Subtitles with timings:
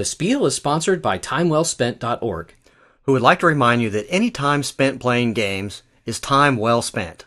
[0.00, 2.54] The Spiel is sponsored by TimeWellSpent.org.
[3.02, 6.80] who would like to remind you that any time spent playing games is time well
[6.80, 7.26] spent.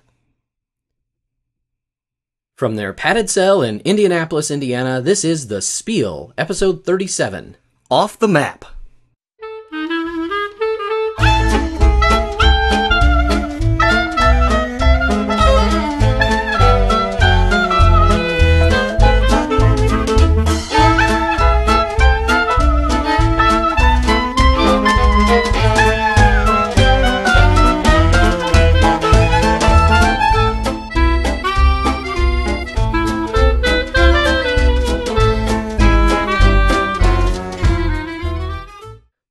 [2.55, 7.57] From their padded cell in Indianapolis, Indiana, this is The Spiel, episode 37.
[7.91, 8.65] Off the map.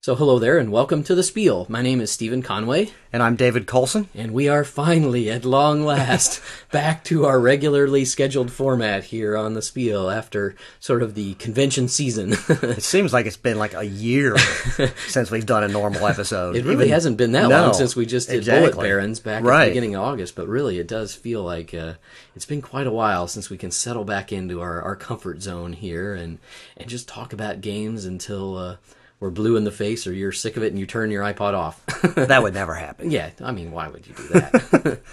[0.04, 1.64] So, hello there, and welcome to The Spiel.
[1.68, 4.08] My name is Stephen Conway, And I'm David Colson.
[4.16, 6.42] and we are finally, at long last,
[6.72, 11.86] back to our regularly scheduled format here on The Spiel after sort of the convention
[11.86, 12.32] season.
[12.48, 14.36] It seems like it's been like a year
[15.06, 16.56] since we've done a normal episode.
[16.56, 18.88] It really Even- hasn't been that No, long since we just did Bullet exactly.
[18.88, 21.92] Barons back at the beginning of August, but really it does feel like uh,
[22.34, 25.74] it's been quite a while since we can settle back into our, our comfort zone
[25.74, 26.38] here and,
[26.76, 28.76] and just talk about games until uh,
[29.22, 31.54] we're blue in the face or you're sick of it and you turn your iPod
[31.54, 31.80] off.
[32.16, 33.10] That would never happen.
[33.12, 35.00] yeah, I mean, why would you do that?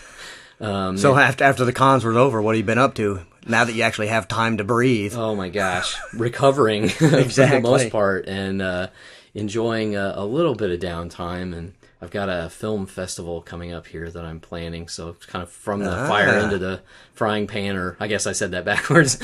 [0.61, 3.21] So after after the cons were over, what have you been up to?
[3.47, 5.13] Now that you actually have time to breathe.
[5.15, 8.87] oh my gosh, recovering for the most part and uh,
[9.33, 11.73] enjoying a, a little bit of downtime and.
[12.01, 15.51] I've got a film festival coming up here that I'm planning, so it's kind of
[15.51, 16.43] from the fire Ah.
[16.45, 16.79] into the
[17.11, 19.17] frying pan, or I guess I said that backwards.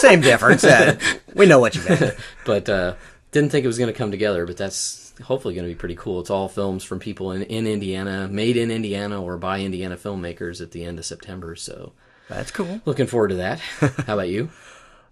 [0.00, 0.62] Same difference.
[0.62, 1.00] uh,
[1.34, 2.14] we know what you meant.
[2.46, 2.94] but uh,
[3.32, 4.46] didn't think it was going to come together.
[4.46, 6.20] But that's hopefully going to be pretty cool.
[6.20, 10.60] It's all films from people in, in Indiana, made in Indiana or by Indiana filmmakers
[10.60, 11.54] at the end of September.
[11.56, 11.92] So
[12.28, 12.80] That's cool.
[12.86, 13.58] looking forward to that.
[14.06, 14.50] How about you?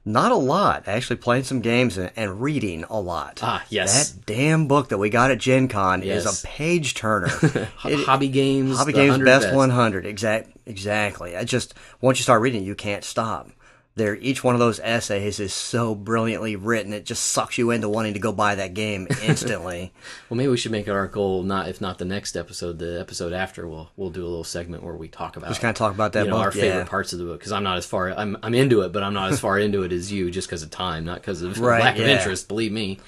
[0.03, 0.89] Not a lot.
[0.89, 3.41] Actually, playing some games and, and reading a lot.
[3.43, 4.13] Ah, yes.
[4.13, 6.25] That damn book that we got at Gen Con Yes.
[6.25, 7.29] is a page turner.
[7.77, 10.07] Ho- Hobby Games, Hobby Games 100 Best, 100.
[10.07, 11.37] Exact, exactly.
[11.37, 13.51] I just once you start reading, you can't stop.
[13.97, 16.93] There, each one of those essays is so brilliantly written.
[16.93, 19.93] It just sucks you into wanting to go buy that game instantly.
[20.29, 21.43] Well, maybe we should make it our goal.
[21.43, 23.67] Not if not the next episode, the episode after.
[23.67, 26.13] We'll we'll do a little segment where we talk about just kind of talk about
[26.13, 26.63] that you know our yeah.
[26.63, 29.03] favorite parts of the book because I'm not as far I'm I'm into it, but
[29.03, 31.59] I'm not as far into it as you just because of time, not because of
[31.59, 32.49] Right, lack of interest.
[32.49, 33.01] Believe me.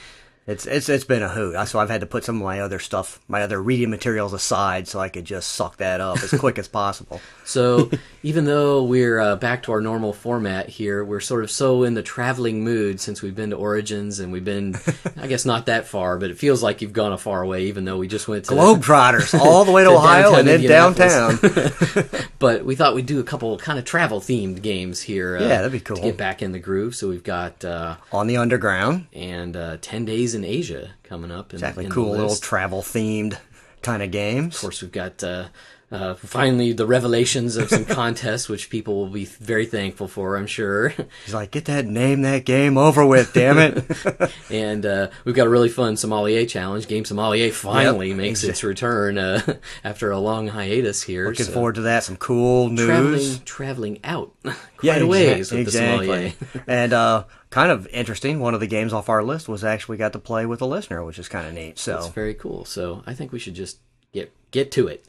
[0.45, 1.69] It's it's it's been a hoot.
[1.69, 4.89] So I've had to put some of my other stuff, my other reading materials aside,
[4.89, 7.21] so I could just suck that up as quick as possible.
[7.45, 7.91] So
[8.23, 11.95] even though we're uh, back to our normal format here, we're sort of so in
[11.95, 14.77] the traveling mood since we've been to Origins and we've been,
[15.21, 17.85] I guess not that far, but it feels like you've gone a far way, even
[17.85, 21.39] though we just went to Globetrotters all the way to, To Ohio and then downtown.
[22.39, 25.37] But we thought we'd do a couple kind of travel themed games here.
[25.37, 25.97] Uh, Yeah, that'd be cool.
[25.97, 26.97] To get back in the groove.
[26.97, 29.07] So we've got uh, on the underground.
[29.13, 31.53] and uh, ten days in Asia coming up.
[31.53, 33.39] In, Exactly, in cool little travel themed
[33.83, 34.55] kind of games.
[34.57, 35.49] Of course, we've got uh,
[35.93, 40.47] uh, finally the revelations of some contests, which people will be very thankful for, I'm
[40.47, 40.89] sure.
[41.25, 44.33] He's like, get that name that game over with, damn it.
[44.51, 46.89] and uh, we've got a really fun sommelier challenge.
[46.89, 51.29] Game Sommelier finally Yep, makes exa- its return uh, after a long hiatus here.
[51.29, 52.05] Looking so forward to that.
[52.05, 52.87] Some cool news.
[52.87, 54.33] traveling, traveling out
[54.79, 56.33] quite a ways with the sommelier.
[56.67, 58.41] and uh, kind of interesting.
[58.41, 61.05] One of the games off our list was actually got to play with a listener,
[61.05, 61.79] which is kind of neat.
[61.79, 62.65] So It's very cool.
[62.65, 63.79] So I think we should just
[64.13, 65.05] get get to it.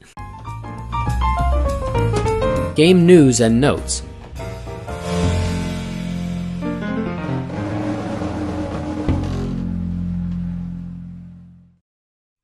[2.75, 4.03] Game news and notes.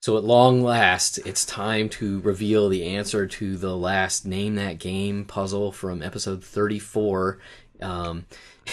[0.02, 4.80] So at long last, it's time to reveal the answer to the last name that
[4.80, 7.38] game puzzle from episode 34.
[7.82, 8.26] Um,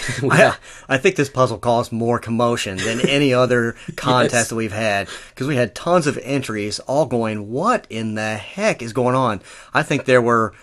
[0.31, 0.57] I,
[0.89, 4.49] I think this puzzle caused more commotion than any other contest Yes.
[4.49, 8.83] that we've had because we had tons of entries all going, what in the heck
[8.83, 9.41] is going on?
[9.75, 10.55] I think there were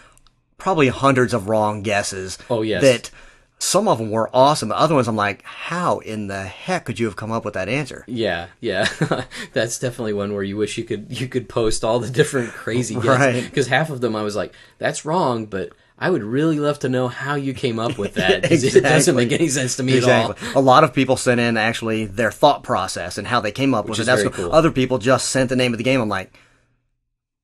[0.58, 2.38] probably hundreds of wrong guesses.
[2.50, 2.82] Oh, yes.
[2.82, 3.12] That
[3.60, 4.70] some of them were awesome.
[4.70, 7.54] The other ones, I'm like, how in the heck could you have come up with
[7.54, 8.04] that answer?
[8.08, 8.88] Yeah, yeah,
[9.54, 12.96] that's definitely one where you wish you could you could post all the different crazy
[12.96, 13.44] guesses Right.
[13.44, 16.90] because half of them I was like, that's wrong, but I would really love to
[16.90, 18.44] know how you came up with that.
[18.44, 20.36] 'cause It doesn't make any sense to me at all.
[20.56, 23.86] A lot of people sent in actually their thought process and how they came up
[23.88, 24.06] with is it.
[24.08, 24.52] That's very what- cool.
[24.54, 26.02] Other people just sent the name of the game.
[26.02, 26.34] I'm like,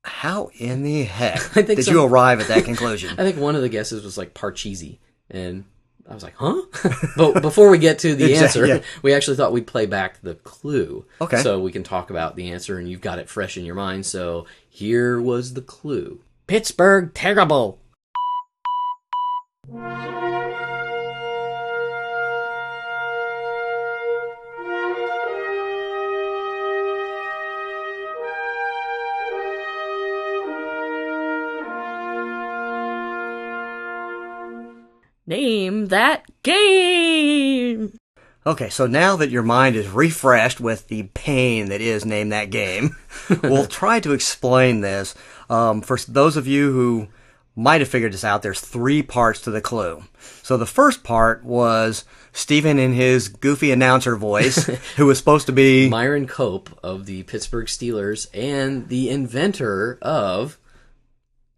[0.03, 3.11] how in the heck I think did some- you arrive at that conclusion?
[3.17, 4.97] I think one of the guesses was like Parcheesi,
[5.29, 5.65] and
[6.09, 6.61] I was like, huh?
[7.17, 8.79] but before we get to the Exact- answer, yeah.
[9.03, 11.05] we actually thought we'd play back the clue.
[11.21, 11.41] Okay.
[11.43, 14.05] So we can talk about the answer, and you've got it fresh in your mind.
[14.05, 17.79] So here was the clue Pittsburgh Terrible.
[19.71, 19.81] Name
[35.89, 37.93] that game!
[38.47, 42.49] Okay, so now that your mind is refreshed with the pain that is Name That
[42.49, 42.95] Game,
[43.43, 45.13] we'll try to explain this.
[45.47, 47.09] Um, for those of you who
[47.59, 50.03] might have figured this out, there's three parts to the clue.
[50.41, 54.65] So the first part was Stephen in his goofy announcer voice,
[54.95, 60.57] who was supposed to be Myron Cope of the Pittsburgh Steelers and the inventor of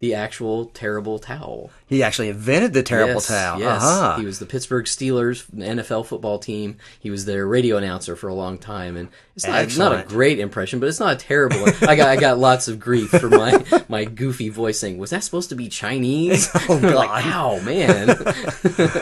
[0.02, 1.70] the actual terrible towel.
[1.86, 3.60] he actually invented the terrible yes, towel.
[3.60, 4.18] Yes, Uh-huh.
[4.18, 6.76] he was the Pittsburgh Steelers NFL football team.
[6.98, 10.40] He was their radio announcer for a long time, and it's not, not a great
[10.40, 11.60] impression, but it's not a terrible.
[11.60, 11.72] one.
[11.82, 14.98] I got I got lots of grief for my my goofy voicing.
[14.98, 18.08] "Was that supposed to be Chinese?" Oh, like, ow, man.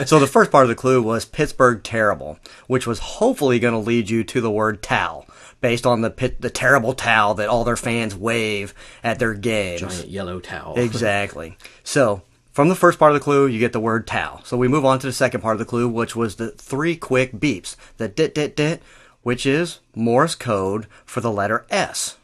[0.06, 3.80] So the first part of the clue was Pittsburgh terrible, which was hopefully going to
[3.80, 5.26] lead you to the word towel,
[5.60, 9.80] based on the pit, the terrible towel that all their fans wave at their games.
[9.80, 10.74] Giant yellow towel.
[10.78, 11.56] Exactly.
[11.84, 12.22] So
[12.52, 14.42] from the first part of the clue, you get the word towel.
[14.44, 16.96] So we move on to the second part of the clue, which was the three
[16.96, 17.76] quick beeps.
[17.96, 18.82] The dit dit dit,
[19.22, 22.16] which is Morse code for the letter S.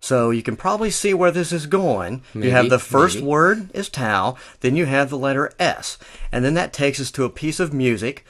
[0.00, 2.22] So you can probably see where this is going.
[2.32, 3.26] Maybe, you have the first maybe.
[3.26, 5.98] word is towel, then you have the letter S.
[6.32, 8.24] And then that takes us to a piece of music,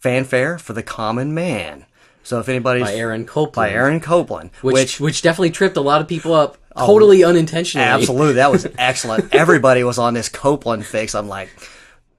[0.00, 1.86] fanfare for the common man.
[2.24, 3.54] So if anybody's By Aaron Copland.
[3.54, 7.86] by Aaron Copland, which, which definitely tripped a lot of people up, oh, totally unintentionally.
[7.86, 9.32] Absolutely, that was excellent.
[9.34, 11.14] Everybody was on this Copland fix.
[11.14, 11.50] I'm like,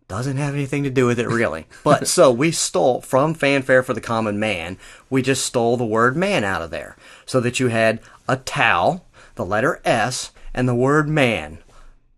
[0.08, 1.66] doesn't have anything to do with it really.
[1.84, 4.78] But so we stole from fanfare for the common man.
[5.10, 9.06] We just stole the word man out of there, so that you had a towel,
[9.34, 11.58] the letter S, and the word man.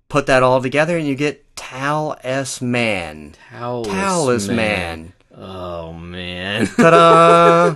[0.09, 3.35] Put that all together, and you get towel s man.
[3.49, 5.13] Towelless Towelless man.
[5.39, 6.65] Oh man.
[6.77, 7.75] Ta-da!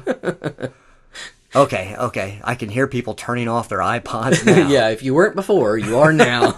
[1.56, 2.42] okay, okay.
[2.44, 4.68] I can hear people turning off their iPods now.
[4.68, 6.54] yeah, if you weren't before, you are now.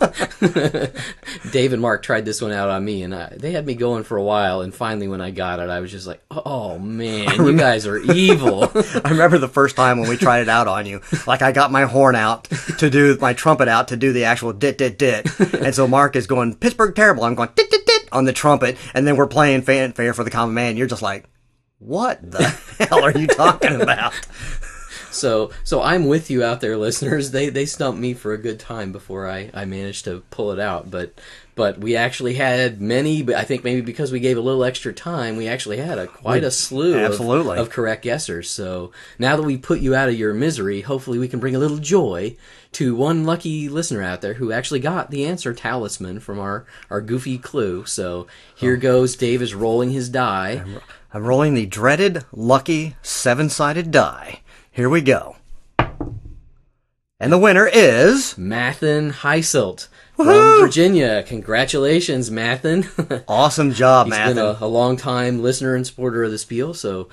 [1.51, 4.05] Dave and Mark tried this one out on me, and I, they had me going
[4.05, 4.61] for a while.
[4.61, 7.97] And finally, when I got it, I was just like, "Oh man, you guys are
[7.97, 8.71] evil."
[9.03, 11.01] I remember the first time when we tried it out on you.
[11.27, 12.45] Like I got my horn out
[12.77, 16.15] to do my trumpet out to do the actual dit dit dit, and so Mark
[16.15, 17.25] is going Pittsburgh terrible.
[17.25, 17.82] I'm going dit dit
[18.13, 20.77] on the trumpet, and then we're playing fanfare for the common man.
[20.77, 21.25] You're just like,
[21.79, 22.43] what the
[22.89, 24.13] hell are you talking about?
[25.11, 27.31] so, so I'm with you out there, listeners.
[27.31, 30.59] They they stumped me for a good time before I I managed to pull it
[30.59, 31.19] out, but.
[31.55, 33.21] But we actually had many.
[33.21, 36.07] But I think maybe because we gave a little extra time, we actually had a
[36.07, 37.59] quite a slew of- absolutely.
[37.59, 38.45] of correct guessers.
[38.45, 41.59] So now that we put you out of your misery, hopefully we can bring a
[41.59, 42.35] little joy
[42.73, 47.01] to one lucky listener out there who actually got the answer talisman from our, our
[47.01, 47.85] goofy clue.
[47.85, 48.79] So here oh.
[48.79, 49.15] goes.
[49.15, 50.63] Dave is rolling his die.
[51.13, 54.41] I'm rolling the dreaded lucky seven sided die.
[54.71, 55.37] Here we go.
[57.19, 61.23] And the winner is Mathen Heiselt from Virginia.
[61.23, 63.23] Congratulations, Mathen.
[63.27, 64.35] awesome job, He's Matthew.
[64.35, 67.07] been a, a long time listener and supporter of the Spiel, so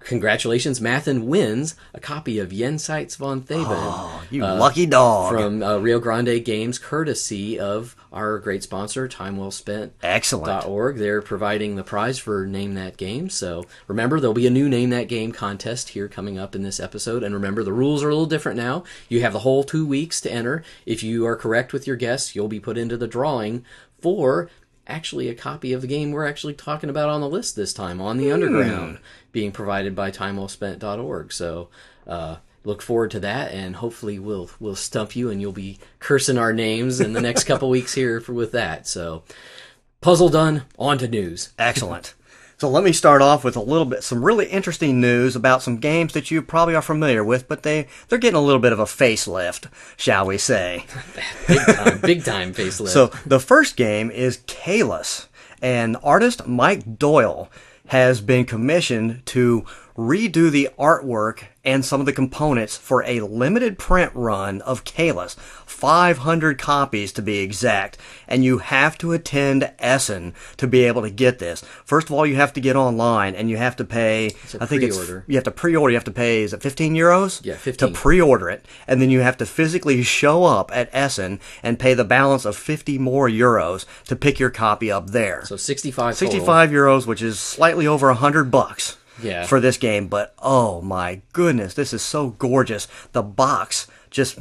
[0.00, 0.80] congratulations.
[0.80, 4.22] Mathen wins a copy of Jenseits von Theben.
[4.30, 5.32] you lucky dog.
[5.32, 9.92] from uh, Rio Grande Games, courtesy of our great sponsor, Time Well Spent.
[10.02, 10.66] Excellent.
[10.66, 10.96] .org.
[10.96, 13.30] They're providing the prize for Name That Game.
[13.30, 16.80] So remember, there'll be a new Name That Game contest here coming up in this
[16.80, 17.22] episode.
[17.22, 18.84] And remember, the rules are a little different now.
[19.08, 20.64] You have the whole two weeks to enter.
[20.86, 23.64] If you are correct with your guess, you'll be put into the drawing
[24.00, 24.50] for
[24.86, 28.00] actually a copy of the game we're actually talking about on the list this time,
[28.00, 28.98] on the Underground,
[29.32, 31.32] being provided by TimeWellSpent.org.
[31.32, 31.68] So.
[32.06, 36.36] Uh, Look forward to that, and hopefully we'll we'll stump you, and you'll be cursing
[36.36, 38.86] our names in the next couple weeks here for, with that.
[38.86, 39.22] So,
[40.02, 40.64] puzzle done.
[40.78, 41.54] On to news.
[41.58, 42.14] Excellent.
[42.58, 45.78] So let me start off with a little bit, some really interesting news about some
[45.78, 48.78] games that you probably are familiar with, but they, they're getting a little bit of
[48.78, 50.84] a facelift, shall we say.
[51.48, 52.88] Big time, big time facelift.
[52.88, 55.28] So the first game is Caylus,
[55.62, 57.48] and artist Mike Doyle
[57.90, 59.64] has been commissioned to
[59.96, 65.34] redo the artwork and some of the components for a limited print run of Caylus.
[65.80, 67.96] 500 copies to be exact.
[68.28, 71.64] And you have to attend Essen to be able to get this.
[71.84, 74.26] First of all, you have to get online and you have to pay,
[74.60, 75.24] I think it's, pre-order.
[75.26, 77.40] you have to pre-order, you have to pay, is it 15 euros?
[77.44, 77.88] Yeah, 15.
[77.88, 78.66] To pre-order it.
[78.86, 82.56] And then you have to physically show up at Essen and pay the balance of
[82.56, 85.44] 50 more euros to pick your copy up there.
[85.46, 86.30] so 65 total.
[86.30, 88.98] 65 euros, which is slightly over a hundred bucks.
[89.22, 89.44] Yeah.
[89.44, 92.88] For this game, but oh my goodness, this is so gorgeous.
[93.12, 94.38] The box just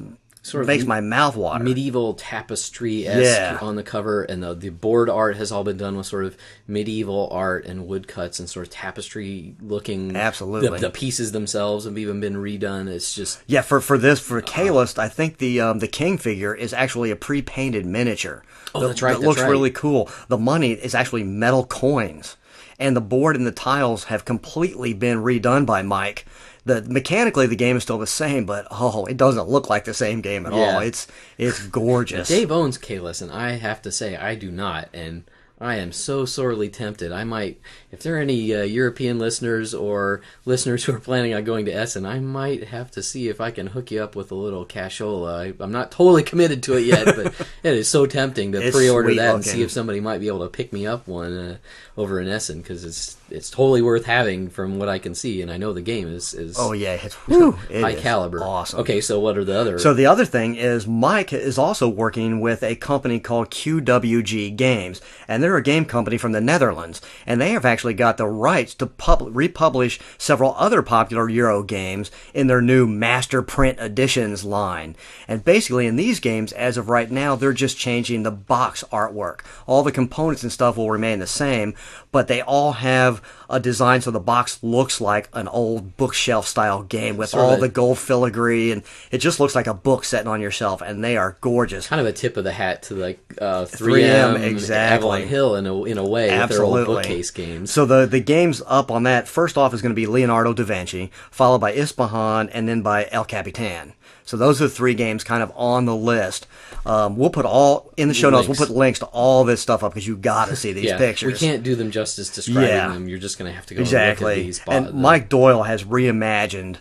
[0.49, 1.63] sort of makes my mouth water.
[1.63, 3.57] medieval tapestry esque Yeah.
[3.61, 6.35] on the cover, and the the board art has all been done with sort of
[6.67, 10.15] medieval art and woodcuts and sort of tapestry looking.
[10.15, 10.69] Absolutely.
[10.69, 12.87] the, the pieces themselves have even been redone.
[12.87, 16.53] It's just Yeah, for for this for Caylus, I think the um, the king figure
[16.53, 18.43] is actually a pre-painted miniature.
[18.75, 19.49] Oh, that, that's right, That that's looks right.
[19.49, 20.09] really cool.
[20.27, 22.37] The money is actually metal coins,
[22.79, 26.25] and the board and the tiles have completely been redone by Mike.
[26.65, 29.93] The mechanically the game is still the same, but oh, it doesn't look like the
[29.93, 30.59] same game at Yeah.
[30.75, 30.79] all.
[30.79, 32.27] It's it's gorgeous.
[32.27, 35.23] Dave owns Caylus, and I have to say I do not, and
[35.61, 37.11] I am so sorely tempted.
[37.11, 37.59] I might,
[37.91, 41.71] if there are any uh, European listeners or listeners who are planning on going to
[41.73, 44.65] Essen, I might have to see if I can hook you up with a little
[44.65, 45.53] cashola.
[45.59, 47.27] I, I'm not totally committed to it yet, but
[47.63, 50.43] it is so tempting to It's pre-order that and see if somebody might be able
[50.43, 51.57] to pick me up one uh,
[51.97, 55.51] over in Essen because it's it's totally worth having from what I can see, and
[55.51, 58.43] I know the game is is oh yeah, it's whew, it high is caliber.
[58.43, 58.79] awesome.
[58.81, 59.79] Okay, so what are the other?
[59.79, 65.01] So the other thing is Mike is also working with a company called QWG Games,
[65.27, 68.73] and they're a game company from the Netherlands, and they have actually got the rights
[68.75, 74.95] to pub- republish several other popular Euro games in their new Master Print Editions line.
[75.27, 79.41] And basically, in these games, as of right now, they're just changing the box artwork.
[79.67, 81.73] All the components and stuff will remain the same,
[82.11, 83.18] but they all have
[83.49, 87.57] a design so the box looks like an old bookshelf style game with Sorta- all
[87.57, 91.03] the gold filigree and it just looks like a book sitting on your shelf and
[91.03, 94.43] they are gorgeous kind of a tip of the hat to like uh, 3M, 3M,
[94.43, 94.95] exactly.
[95.07, 97.71] Avalon Hill in a in a way with their old bookcase games.
[97.71, 100.63] so the the games up on that first off is going to be leonardo da
[100.63, 103.93] vinci followed by yspahan and then by el capitan
[104.29, 106.45] so those are the three games kind of on the list
[106.85, 109.83] um, we'll put all in the show notes we'll put links to all this stuff
[109.83, 112.69] up because you got to see these yeah, pictures we can't do them justice describing
[112.69, 112.89] Yeah.
[112.89, 113.09] them.
[113.09, 114.61] You're just going to have to go and look at exactly these.
[114.67, 116.77] and bo- mike doyle has reimagined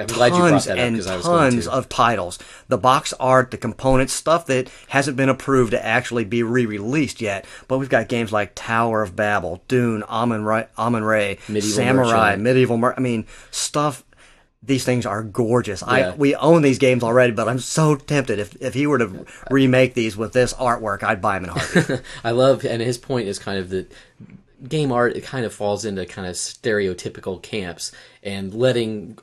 [0.00, 1.72] I'm glad you brought tons and I was going tons to.
[1.72, 2.38] of titles.
[2.68, 7.44] The box art, the components, stuff that hasn't been approved to actually be re-released yet.
[7.66, 12.10] But we've got games like Tower of Babel, Dune, Amon Ra, Amon Ray, Medieval Samurai,
[12.36, 12.42] Merchant.
[12.44, 12.76] Medieval.
[12.78, 14.04] Mer- I mean, stuff.
[14.62, 15.82] These things are gorgeous.
[15.82, 16.10] Yeah.
[16.10, 18.38] I we own these games already, but I'm so tempted.
[18.38, 22.02] If if he were to remake these with this artwork, I'd buy them in heartbeat.
[22.24, 23.92] I love, and his point is kind of that
[24.68, 25.16] game art.
[25.16, 29.18] It kind of falls into kind of stereotypical camps, and letting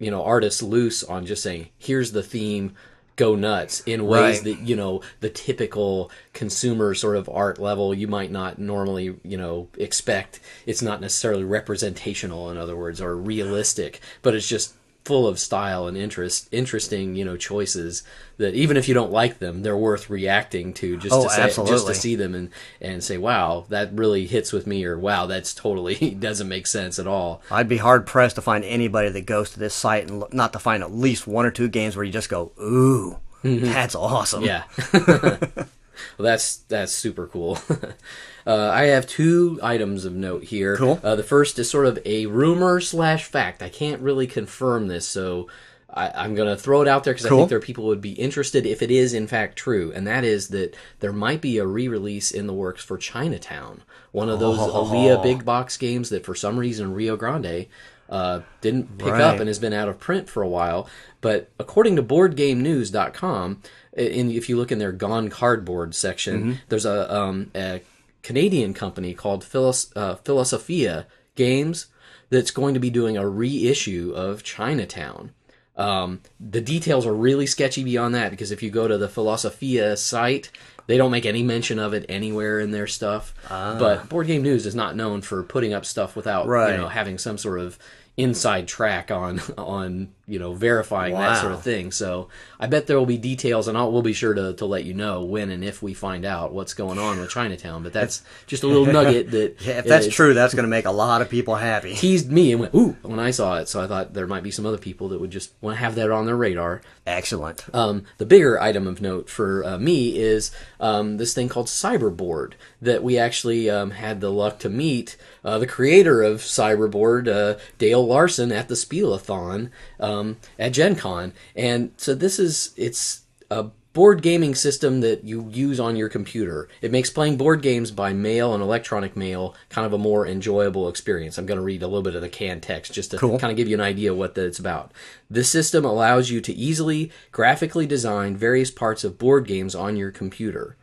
[0.00, 2.74] you know artists loose on just saying, "Here's the theme."
[3.16, 4.44] Go nuts in ways Right.
[4.44, 9.36] that you know the typical consumer sort of art level you might not normally you
[9.36, 10.40] know expect.
[10.64, 14.72] It's not necessarily representational, in other words, or realistic, but it's just
[15.04, 18.02] full of style and interest, interesting you know choices
[18.38, 21.64] that even if you don't like them, they're worth reacting to just Oh, to say,
[21.66, 25.26] just to see them and and say, wow, that really hits with me, or wow,
[25.26, 27.42] that's totally doesn't make sense at all.
[27.50, 30.52] I'd be hard pressed to find anybody that goes to this site and look, not
[30.52, 34.42] to find at least one or two games where you just go, ooh, that's awesome.
[34.44, 35.44] Mm-hmm.
[35.58, 35.64] Yeah.
[36.18, 37.58] well, that's that's super cool.
[38.46, 40.76] uh, I have two items of note here.
[40.76, 41.00] Cool.
[41.02, 43.62] Uh, the first is sort of a rumor slash fact.
[43.62, 45.48] I can't really confirm this, so
[45.92, 47.88] I, I'm going to throw it out there because I think there are people who
[47.88, 51.40] would be interested if it is in fact true, and that is that there might
[51.40, 54.82] be a re-release in the works for Chinatown, one of those Oh.
[54.82, 57.66] Alea big box games that for some reason Rio Grande.
[58.10, 59.20] Uh, didn't pick Right.
[59.20, 60.88] up and has been out of print for a while.
[61.20, 63.62] But according to BoardGameNews.com,
[63.96, 66.52] in, if you look in their Gone Cardboard section, Mm-hmm.
[66.68, 67.80] there's a, um, a
[68.22, 71.86] Canadian company called Philos- uh, Filosofia Games
[72.30, 75.32] that's going to be doing a reissue of Chinatown.
[75.76, 79.96] Um, the details are really sketchy beyond that because if you go to the Filosofia
[79.96, 80.50] site,
[80.86, 83.32] they don't make any mention of it anywhere in their stuff.
[83.48, 86.72] But Board Game News is not known for putting up stuff without Right.
[86.72, 87.78] you know having some sort of
[88.22, 91.90] inside track on on you know verifying that sort of thing.
[91.90, 92.28] So
[92.60, 94.94] I bet there will be details, and I'll, we'll be sure to, to let you
[94.94, 97.82] know when and if we find out what's going on with Chinatown.
[97.82, 100.70] But that's just a little nugget that Yeah, if that's uh, true, that's going to
[100.70, 101.94] make a lot of people happy.
[101.94, 103.68] teased me and went ooh when I saw it.
[103.68, 105.96] So I thought there might be some other people that would just want to have
[105.96, 106.80] that on their radar.
[107.06, 107.64] Excellent.
[107.74, 112.52] Um, the bigger item of note for uh, me is um, this thing called Cyberboard
[112.80, 117.58] that we actually um, had the luck to meet uh, the creator of Cyberboard, uh,
[117.78, 119.70] Dale Larson, at the Spielathon
[120.00, 121.32] um, at Gen Con.
[121.54, 126.68] And so this is it's a board gaming system that you use on your computer.
[126.80, 130.88] It makes playing board games by mail and electronic mail kind of a more enjoyable
[130.88, 131.36] experience.
[131.38, 133.38] I'm going to read a little bit of the canned text just to Cool.
[133.38, 134.92] kind of give you an idea what that it's about.
[135.28, 140.12] This system allows you to easily graphically design various parts of board games on your
[140.12, 140.76] computer.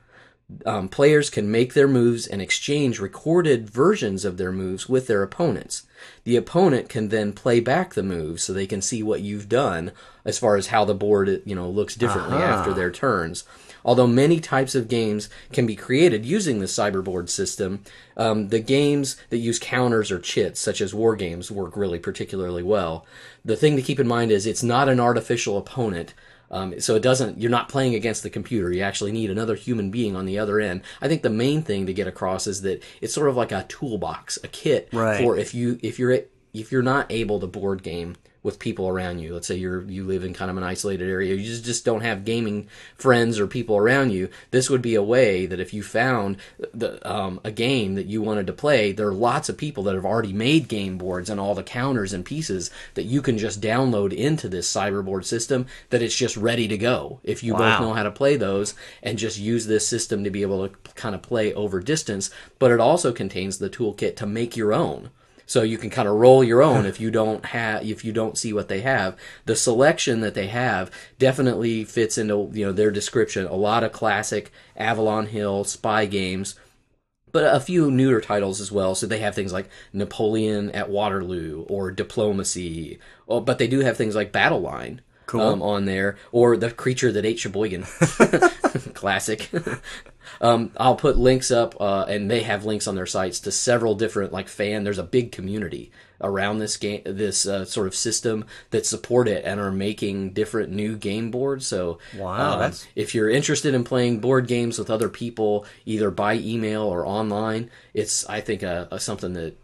[0.66, 5.22] Um, players can make their moves and exchange recorded versions of their moves with their
[5.22, 5.86] opponents.
[6.24, 9.92] The opponent can then play back the moves so they can see what you've done
[10.24, 12.46] as far as how the board you know looks differently Uh-huh.
[12.46, 13.44] after their turns.
[13.84, 17.84] Although many types of games can be created using the cyberboard system,
[18.18, 22.64] um, the games that use counters or chits, such as war games, work really particularly
[22.64, 23.06] well.
[23.46, 26.14] The thing to keep in mind is it's not an artificial opponent.
[26.50, 27.42] Um, so it doesn't.
[27.42, 28.72] You're not playing against the computer.
[28.72, 30.82] You actually need another human being on the other end.
[31.02, 33.66] I think the main thing to get across is that it's sort of like a
[33.68, 35.22] toolbox, a kit Right.
[35.22, 36.20] for if you if you're
[36.54, 38.16] if you're not able to board game
[38.48, 39.34] with people around you.
[39.34, 41.36] Let's say you're you live in kind of an isolated area.
[41.36, 44.30] You just, just don't have gaming friends or people around you.
[44.52, 46.38] This would be a way that if you found
[46.74, 49.96] the um, a game that you wanted to play, there are lots of people that
[49.96, 53.60] have already made game boards and all the counters and pieces that you can just
[53.60, 55.66] download into this cyberboard system.
[55.90, 57.60] That it's just ready to go if you Wow.
[57.60, 60.74] both know how to play those and just use this system to be able to
[60.96, 62.30] kind of play over distance.
[62.60, 65.10] But it also contains the toolkit to make your own.
[65.48, 68.38] So you can kind of roll your own if you don't have if you don't
[68.38, 69.18] see what they have.
[69.46, 73.48] The selection that they have definitely fits into you know their description.
[73.48, 76.56] A lot of classic Avalon Hill spy games,
[77.32, 78.94] but a few newer titles as well.
[78.94, 83.00] So they have things like Napoleon at Waterloo or Diplomacy.
[83.28, 85.02] Oh, but they do have things like Battle Line
[85.34, 87.84] um, on there, or the creature that ate Sheboygan.
[88.94, 89.50] Classic.
[90.42, 93.96] um, I'll put links up, uh, and they have links on their sites to several
[93.96, 94.84] different like fan.
[94.84, 99.46] There's a big community around this game, this uh, sort of system that support it
[99.46, 101.68] and are making different new game boards.
[101.68, 106.10] So Wow, um, that's- if you're interested in playing board games with other people, either
[106.10, 109.58] by email or online, it's I think a, a something that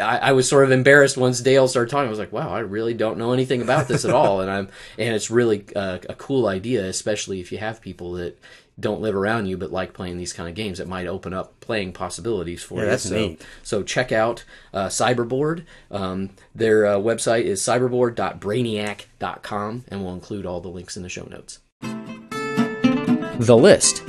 [0.00, 2.08] I, I was sort of embarrassed once Dale started talking.
[2.08, 4.68] I was like, wow, I really don't know anything about this at all, and I'm
[4.98, 8.40] and it's really uh, a cool idea, especially if you have people that
[8.80, 10.80] don't live around you but like playing these kind of games.
[10.80, 12.90] It might open up playing possibilities for Yeah, you.
[12.90, 13.42] that's so, neat.
[13.62, 15.64] so check out uh, Cyberboard.
[15.90, 21.24] Um, their uh, website is cyberboard.brainiac.com, and we'll include all the links in the show
[21.24, 21.58] notes.
[21.80, 24.02] The List.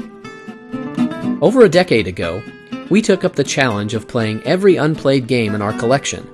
[1.42, 2.44] Over a decade ago,
[2.90, 6.30] we took up the challenge of playing every unplayed game in our collection.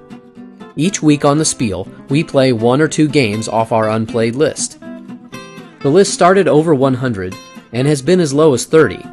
[0.75, 4.79] Each week on the Spiel, we play one or two games off our unplayed list.
[5.81, 7.33] The list started over 100
[7.71, 9.03] and has been as low as 30,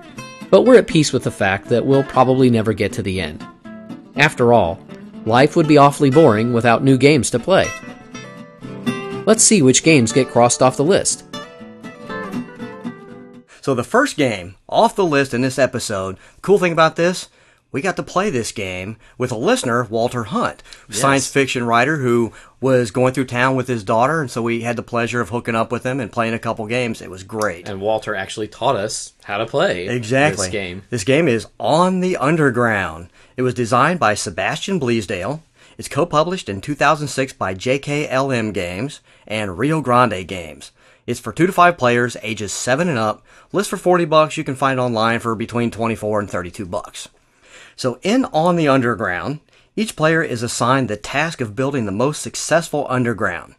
[0.51, 3.47] but we're at peace with the fact that we'll probably never get to the end.
[4.17, 4.79] After all,
[5.25, 7.69] life would be awfully boring without new games to play.
[9.27, 11.25] Let's see which games get crossed off the list.
[13.61, 17.29] So the first game off the list in this episode, cool thing about this,
[17.73, 22.33] we got to play this game with a listener, Walter Hunt, science fiction writer who
[22.61, 25.55] was going through town with his daughter, and so we had the pleasure of hooking
[25.55, 27.03] up with him and playing a couple games.
[27.03, 27.69] It was great.
[27.69, 30.47] And Walter actually taught us how to play Exactly.
[30.47, 30.83] this game.
[30.91, 33.09] This game is On the Underground.
[33.37, 35.41] It was designed by Sebastian Bleasdale.
[35.77, 40.73] It's co-published in 2006 by JKLM Games and Rio Grande Games.
[41.07, 43.23] It's for 2 to 5 players ages 7 and up.
[43.53, 44.37] List for 40 bucks.
[44.39, 47.09] You can find it online for between 24 and 32 bucks.
[47.77, 49.41] So in On the Underground,
[49.77, 53.55] each player is assigned the task of building the most successful underground.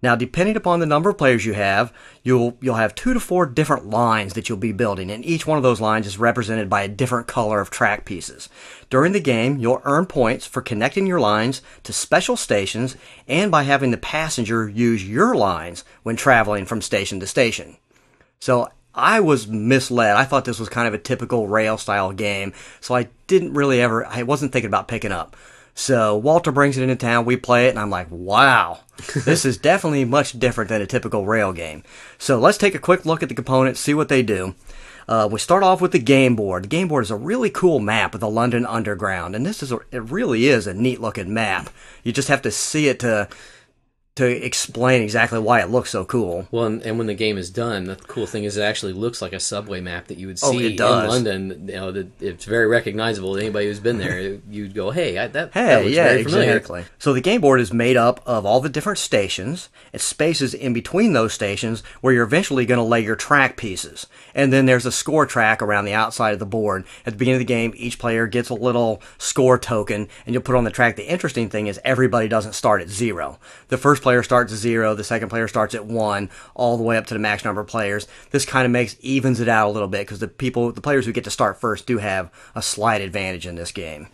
[0.00, 3.46] Now, depending upon the number of players you have, you'll you'll have two to four
[3.46, 6.82] different lines that you'll be building, and each one of those lines is represented by
[6.82, 8.48] a different color of track pieces.
[8.90, 13.64] During the game, you'll earn points for connecting your lines to special stations and by
[13.64, 17.76] having the passenger use your lines when traveling from station to station.
[18.38, 20.16] So I was misled.
[20.16, 23.80] I thought this was kind of a typical rail style game, so I didn't really
[23.80, 25.36] ever, I wasn't thinking about picking up.
[25.74, 28.80] So Walter brings it into town, we play it, and I'm like, wow,
[29.24, 31.84] this is definitely much different than a typical rail game.
[32.18, 34.56] So let's take a quick look at the components, see what they do.
[35.06, 36.64] Uh, we start off with the game board.
[36.64, 39.70] The game board is a really cool map of the London Underground, and this is
[39.70, 41.70] a, it really is a neat looking map.
[42.02, 43.28] You just have to see it to
[44.18, 46.46] to explain exactly why it looks so cool.
[46.50, 49.20] Well, and, and when the game is done, the cool thing is it actually looks
[49.22, 51.04] like a subway map that you would see Oh, it does.
[51.04, 51.68] in London.
[51.68, 54.38] You know, that it's very recognizable to anybody who's been there.
[54.50, 56.84] You'd go, "Hey, I, that, that Hey, looks yeah, very familiar." exactly.
[56.98, 59.68] So the game board is made up of all the different stations.
[59.92, 64.06] It's spaces in between those stations where you're eventually going to lay your track pieces.
[64.34, 66.84] And then there's a score track around the outside of the board.
[67.06, 70.42] At the beginning of the game, each player gets a little score token and you'll
[70.42, 70.96] put on the track.
[70.96, 73.38] The interesting thing is everybody doesn't start at zero.
[73.68, 76.96] The first player starts at zero, the second player starts at one, all the way
[76.96, 78.08] up to the max number of players.
[78.30, 81.04] This kind of makes evens it out a little bit because the people, the players
[81.04, 84.08] who get to start first do have a slight advantage in this game.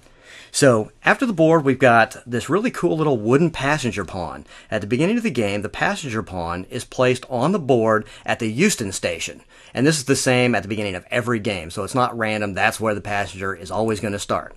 [0.51, 4.47] So after the board, we've got this really cool little wooden passenger pawn.
[4.69, 8.41] At the beginning of the game, the passenger pawn is placed on the board at
[8.41, 9.43] the Euston station.
[9.73, 12.55] And this is the same at the beginning of every game, so it's not random.
[12.55, 14.57] That's where the passenger is always going to start.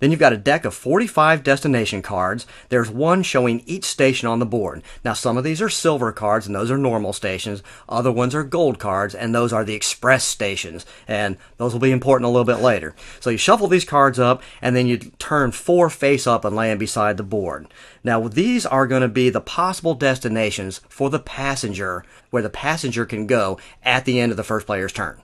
[0.00, 2.46] Then you've got a deck of 45 destination cards.
[2.70, 4.82] There's one showing each station on the board.
[5.04, 7.62] Now, some of these are silver cards, and those are normal stations.
[7.88, 10.84] Other ones are gold cards, and those are the express stations.
[11.06, 12.94] And those will be important a little bit later.
[13.20, 16.70] So you shuffle these cards up, and then you turn four face up and lay
[16.70, 17.68] them beside the board.
[18.02, 23.04] Now, these are going to be the possible destinations for the passenger, where the passenger
[23.04, 25.20] can go at the end of the first player's turn.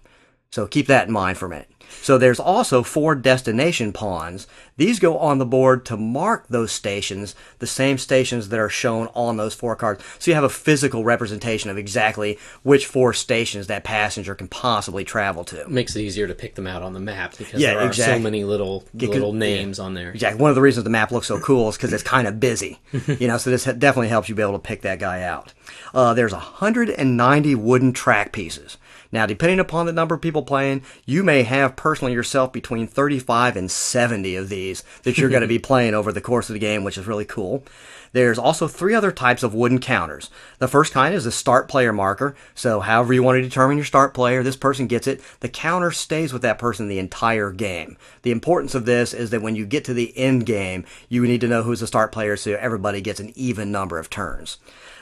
[0.50, 1.75] So keep that in mind for a minute.
[2.02, 4.46] So there's also four destination pawns.
[4.76, 9.08] These go on the board to mark those stations, the same stations that are shown
[9.14, 10.04] on those four cards.
[10.18, 15.02] So you have a physical representation of exactly which four stations that passenger can possibly
[15.04, 15.68] travel to.
[15.68, 18.18] Makes it easier to pick them out on the map because Yeah, there are exactly.
[18.18, 20.10] so many little little names on there.
[20.10, 20.40] Exactly.
[20.40, 22.78] One of the reasons the map looks so cool is because it's kind of busy.
[23.18, 25.52] you know, so this definitely helps you be able to pick that guy out.
[25.94, 28.76] Uh, there's 190 wooden track pieces.
[29.16, 33.56] Now, depending upon the number of people playing, you may have personally yourself between 35
[33.56, 36.58] and 70 of these that you're going to be playing over the course of the
[36.58, 37.64] game, which is really cool.
[38.12, 40.28] There's also three other types of wooden counters.
[40.58, 42.36] The first kind is a start player marker.
[42.54, 45.22] So, however you want to determine your start player, this person gets it.
[45.40, 47.96] The counter stays with that person the entire game.
[48.20, 51.40] The importance of this is that when you get to the end game, you need
[51.40, 54.58] to know who's the start player so everybody gets an even number of turns.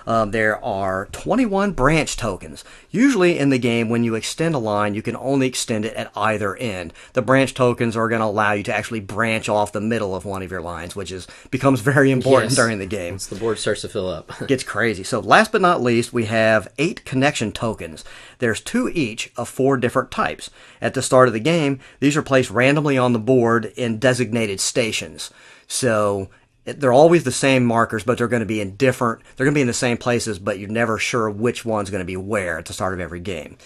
[0.06, 2.64] Um, there are 21 branch tokens.
[2.90, 6.10] Usually in the game, when you extend a line, you can only extend it at
[6.16, 6.92] either end.
[7.14, 10.24] The branch tokens are going to allow you to actually branch off the middle of
[10.24, 12.56] one of your lines, which is becomes very important Yes.
[12.56, 14.30] during the game Once the board starts to fill up.
[14.46, 15.02] gets crazy.
[15.04, 18.04] So last but not least, we have eight connection tokens.
[18.40, 20.50] There's two each of four different types.
[20.82, 24.60] At the start of the game, these are placed randomly on the board in designated
[24.60, 25.30] stations.
[25.66, 26.28] So
[26.64, 29.58] they're always the same markers, but they're going to be in different, they're going to
[29.58, 32.58] be in the same places, but you're never sure which one's going to be where
[32.58, 33.56] at the start of every game.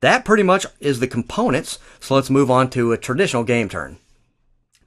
[0.00, 1.78] That pretty much is the components.
[2.00, 3.98] So let's move on to a traditional game turn.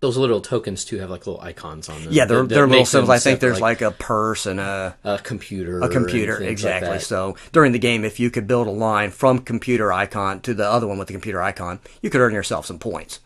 [0.02, 2.12] Those little tokens too have like little icons on them.
[2.12, 3.10] Yeah, they're, that- that they're little symbols.
[3.10, 7.00] I think there's like, a purse and a, a computer, a computer things like exactly
[7.00, 10.68] so during the game if you could build a line from computer icon to the
[10.70, 13.20] other one with the computer icon you could earn yourself some points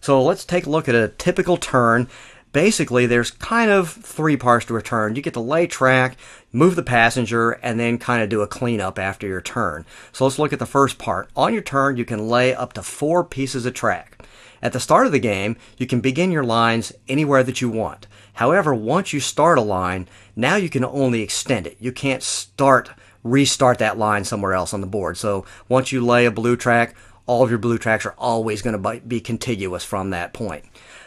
[0.00, 2.08] so let's take a look at a typical turn
[2.52, 6.16] basically there's kind of three parts to a turn you get to lay track
[6.52, 10.38] move the passenger and then kind of do a cleanup after your turn so let's
[10.38, 13.66] look at the first part on your turn you can lay up to four pieces
[13.66, 14.16] of track
[14.62, 18.06] at the start of the game, you can begin your lines anywhere that you want.
[18.34, 21.76] However, once you start a line, now you can only extend it.
[21.78, 22.90] You can't start,
[23.22, 25.18] restart that line somewhere else on the board.
[25.18, 26.94] So once you lay a blue track,
[27.26, 30.64] all of your blue tracks are always going to be contiguous from that point.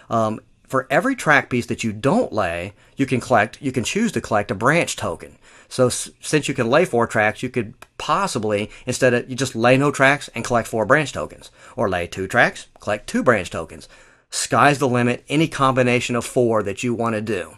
[0.09, 0.39] Um,
[0.69, 4.21] for every track piece that you don't lay, you can collect, you can choose to
[4.21, 5.37] collect a branch token.
[5.67, 9.55] So s- since you can lay four tracks, you could possibly, instead of, you just
[9.55, 11.49] lay no tracks and collect four branch tokens.
[11.75, 13.89] Or lay two tracks, collect two branch tokens.
[14.29, 17.55] Sky's the limit, any combination of four that you want to do.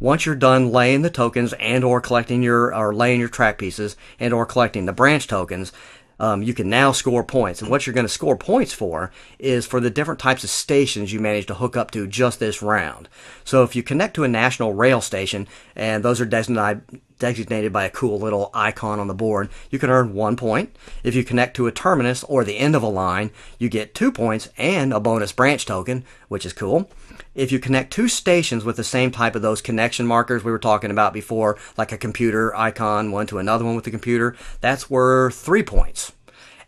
[0.00, 3.96] Once you're done laying the tokens and or collecting your, or laying your track pieces
[4.20, 5.72] and or collecting the branch tokens,
[6.20, 7.62] um, you can now score points.
[7.62, 11.12] And what you're going to score points for is for the different types of stations
[11.12, 13.08] you manage to hook up to just this round.
[13.44, 16.82] So if you connect to a national rail station, and those are designated,
[17.18, 20.74] designated by a cool little icon on the board, you can earn one point.
[21.02, 24.12] If you connect to a terminus or the end of a line, you get two
[24.12, 26.90] points and a bonus branch token, which is cool.
[27.34, 30.58] If you connect two stations with the same type of those connection markers we were
[30.58, 34.90] talking about before, like a computer icon, one to another one with the computer, that's
[34.90, 36.12] worth three points.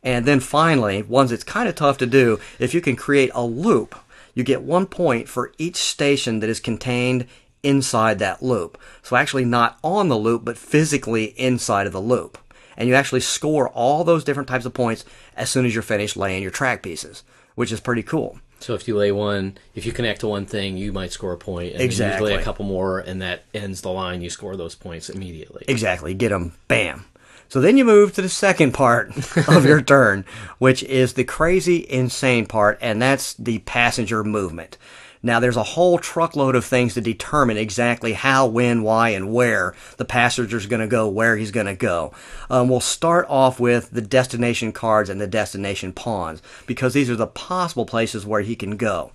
[0.03, 3.45] And then finally, ones that's kind of tough to do, if you can create a
[3.45, 3.95] loop,
[4.35, 7.27] you get one point for each station that is contained
[7.63, 8.79] inside that loop.
[9.03, 12.39] So actually not on the loop, but physically inside of the loop.
[12.77, 15.05] And you actually score all those different types of points
[15.37, 17.23] as soon as you're finished laying your track pieces,
[17.55, 18.39] which is pretty cool.
[18.61, 21.37] So if you lay one, if you connect to one thing, you might score a
[21.39, 21.73] point.
[21.73, 22.31] And Exactly.
[22.31, 24.21] you lay a couple more, and that ends the line.
[24.21, 25.65] You score those points immediately.
[25.67, 26.13] Exactly.
[26.15, 26.53] Get them.
[26.69, 27.07] Bam.
[27.49, 29.11] So then you move to the second part
[29.49, 30.25] of your turn,
[30.59, 34.77] which is the crazy, insane part, and that's the passenger movement.
[35.23, 39.75] Now, there's a whole truckload of things to determine exactly how, when, why, and where
[39.99, 42.13] the passenger's going to go, where he's going to go.
[42.49, 47.17] Um, we'll start off with the destination cards and the destination pawns, because these are
[47.17, 49.13] the possible places where he can go.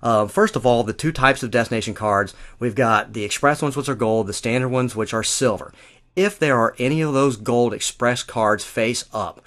[0.00, 3.76] Uh, first of all, the two types of destination cards we've got the express ones,
[3.76, 5.72] which are gold, the standard ones, which are silver.
[6.14, 9.40] If there are any of those gold express cards face up,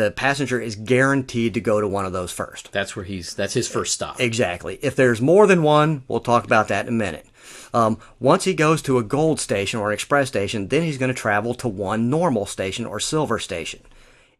[0.00, 2.72] the passenger is guaranteed to go to one of those first.
[2.72, 3.34] That's where he's.
[3.34, 4.20] That's his first stop.
[4.20, 4.78] Exactly.
[4.82, 7.26] If there's more than one, we'll talk about that in a minute.
[7.74, 11.12] Um, once he goes to a gold station or an express station, then he's going
[11.12, 13.80] to travel to one normal station or silver station.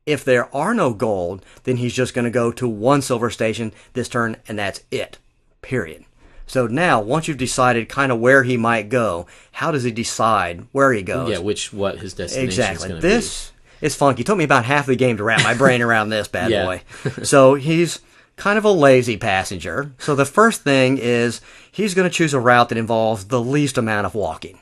[0.06, 3.72] If there are no gold, then he's just going to go to one silver station
[3.92, 5.18] this turn, and that's it.
[5.62, 6.04] Period.
[6.46, 10.66] So now, once you've decided kind of where he might go, how does he decide
[10.70, 11.30] where he goes?
[11.30, 12.74] Yeah, which what his destination Exactly.
[12.84, 14.22] is going to This is funky.
[14.22, 16.64] It took me about half the game to wrap my brain around this bad Yeah.
[16.64, 16.82] boy.
[17.24, 18.00] So he's
[18.36, 19.92] kind of a lazy passenger.
[19.98, 21.40] So the first thing is
[21.72, 24.58] he's going to choose a route that involves the least amount of walking.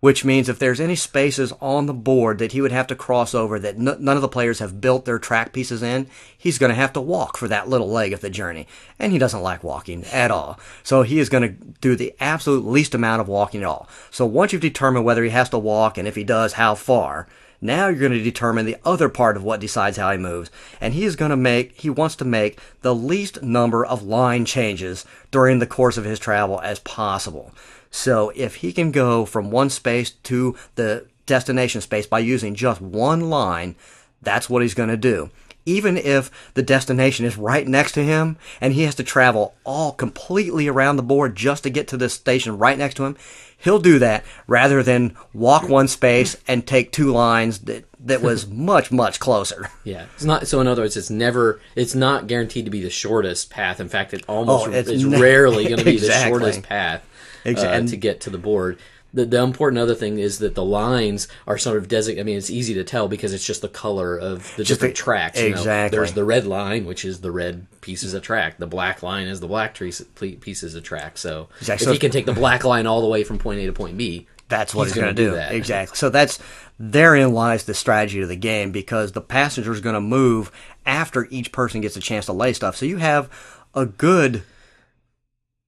[0.00, 3.34] Which means if there's any spaces on the board that he would have to cross
[3.34, 6.06] over that n- none of the players have built their track pieces in,
[6.38, 8.66] he's going to have to walk for that little leg of the journey.
[8.98, 10.58] And he doesn't like walking at all.
[10.82, 13.90] So he is going to do the absolute least amount of walking at all.
[14.10, 17.26] So once you've determined whether he has to walk and if he does, how far,
[17.60, 20.50] now you're going to determine the other part of what decides how he moves.
[20.80, 24.44] And he is going to make, he wants to make the least number of line
[24.44, 27.52] changes during the course of his travel as possible.
[27.90, 32.80] So if he can go from one space to the destination space by using just
[32.80, 33.76] one line,
[34.22, 35.30] that's what he's going to do.
[35.66, 39.92] Even if the destination is right next to him and he has to travel all
[39.92, 43.16] completely around the board just to get to the station right next to him,
[43.60, 48.46] he'll do that rather than walk one space and take two lines that, that was
[48.48, 49.68] much, much closer.
[49.84, 50.46] Yeah, it's not.
[50.48, 51.60] So in other words, it's never.
[51.76, 53.80] It's not guaranteed to be the shortest path.
[53.80, 56.32] In fact, it almost Oh, it's is ne- rarely going to be Exactly.
[56.32, 57.06] the shortest path
[57.46, 58.78] uh, and- to get to the board.
[59.12, 62.22] The, the important other thing is that the lines are sort of designated.
[62.22, 65.02] I mean, it's easy to tell because it's just the color of the different the-
[65.02, 65.40] tracks.
[65.40, 65.56] you know.
[65.56, 65.96] exactly.
[65.98, 68.58] There's the red line, which is the red pieces of track.
[68.58, 70.00] The black line is the black trees,
[70.40, 71.18] pieces of track.
[71.18, 71.86] So Exactly.
[71.88, 73.96] if he can take the black line all the way from point A to point
[73.96, 75.30] B, That's what he's, gonna going to do.
[75.32, 75.52] that.
[75.52, 75.96] Exactly.
[75.96, 76.38] So that's
[76.78, 80.50] therein lies the strategy of the game because the passenger is going to move
[80.86, 82.76] after each person gets a chance to lay stuff.
[82.76, 83.28] So you have
[83.74, 84.42] a good.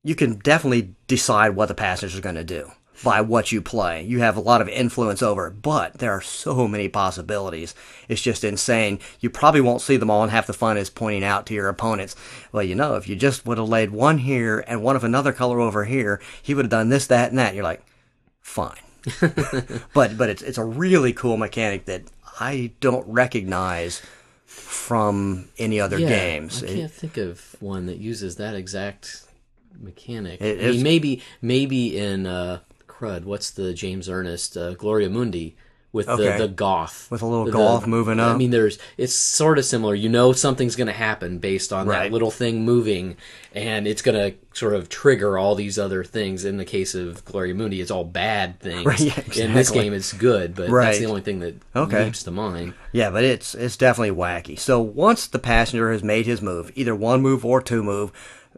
[0.05, 2.71] You can definitely decide what the passenger is going to do
[3.03, 4.03] by what you play.
[4.03, 7.75] You have a lot of influence over it, but there are so many possibilities.
[8.09, 8.99] It's just insane.
[9.21, 11.69] You probably won't see them all, and half the fun is pointing out to your
[11.69, 12.15] opponents.
[12.53, 15.33] Well, you know, if you just would have laid one here and one of another
[15.33, 17.55] color over here, he would have done this, that, and that.
[17.55, 17.83] You're like,
[18.41, 18.77] fine.
[19.95, 22.03] but but it's it's a really cool mechanic that
[22.39, 24.01] I don't recognize
[24.47, 26.63] from any other Yeah, games.
[26.63, 29.25] I can't think of one that uses that exact
[29.81, 30.41] mechanic.
[30.41, 32.61] It I mean, maybe maybe in uh,
[33.03, 33.25] Crud.
[33.25, 35.57] What's the James Ernest uh, Gloria Mundi
[35.93, 36.39] with Okay.
[36.39, 38.35] the the goth With a little The- goth moving up.
[38.35, 39.95] I mean, there's it's sort of similar.
[39.95, 42.05] You know something's going to happen based on Right.
[42.05, 43.17] that little thing moving,
[43.55, 46.47] and it's going to sort of trigger all these other things.
[46.47, 48.87] In the case of Gloria Mundi, it's all bad things.
[48.87, 50.87] Right, yeah, In this game, it's good, but Right.
[50.87, 52.05] that's the only thing that Okay.
[52.05, 52.73] leaps to mind.
[52.93, 54.59] Yeah, but it's it's definitely wacky.
[54.59, 58.13] So once the passenger has made his move, either one move or two move,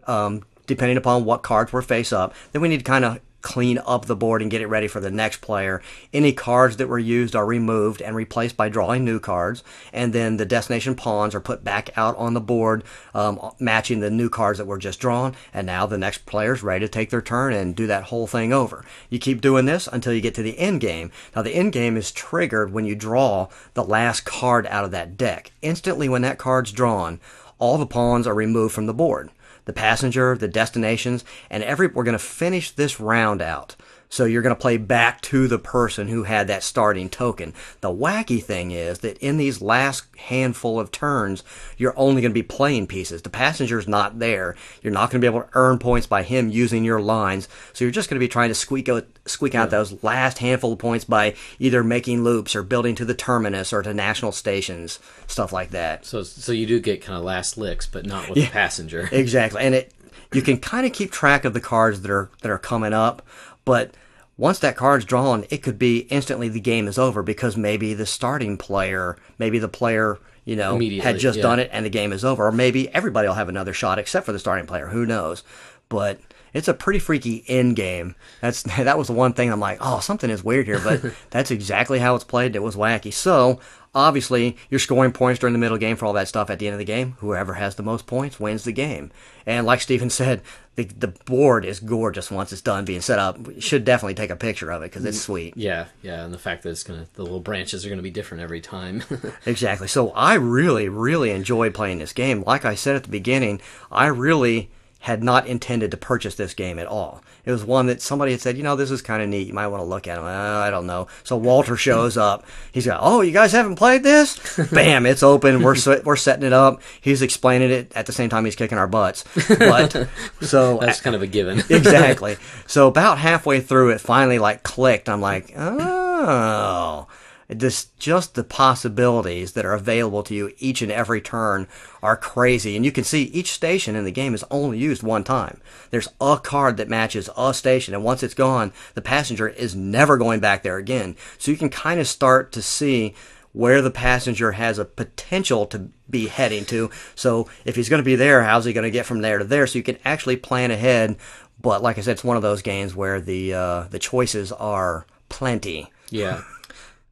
[0.07, 3.79] um, depending upon what cards were face up, then we need to kind of clean
[3.87, 5.83] up the board and get it ready for the next player.
[6.13, 10.39] Any cards that were used are removed and replaced by drawing new cards, and then
[10.39, 14.59] the destination pawns are put back out on the board, um, matching the new cards
[14.59, 15.37] that were just drawn.
[15.53, 18.53] And now the next player's ready to take their turn and do that whole thing
[18.53, 18.83] over.
[19.11, 21.13] You keep doing this until you get to the end game.
[21.37, 25.19] Now the end game is triggered when you draw the last card out of that
[25.19, 25.53] deck.
[25.61, 27.21] Instantly, when that card's drawn,
[27.59, 29.31] all the pawns are removed from the board
[29.65, 33.77] the passenger, the destinations, and every we're going to finish this round out.
[34.15, 37.53] So you're going to play back to the person who had that starting token.
[37.81, 41.43] The wacky thing is that in these last handful of turns,
[41.77, 43.23] you're only going to be playing pieces.
[43.23, 44.55] The passenger's not there.
[44.83, 47.49] You're not going to be able to earn points by him using your lines.
[47.73, 50.75] So you're just going to be trying to squeak out, squeak out those last handful
[50.75, 55.01] of points by either making loops or building to the terminus or to national stations,
[55.27, 56.07] stuff like that.
[56.07, 59.09] So so you do get kind of last licks, but not with the passenger.
[59.11, 59.93] Exactly, and it
[60.33, 63.23] you can kind of keep track of the cards that are that are coming up,
[63.65, 63.95] but
[64.37, 68.07] once that card's drawn, it could be instantly the game is over because maybe the
[68.07, 71.43] starting player, maybe the player you know had just yeah.
[71.43, 74.27] done it and the game is over, or maybe everybody will have another shot except
[74.27, 74.89] for the starting player.
[74.89, 75.43] Who knows?
[75.89, 76.21] But
[76.53, 78.15] it's a pretty freaky end game.
[78.41, 81.51] That's that was the one thing I'm like, oh, something is weird here, but that's
[81.51, 82.57] exactly how it's played.
[82.57, 83.13] It was wacky.
[83.13, 83.61] So
[83.95, 86.51] obviously, you're scoring points during the middle game for all that stuff.
[86.51, 89.11] At the end of the game, whoever has the most points wins the game.
[89.47, 90.43] And like Stephen said,
[90.77, 93.39] the the board is gorgeous once it's done being set up.
[93.39, 95.57] We should definitely take a picture of it because it's mm, sweet.
[95.57, 98.43] Yeah, yeah, and the fact that it's gonna the little branches are gonna be different
[98.43, 99.03] every time.
[99.47, 99.89] Exactly.
[99.89, 102.43] So I really, really enjoy playing this game.
[102.47, 104.71] Like I said at the beginning, I really
[105.05, 107.23] had not intended to purchase this game at all.
[107.45, 109.47] It was one that somebody had said, you know, this is kind of neat.
[109.47, 110.23] You might want to look at it.
[110.23, 111.09] I don't know.
[111.25, 112.47] So Walter shows up.
[112.73, 114.41] He's got, oh, you guys haven't played this?
[114.73, 115.63] Bam, it's open.
[115.63, 116.81] We're we're setting it up.
[117.03, 119.25] He's explaining it at the same time he's kicking our butts.
[119.47, 120.09] But
[120.41, 121.59] so That's kind of a given.
[121.69, 122.39] exactly.
[122.67, 125.11] So about halfway through, it finally like clicked.
[125.11, 127.09] I'm like, oh,
[127.49, 131.67] this just the possibilities that are available to you each and every turn
[132.03, 132.77] are crazy.
[132.77, 135.61] And you can see each station in the game is only used one time.
[135.91, 140.17] There's a card that matches a station, and once it's gone, the passenger is never
[140.17, 141.17] going back there again.
[141.39, 143.15] So you can kind of start to see
[143.53, 146.91] where the passenger has a potential to be heading to.
[147.15, 149.45] So if he's going to be there, how's he going to get from there to
[149.45, 149.67] there?
[149.67, 151.17] So you can actually plan ahead.
[151.61, 155.07] But like I said, it's one of those games where the uh, the choices are
[155.29, 155.91] plenty.
[156.11, 156.43] Yeah.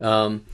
[0.03, 0.45] Um,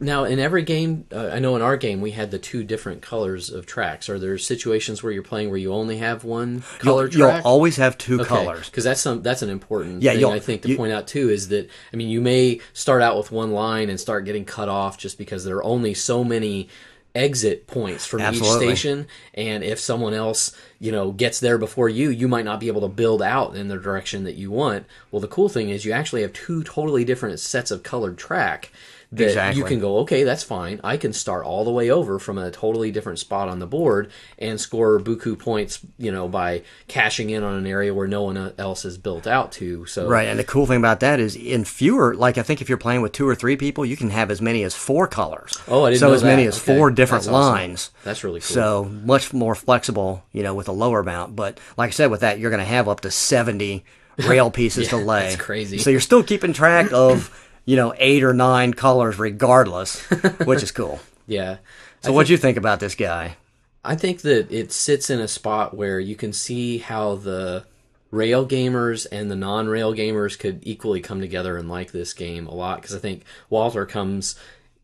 [0.00, 3.00] now, in every game, uh, I know in our game we had the two different
[3.00, 4.08] colors of tracks.
[4.08, 7.76] Are there situations where you're playing where you only have one color You'll, you'll always
[7.76, 8.66] have two colors.
[8.68, 11.30] because that's some that's an important Yeah, thing I think to you- point out too
[11.30, 14.68] is that I mean you may start out with one line and start getting cut
[14.68, 16.68] off just because there are only so many
[17.14, 18.66] exit points from Absolutely.
[18.68, 22.60] each station and if someone else you know gets there before you you might not
[22.60, 25.70] be able to build out in the direction that you want well the cool thing
[25.70, 28.70] is you actually have two totally different sets of colored track
[29.10, 29.58] that Exactly.
[29.58, 32.50] you can go okay that's fine i can start all the way over from a
[32.50, 37.42] totally different spot on the board and score buku points you know by cashing in
[37.42, 40.44] on an area where no one else is built out to so Right, and the
[40.44, 43.26] cool thing about that is in fewer, like I think if you're playing with two
[43.26, 45.56] or three people, you can have as many as four colors.
[45.68, 46.08] Oh, I didn't know.
[46.08, 46.76] so as many as Okay.
[46.76, 47.52] four different That's awesome.
[47.52, 47.90] lines.
[48.04, 48.54] That's really cool.
[48.54, 51.34] So much more flexible, you know, with a lower amount.
[51.36, 53.84] But like I said, with that, you're going to have up to seventy
[54.26, 55.30] rail pieces to lay.
[55.30, 55.78] that's crazy.
[55.78, 57.30] So you're still keeping track of,
[57.68, 60.00] you know, eight or nine colors regardless,
[60.46, 60.98] which is cool.
[61.26, 61.58] yeah
[62.00, 63.36] So what do you think about this guy?
[63.84, 67.64] I think that it sits in a spot where you can see how the
[68.10, 72.54] rail gamers and the non-rail gamers could equally come together and like this game a
[72.54, 74.34] lot because I think Walter comes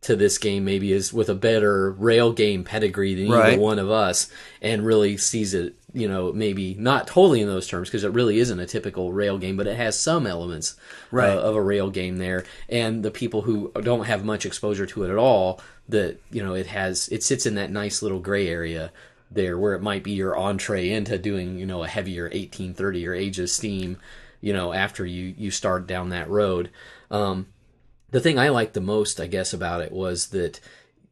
[0.02, 3.54] to this game maybe is with a better rail game pedigree than Right.
[3.54, 4.28] either one of us
[4.60, 8.38] and really sees it you know maybe not totally in those terms because it really
[8.40, 10.74] isn't a typical rail game but it has some elements
[11.10, 11.30] Right.
[11.30, 15.04] uh, of a rail game there and the people who don't have much exposure to
[15.04, 18.48] it at all that you know it has it sits in that nice little gray
[18.48, 18.90] area
[19.30, 23.14] there where it might be your entree into doing you know a heavier 1830 or
[23.14, 23.96] age of steam
[24.40, 26.70] you know after you you start down that road
[27.10, 27.46] um
[28.10, 30.60] the thing I liked the most, I guess, about it was that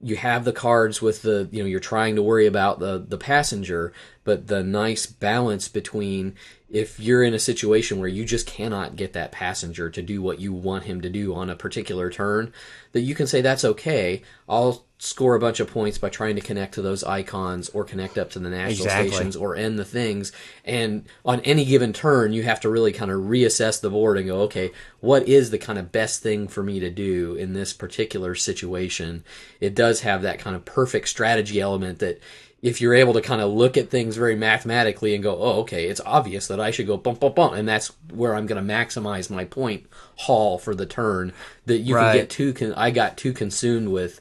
[0.02, 3.16] you have the cards with the you know you're trying to worry about the the
[3.16, 3.92] passenger,
[4.24, 6.34] but the nice balance between
[6.68, 10.40] if you're in a situation where you just cannot get that passenger to do what
[10.40, 12.52] you want him to do on a particular turn,
[12.92, 14.22] that you can say that's okay.
[14.48, 18.16] I'll score a bunch of points by trying to connect to those icons or connect
[18.16, 19.08] up to the national Exactly.
[19.10, 20.30] stations or end the things.
[20.64, 24.28] And on any given turn, you have to really kind of reassess the board and
[24.28, 27.72] go, okay, what is the kind of best thing for me to do in this
[27.72, 29.24] particular situation?
[29.60, 32.20] It does have that kind of perfect strategy element that
[32.62, 35.86] if you're able to kind of look at things very mathematically and go, oh, okay,
[35.88, 38.72] it's obvious that I should go bump, bump, bump, and that's where I'm going to
[38.72, 41.32] maximize my point haul for the turn.
[41.66, 42.12] That you Right.
[42.12, 44.20] can get too, con- I got too consumed with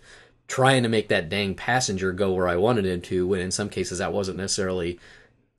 [0.51, 3.69] trying to make that dang passenger go where I wanted him to, when in some
[3.69, 4.99] cases that wasn't necessarily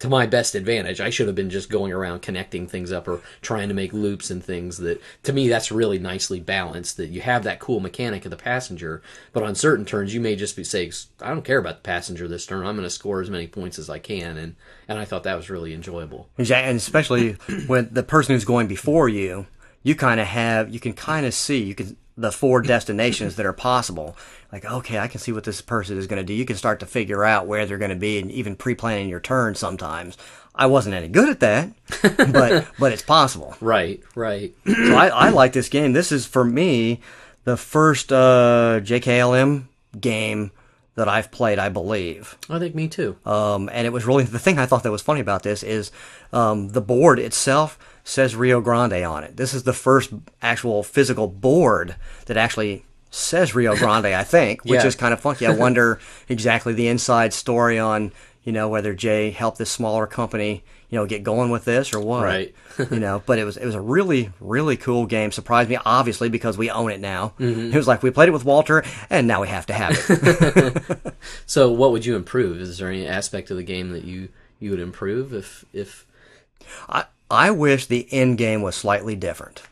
[0.01, 1.01] to my best advantage.
[1.01, 4.31] I should have been just going around connecting things up or trying to make loops
[4.31, 8.27] and things that to me that's really nicely balanced that you have that cool mechanic
[8.27, 9.01] of the passenger,
[9.33, 12.29] but on certain turns you may just be saying I don't care about the passenger
[12.29, 12.67] this turn.
[12.67, 14.57] I'm going to score as many points as I can and
[14.89, 16.29] and I thought that was really enjoyable.
[16.37, 17.33] Exactly, and especially
[17.67, 19.47] when the person who's going before you,
[19.83, 23.47] you kind of have, you can kind of see, you can the four destinations that
[23.47, 24.17] are possible.
[24.53, 26.35] Like, okay, I can see what this person is going to do.
[26.35, 29.21] You can start to figure out where they're going to be, and even pre-planning your
[29.21, 29.55] turn.
[29.55, 30.19] Sometimes
[30.55, 31.71] I wasn't any good at that,
[32.33, 33.57] but but it's possible.
[33.61, 34.55] Right, right.
[34.67, 35.93] So I, I like this game.
[35.93, 37.01] This is for me
[37.45, 39.65] the first uh, JKLM
[39.99, 40.51] game
[40.95, 42.37] that I've played, I believe.
[42.51, 43.17] I think me too.
[43.25, 45.91] Um, and it was really the thing I thought that was funny about this is
[46.33, 49.37] um, the board itself says Rio Grande on it.
[49.37, 50.11] This is the first
[50.41, 54.87] actual physical board that actually says Rio Grande, I think, which Yeah.
[54.87, 55.47] is kind of funky.
[55.47, 58.13] I wonder exactly the inside story on
[58.45, 62.01] you know whether Jay helped this smaller company you know get going with this or
[62.01, 62.25] what.
[62.25, 62.55] Right.
[62.91, 65.31] you know, but it was it was a really really cool game.
[65.31, 67.35] Surprised me obviously because we own it now.
[67.39, 67.73] Mm-hmm.
[67.73, 71.15] It was like we played it with Walter and now we have to have it.
[71.47, 72.61] So what would you improve?
[72.61, 76.05] Is there any aspect of the game that you you would improve if if
[76.89, 79.63] I, I wish the end game was slightly different.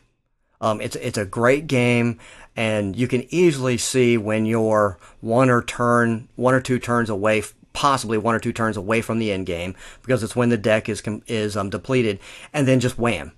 [0.59, 2.17] Um, it's it's a great game,
[2.55, 7.43] and you can easily see when you're one or turn one or two turns away
[7.71, 10.89] possibly one or two turns away from the end game because it's when the deck
[10.89, 12.19] is is um, depleted,
[12.51, 13.31] and then just wham,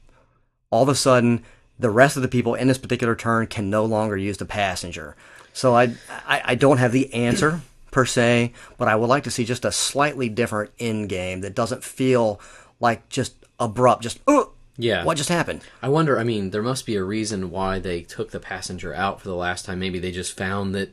[0.72, 1.44] all of a sudden
[1.78, 5.18] the rest of the people in this particular turn can no longer use the passenger.
[5.52, 5.96] So I
[6.26, 7.60] I, I don't have the answer
[7.92, 11.56] per se, but I would like to see just a slightly different end game that
[11.56, 12.40] doesn't feel
[12.80, 15.04] like just abrupt, just oh Yeah.
[15.06, 15.62] what just happened?
[15.82, 16.20] I wonder.
[16.20, 19.36] I mean, there must be a reason why they took the passenger out for the
[19.36, 19.80] last time.
[19.80, 20.90] Maybe they just found that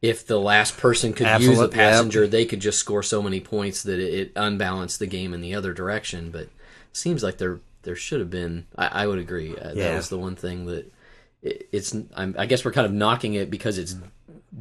[0.00, 3.82] if the last person could use the passenger, they could just score so many points
[3.82, 6.30] that it, it unbalanced the game in the other direction.
[6.30, 6.50] But it
[6.92, 8.66] seems like there there should have been.
[8.76, 9.56] I, I would agree.
[9.56, 10.92] Uh, That was the one thing that
[11.42, 11.94] it, it's.
[12.16, 13.96] I'm, I guess we're kind of knocking it because it's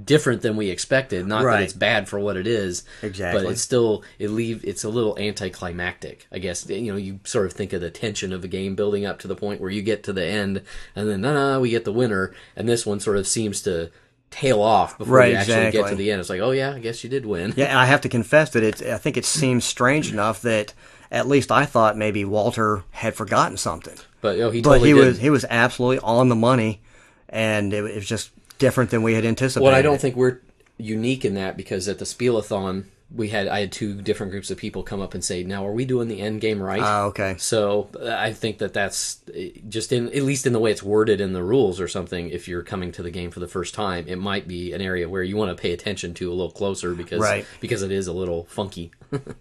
[0.03, 1.25] different than we expected.
[1.25, 1.57] Not Right.
[1.57, 3.43] that it's bad for what it is, Exactly.
[3.43, 4.63] But it's still it leave.
[4.65, 6.67] It's a little anticlimactic, I guess.
[6.69, 9.27] You know, you sort of think of the tension of a game building up to
[9.27, 10.61] the point where you get to the end,
[10.95, 13.89] and then no, we get the winner, and this one sort of seems to
[14.29, 16.19] tail off before Right, you actually get to the end.
[16.19, 17.53] It's like, oh yeah, I guess you did win.
[17.55, 18.81] Yeah, and I have to confess that it.
[18.81, 20.73] I think it seems strange enough that
[21.09, 24.93] at least I thought maybe Walter had forgotten something, But oh, he totally but he
[24.93, 25.05] did.
[25.07, 26.81] was he was absolutely on the money,
[27.29, 29.63] and it, it was just different than we had anticipated.
[29.65, 30.39] Well, I don't think we're
[30.77, 34.57] unique in that because at the Spielathon we had I had two different groups of
[34.57, 37.35] people come up and say, "Now, are we doing the end game right?" Ah, okay.
[37.37, 39.39] So uh, I think that that's uh,
[39.69, 42.29] just in at least in the way it's worded in the rules or something.
[42.29, 45.07] If you're coming to the game for the first time, it might be an area
[45.07, 47.45] where you want to pay attention to a little closer because Right.
[47.61, 48.91] because it is a little funky.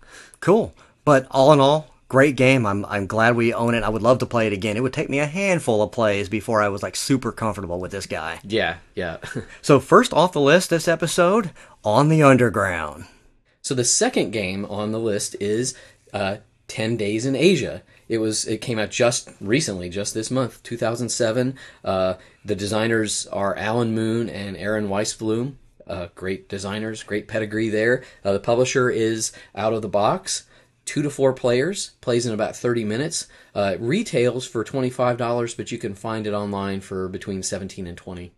[0.40, 0.72] Cool,
[1.04, 2.66] but all in all, great game.
[2.66, 3.82] I'm I'm glad we own it.
[3.82, 4.76] I would love to play it again.
[4.76, 7.90] It would take me a handful of plays before I was like super comfortable with
[7.90, 8.40] this guy.
[8.44, 9.18] yeah, yeah.
[9.62, 11.50] So first off the list this episode,
[11.84, 13.06] on the underground.
[13.62, 15.74] So the second game on the list is
[16.12, 16.36] uh,
[16.68, 17.82] Ten Days in Asia.
[18.08, 21.56] It was it came out just recently, just this month, 2007.
[21.84, 25.54] Uh, the designers are Alan Moon and Aaron Weisblum.
[25.86, 28.04] Uh, great designers, great pedigree there.
[28.24, 30.44] Uh, the publisher is Out of the Box.
[30.86, 33.26] Two to four players, plays in about 30 minutes.
[33.54, 38.00] Uh, it retails for $25, but you can find it online for between 17 and
[38.00, 38.30] $20.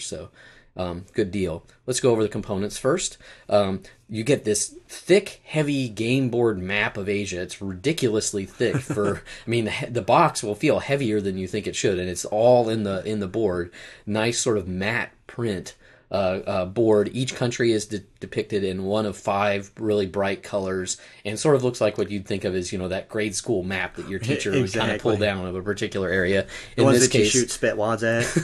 [0.00, 0.30] So
[0.78, 1.66] um, good deal.
[1.86, 3.18] Let's go over the components first.
[3.48, 7.42] Um, you get this thick, heavy game board map of Asia.
[7.42, 8.76] It's ridiculously thick.
[8.78, 12.08] For I mean, the, the box will feel heavier than you think it should, and
[12.08, 13.72] it's all in the in the board.
[14.06, 15.74] Nice sort of matte print
[16.10, 16.14] uh,
[16.46, 17.10] uh, board.
[17.12, 21.62] Each country is de- depicted in one of five really bright colors, and sort of
[21.64, 24.18] looks like what you'd think of as you know that grade school map that your
[24.28, 26.46] teacher would kind of pull down of a particular area.
[26.76, 28.26] The In ones this that you case, shoot spit wads at.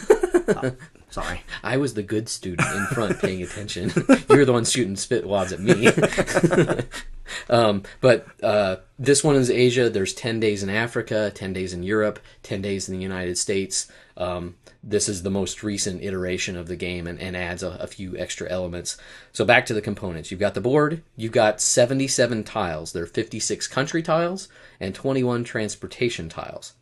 [0.47, 0.73] Oh,
[1.09, 1.41] sorry.
[1.63, 3.91] I was the good student in front paying attention.
[4.29, 5.89] you were the one shooting spit wads at me.
[7.49, 9.89] um, but uh, this one is Asia.
[9.89, 13.91] There's 10 days in Africa, 10 days in Europe, 10 days in the United States.
[14.19, 14.57] Um,
[14.87, 18.17] this is the most recent iteration of the game and, and adds a, a few
[18.19, 18.97] extra elements.
[19.33, 20.31] So back to the components.
[20.31, 21.03] You've got the board.
[21.17, 22.93] You've got 77 tiles.
[22.93, 26.75] There are 56 country tiles and 21 transportation tiles.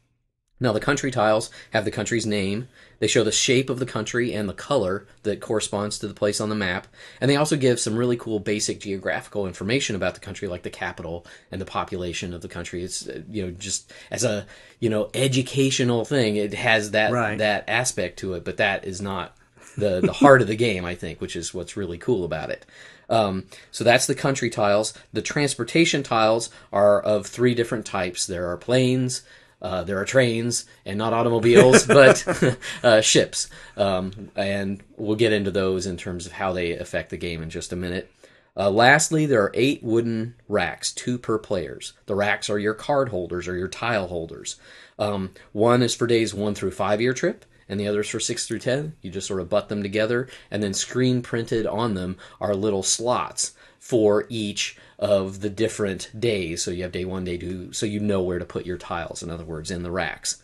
[0.58, 2.68] Now, the country tiles have the country's name.
[3.02, 6.40] They show the shape of the country and the color that corresponds to the place
[6.40, 6.86] on the map.
[7.20, 10.70] And they also give some really cool basic geographical information about the country, like the
[10.70, 12.84] capital and the population of the country.
[12.84, 14.46] It's, uh, you know, just as a,
[14.78, 17.38] you know, educational thing, it has that, Right.
[17.38, 19.36] that aspect to it, but that is not
[19.76, 22.64] the, the heart of the game, I think, which is what's really cool about it.
[23.10, 24.94] Um, so that's the country tiles.
[25.12, 28.28] The transportation tiles are of three different types.
[28.28, 29.22] There are planes,
[29.62, 33.48] uh, there are trains, and not automobiles, but uh, ships.
[33.76, 37.48] Um, and we'll get into those in terms of how they affect the game in
[37.48, 38.12] just a minute.
[38.54, 41.94] Uh, lastly, there are eight wooden racks, two per players.
[42.06, 44.56] The racks are your card holders or your tile holders.
[44.98, 48.46] Um, one is for days one through five year trip, and the other's for six
[48.46, 48.94] through ten.
[49.00, 52.82] You just sort of butt them together, and then screen printed on them are little
[52.82, 56.62] slots for each of the different days.
[56.62, 59.24] So you have day one, day two, so you know where to put your tiles,
[59.24, 60.40] in other words, in the racks.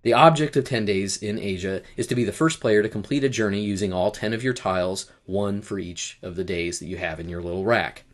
[0.00, 3.22] The object of 10 Days in Asia is to be the first player to complete
[3.22, 6.86] a journey using all 10 of your tiles, one for each of the days that
[6.86, 8.04] you have in your little rack.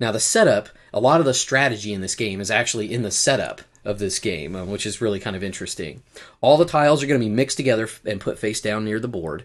[0.00, 3.10] Now, the setup, a lot of the strategy in this game is actually in the
[3.10, 6.02] setup of this game, um, which is really kind of interesting.
[6.40, 9.08] All the tiles are going to be mixed together and put face down near the
[9.08, 9.44] board.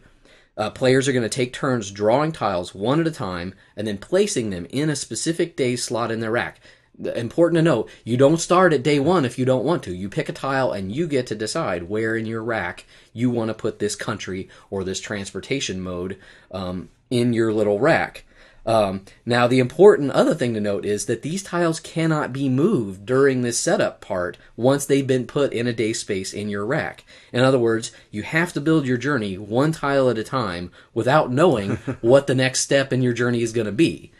[0.58, 3.98] Uh, players are going to take turns drawing tiles one at a time and then
[3.98, 6.60] placing them in a specific day slot in their rack.
[7.16, 9.94] Important to note, you don't start at day one if you don't want to.
[9.94, 13.50] You pick a tile and you get to decide where in your rack you want
[13.50, 16.18] to put this country or this transportation mode
[16.52, 18.24] um, in your little rack.
[18.68, 23.06] Um, now, the important other thing to note is that these tiles cannot be moved
[23.06, 27.06] during this setup part once they've been put in a day space in your rack.
[27.32, 31.32] In other words, you have to build your journey one tile at a time without
[31.32, 34.12] knowing what the next step in your journey is going to be.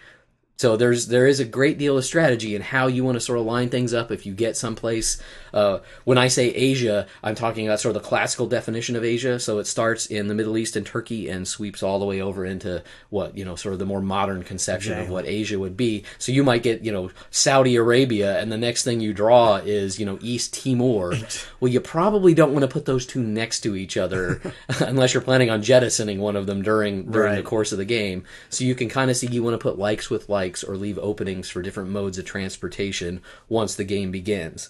[0.58, 3.38] So there's there is a great deal of strategy in how you want to sort
[3.38, 4.12] of line things up.
[4.12, 5.22] If you get someplace,
[5.54, 9.40] uh, when I say Asia, I'm talking about sort of the classical definition of Asia.
[9.40, 12.44] So it starts in the Middle East and Turkey and sweeps all the way over
[12.44, 12.82] into
[13.12, 16.04] what you know, sort of the more modern conception of what Asia would be.
[16.18, 20.00] So you might get you know Saudi Arabia, and the next thing you draw is
[20.00, 21.14] you know East Timor.
[21.60, 24.42] well, you probably don't want to put those two next to each other
[24.80, 28.24] unless you're planning on jettisoning one of them during during the course of the game.
[28.50, 30.98] So you can kind of see you want to put likes with likes or leave
[31.00, 34.70] openings for different modes of transportation once the game begins.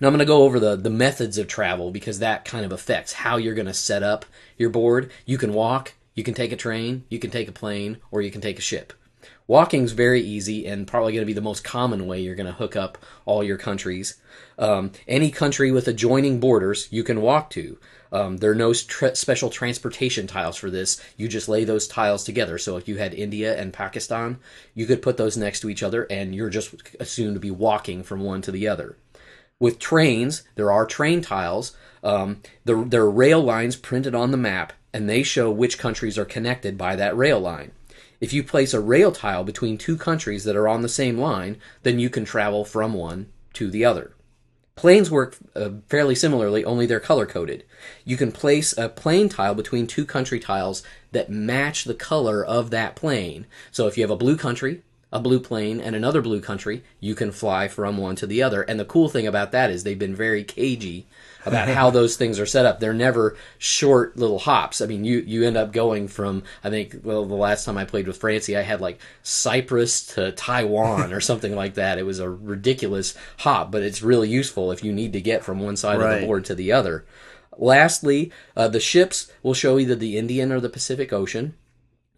[0.00, 2.72] Now I'm going to go over the, the methods of travel because that kind of
[2.72, 4.24] affects how you're going to set up
[4.56, 5.10] your board.
[5.26, 8.30] You can walk, you can take a train, you can take a plane, or you
[8.30, 8.94] can take a ship.
[9.46, 12.52] Walking's very easy and probably going to be the most common way you're going to
[12.52, 14.16] hook up all your countries.
[14.58, 17.78] Um, any country with adjoining borders you can walk to.
[18.12, 21.00] Um, there are no tra- special transportation tiles for this.
[21.16, 22.58] You just lay those tiles together.
[22.58, 24.38] So if you had India and Pakistan,
[24.74, 28.02] you could put those next to each other, and you're just assumed to be walking
[28.02, 28.96] from one to the other.
[29.58, 31.76] With trains, there are train tiles.
[32.02, 36.18] Um, there, there are rail lines printed on the map, and they show which countries
[36.18, 37.72] are connected by that rail line.
[38.20, 41.58] If you place a rail tile between two countries that are on the same line,
[41.82, 44.12] then you can travel from one to the other.
[44.80, 47.64] Planes work uh, fairly similarly, only they're color coded.
[48.02, 52.70] You can place a plane tile between two country tiles that match the color of
[52.70, 53.44] that plane.
[53.70, 54.80] So if you have a blue country,
[55.12, 58.62] a blue plane, and another blue country, you can fly from one to the other.
[58.62, 61.06] And the cool thing about that is they've been very cagey
[61.46, 62.80] about how those things are set up.
[62.80, 64.80] They're never short little hops.
[64.80, 67.84] I mean, you you end up going from I think well the last time I
[67.84, 71.98] played with Francie, I had like Cyprus to Taiwan or something like that.
[71.98, 75.60] It was a ridiculous hop, but it's really useful if you need to get from
[75.60, 77.04] one side of the board to the other.
[77.56, 81.54] Lastly, uh, the ships will show either the Indian or the Pacific Ocean.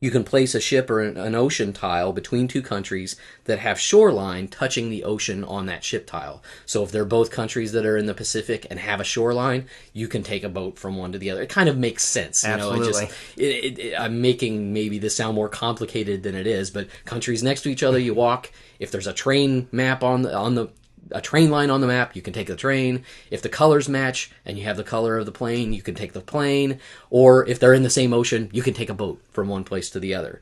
[0.02, 3.78] You can place a ship or an, an ocean tile between two countries that have
[3.78, 6.42] shoreline touching the ocean on that ship tile.
[6.66, 10.08] So if they're both countries that are in the Pacific and have a shoreline, you
[10.08, 11.42] can take a boat from one to the other.
[11.42, 12.42] It kind of makes sense.
[12.42, 13.46] You know, it just, Absolutely.
[13.46, 17.60] it, it- I'm making maybe this sound more complicated than it is, but countries next
[17.62, 18.50] to each other, you walk.
[18.80, 20.68] If there's a train map on the, on the
[21.14, 23.04] a train line on the map, you can take the train.
[23.30, 26.12] If the colors match and you have the color of the plane, you can take
[26.12, 26.80] the plane.
[27.10, 29.90] Or if they're in the same ocean, you can take a boat from one place
[29.90, 30.40] to the other.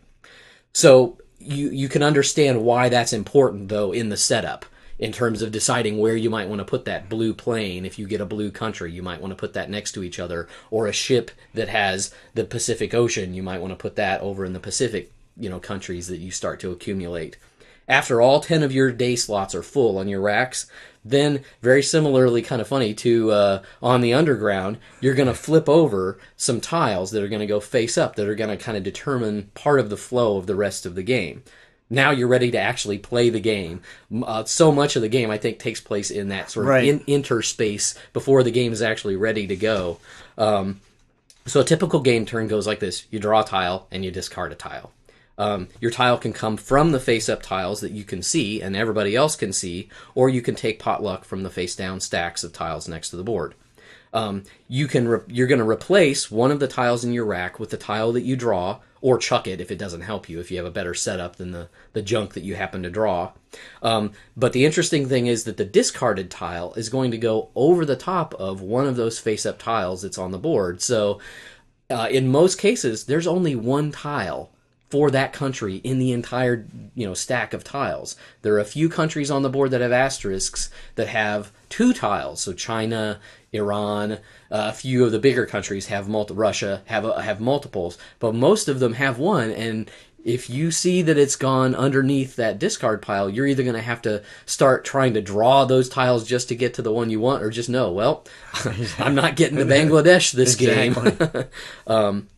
[0.73, 4.67] So you you can understand why that's important though in the setup
[4.99, 8.07] in terms of deciding where you might want to put that blue plane if you
[8.07, 10.87] get a blue country you might want to put that next to each other or
[10.87, 14.53] a ship that has the Pacific Ocean you might want to put that over in
[14.53, 17.39] the Pacific you know countries that you start to accumulate
[17.91, 20.67] after all 10 of your day slots are full on your racks
[21.05, 25.69] then very similarly kind of funny to uh, on the underground you're going to flip
[25.69, 28.77] over some tiles that are going to go face up that are going to kind
[28.79, 31.43] of determine part of the flow of the rest of the game.
[31.89, 33.81] Now you're ready to actually play the game.
[34.25, 36.85] Uh, so much of the game i think takes place in that sort of Right.
[36.85, 39.99] in- interspace before the game is actually ready to go.
[40.37, 40.81] Um,
[41.47, 43.07] so a typical game turn goes like this.
[43.11, 44.93] You draw a tile and you discard a tile
[45.41, 48.77] um, your tile can come from the face up tiles that you can see and
[48.77, 52.53] everybody else can see, or you can take potluck from the face down stacks of
[52.53, 53.55] tiles next to the board.
[54.13, 57.59] Um, you can re- you're going to replace one of the tiles in your rack
[57.59, 60.41] with the tile that you draw, or chuck it if it doesn't help you.
[60.41, 63.33] If you have a better setup than the the junk that you happen to draw.
[63.83, 67.87] Um, but the interesting thing is that the discarded tile is going to go over
[67.87, 70.83] the top of one of those face up tiles that's on the board.
[70.83, 71.19] So
[71.89, 74.51] uh, in most cases, there's only one tile
[74.91, 78.17] for that country in the entire you know stack of tiles.
[78.43, 82.41] There are a few countries on the board that have asterisks that have two tiles.
[82.41, 83.21] So China,
[83.53, 84.19] Iran, uh,
[84.51, 86.35] a few of the bigger countries have multi.
[86.35, 89.51] Russia have uh, have multiples, but most of them have one.
[89.51, 89.91] And
[90.25, 94.03] if you see that it's gone underneath that discard pile, you're either going to have
[94.03, 97.43] to start trying to draw those tiles just to get to the one you want,
[97.43, 98.27] or just know, well,
[98.99, 100.95] I'm not getting to Bangladesh this game.
[101.87, 102.29] um,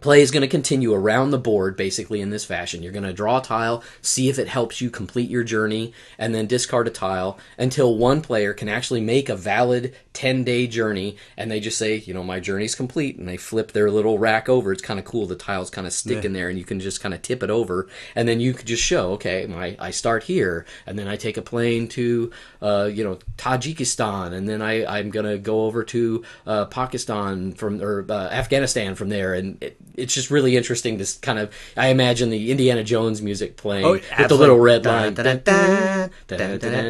[0.00, 2.82] play is going to continue around the board basically in this fashion.
[2.82, 6.34] You're going to draw a tile, see if it helps you complete your journey, and
[6.34, 11.16] then discard a tile until one player can actually make a valid 10 day journey
[11.36, 14.48] and they just say, you know, my journey's complete and they flip their little rack
[14.48, 14.72] over.
[14.72, 15.26] It's kind of cool.
[15.26, 17.50] The tiles kind of stick in there and you can just kind of tip it
[17.50, 21.16] over and then you could just show, okay, my, I start here and then I
[21.16, 22.30] take a plane to,
[22.60, 27.52] uh, you know, Tajikistan and then I, I'm going to go over to uh, Pakistan
[27.52, 29.34] from, or uh, Afghanistan from there.
[29.34, 33.56] And it, it's just really interesting to kind of, I imagine the Indiana Jones music
[33.56, 35.14] playing Oh, with the little red line.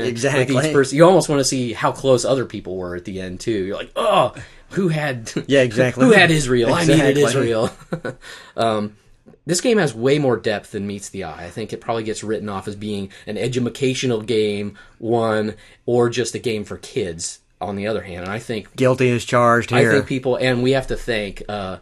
[0.06, 0.56] Exactly.
[0.68, 0.96] each person.
[0.96, 3.64] You almost want to see how close other people were at the end too.
[3.66, 4.34] You're like, oh,
[4.70, 6.04] who had Yeah, exactly.
[6.06, 6.72] who had Israel?
[6.74, 7.70] I needed Israel.
[8.56, 8.96] um,
[9.46, 11.46] this game has way more depth than meets the eye.
[11.46, 15.54] I think it probably gets written off as being an educational game, one,
[15.86, 17.38] or just a game for kids.
[17.62, 19.90] On the other hand, and I think Guilty is charged Here.
[19.90, 21.76] I think people, and we have to thank uh,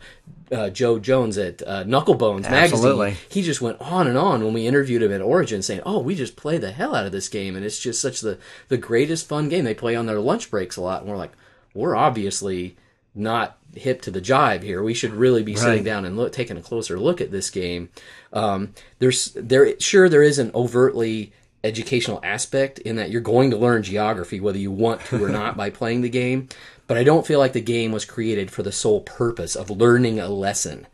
[0.52, 3.06] uh, Joe Jones at uh, Knucklebones Absolutely.
[3.06, 3.26] magazine.
[3.30, 6.14] He just went on and on when we interviewed him at Origin, saying, "Oh, we
[6.14, 8.38] just play the hell out of this game, and it's just such the
[8.68, 9.64] the greatest fun game.
[9.64, 11.32] They play on their lunch breaks a lot." And we're like,
[11.74, 12.76] "We're obviously
[13.14, 14.82] not hip to the jive here.
[14.82, 17.90] We should really be sitting down and look, taking a closer look at this game."
[18.32, 21.32] Um, there's there sure there is an overtly
[21.64, 25.56] educational aspect in that you're going to learn geography whether you want to or not
[25.56, 26.48] by playing the game
[26.88, 30.18] but i don't feel like the game was created for the sole purpose of learning
[30.18, 30.86] a lesson.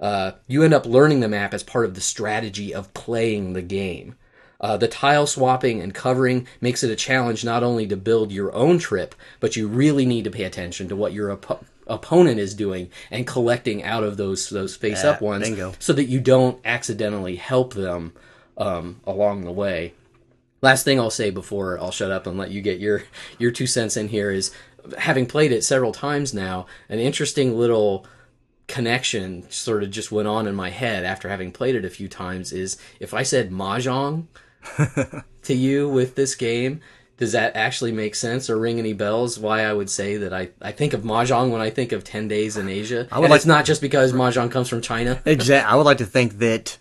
[0.00, 3.62] Uh, you end up learning the map as part of the strategy of playing the
[3.62, 4.16] game.
[4.60, 8.52] Uh, the tile swapping and covering makes it a challenge not only to build your
[8.52, 12.54] own trip but you really need to pay attention to what your oppo- opponent is
[12.54, 15.72] doing and collecting out of those those face up Yeah, ones bingo.
[15.78, 18.12] so that you don't accidentally help them
[18.56, 19.94] um, along the way.
[20.62, 23.02] Last thing I'll say before I'll shut up and let you get your
[23.38, 24.52] your two cents in here is
[24.98, 28.06] having played it several times now, an interesting little
[28.68, 32.08] connection sort of just went on in my head after having played it a few
[32.08, 34.26] times is if I said mahjong
[35.42, 36.80] to you with this game,
[37.18, 39.38] does that actually make sense or ring any bells?
[39.38, 42.28] Why I would say that I, I think of mahjong when I think of ten
[42.28, 43.06] days in Asia.
[43.12, 45.20] I would and like- it's not just because mahjong comes from China.
[45.24, 45.70] Exactly.
[45.70, 46.78] I would like to think that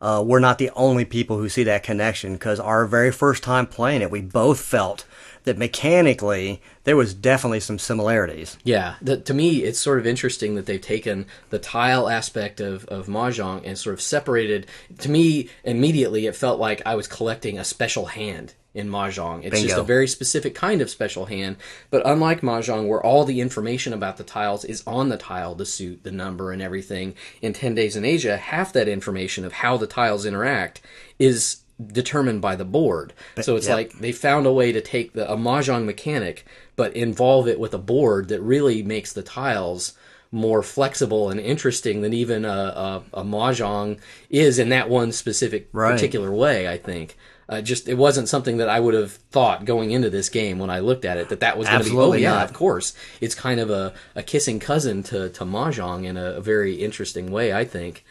[0.00, 3.66] uh, we're not the only people who see that connection because our very first time
[3.66, 5.04] playing it, we both felt
[5.48, 8.58] that mechanically there was definitely some similarities.
[8.64, 12.84] Yeah, the, to me, it's sort of interesting that they've taken the tile aspect of,
[12.84, 14.66] of Mahjong and sort of separated.
[14.98, 19.44] To me, immediately, it felt like I was collecting a special hand in Mahjong.
[19.44, 21.56] It's just a very specific kind of special hand.
[21.90, 25.66] But unlike Mahjong, where all the information about the tiles is on the tile, the
[25.66, 29.78] suit, the number, and everything, in 10 Days in Asia, half that information of how
[29.78, 30.80] the tiles interact
[31.18, 33.12] is determined by the board.
[33.40, 33.76] So it's yep.
[33.76, 36.44] like they found a way to take the a mahjong mechanic
[36.76, 39.94] but involve it with a board that really makes the tiles
[40.30, 43.98] more flexible and interesting than even a, a, a mahjong
[44.28, 45.92] is in that one specific Right.
[45.92, 47.16] particular way i think
[47.48, 50.68] uh, just it wasn't something that i would have thought going into this game when
[50.68, 52.44] i looked at it that that was going to be oh yeah not.
[52.44, 56.40] of course it's kind of a, a kissing cousin to, to mahjong in a, a
[56.42, 58.04] very interesting way i think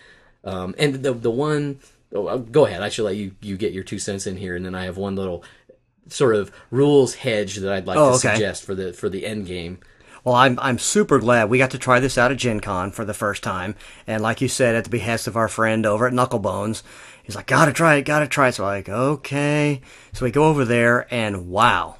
[0.43, 1.80] um, and the the one
[2.14, 2.82] oh, uh, go ahead.
[2.82, 4.97] I should let you you get your two cents in here, and then I have
[4.97, 5.43] one little
[6.10, 8.34] sort of rules hedge that I'd like Oh, to okay.
[8.36, 9.80] suggest for the for the end game.
[10.24, 13.05] Well, I'm I'm super glad we got to try this out at Gen Con for
[13.05, 13.76] the first time.
[14.05, 16.84] And like you said, at the behest of our friend over at Knucklebones,
[17.24, 18.53] he's like, gotta try it, gotta try it.
[18.53, 19.82] So I'm like, okay.
[20.14, 21.97] So we go over there and wow.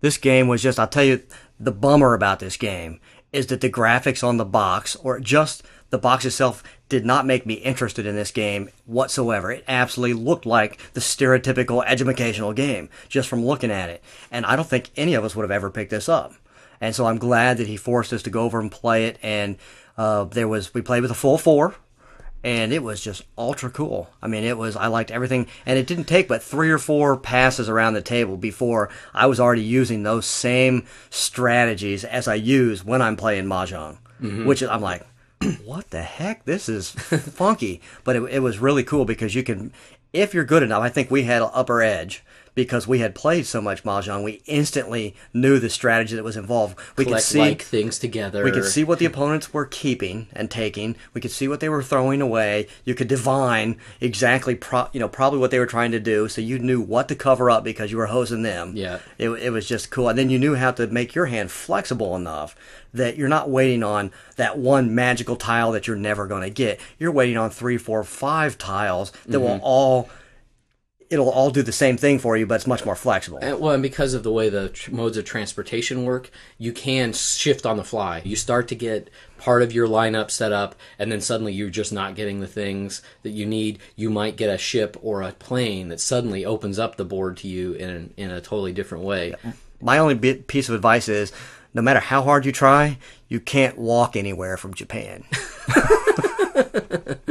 [0.00, 1.22] This game was just I'll tell you
[1.58, 3.00] the bummer about this game
[3.32, 5.62] is that the graphics on the box or just
[5.94, 9.52] the box itself did not make me interested in this game whatsoever.
[9.52, 14.02] It absolutely looked like the stereotypical educational game just from looking at it.
[14.32, 16.34] And I don't think any of us would have ever picked this up.
[16.80, 19.20] And so I'm glad that he forced us to go over and play it.
[19.22, 19.56] And
[19.96, 21.76] uh, there was we played with a full four,
[22.42, 24.10] and it was just ultra cool.
[24.20, 27.16] I mean, it was I liked everything, and it didn't take but three or four
[27.16, 32.84] passes around the table before I was already using those same strategies as I use
[32.84, 33.98] when I'm playing mahjong.
[34.44, 35.06] Which I'm like,
[35.64, 36.44] what the heck?
[36.44, 39.72] This is funky, but it, it was really cool because you can,
[40.12, 40.82] if you're good enough.
[40.82, 42.24] I think we had an upper edge
[42.54, 44.22] because we had played so much mahjong.
[44.22, 46.78] We instantly knew the strategy that was involved.
[46.96, 48.44] We could see like things together.
[48.44, 50.96] we could see what the opponents were keeping and taking.
[51.14, 52.68] We could see what they were throwing away.
[52.84, 56.28] You could divine exactly, pro- you know, probably what they were trying to do.
[56.28, 58.72] So you knew what to cover up because you were hosing them.
[58.76, 59.00] Yeah.
[59.18, 60.08] it, it was just cool.
[60.08, 62.54] And then you knew how to make your hand flexible enough
[62.92, 66.78] that you're not waiting on that one magical tile that you're never going to get.
[66.98, 69.64] You're waiting on three, four, five tiles that will Mm-hmm.
[69.64, 70.08] all.
[71.14, 73.38] It'll all do the same thing for you, but it's much more flexible.
[73.40, 77.12] And, well, and because of the way the tr- modes of transportation work, you can
[77.12, 78.20] shift on the fly.
[78.24, 81.92] You start to get part of your lineup set up, and then suddenly you're just
[81.92, 83.78] not getting the things that you need.
[83.94, 87.46] You might get a ship or a plane that suddenly opens up the board to
[87.46, 89.36] you in in a totally different way.
[89.80, 91.30] My only bit, piece of advice is
[91.74, 92.98] no matter how hard you try,
[93.28, 95.22] you can't walk anywhere from Japan.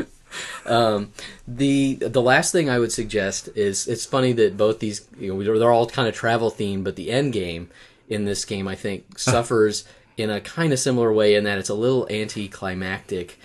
[0.65, 1.11] Um,
[1.47, 5.59] the the last thing I would suggest is it's funny that both these you know
[5.59, 7.69] they're all kind of travel themed, but the end game
[8.09, 9.85] in this game I think suffers
[10.17, 13.39] in a kind of similar way in that it's a little anticlimactic.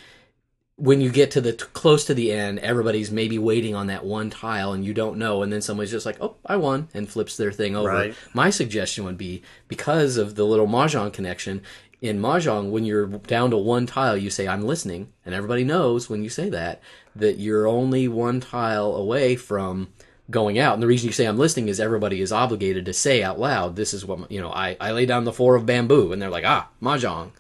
[0.76, 4.30] When you get to the close to the end, everybody's maybe waiting on that one
[4.30, 7.36] tile and you don't know, and then somebody's just like, "Oh, I won," and flips
[7.36, 7.88] their thing over.
[7.88, 8.14] Right.
[8.32, 11.62] My suggestion would be because of the little mahjong connection,
[12.00, 16.08] in mahjong, when you're down to one tile, you say "I'm listening," and everybody knows
[16.08, 16.80] when you say that
[17.18, 19.88] that you're only one tile away from
[20.30, 20.74] going out.
[20.74, 23.76] And the reason you say I'm listening is everybody is obligated to say out loud,
[23.76, 26.30] "This is what you know." I I lay down the floor of bamboo, and they're
[26.30, 27.30] like, "Ah, mahjong."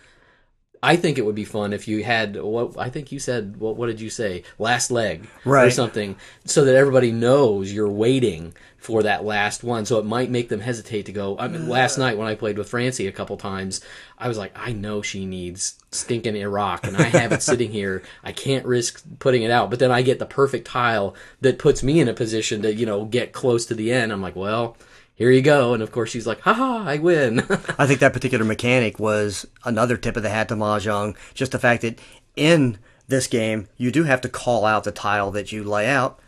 [0.82, 3.56] I think it would be fun if you had what I think you said.
[3.56, 4.44] What, what did you say?
[4.58, 5.66] Last leg right.
[5.66, 9.84] or something, so that everybody knows you're waiting for that last one.
[9.84, 11.36] So it might make them hesitate to go.
[11.38, 11.66] I mean, uh.
[11.66, 13.80] last night when I played with Francie a couple times,
[14.16, 18.02] I was like, I know she needs stinking Iraq, and I have it sitting here.
[18.22, 19.70] I can't risk putting it out.
[19.70, 22.86] But then I get the perfect tile that puts me in a position to you
[22.86, 24.12] know get close to the end.
[24.12, 24.76] I'm like, well.
[25.18, 27.40] Here you go, and of course she's like, "Ha ha, I win."
[27.78, 31.16] I think that particular mechanic was another tip of the hat to Mahjong.
[31.34, 31.98] Just the fact that
[32.36, 36.20] in this game, you do have to call out the tile that you lay out.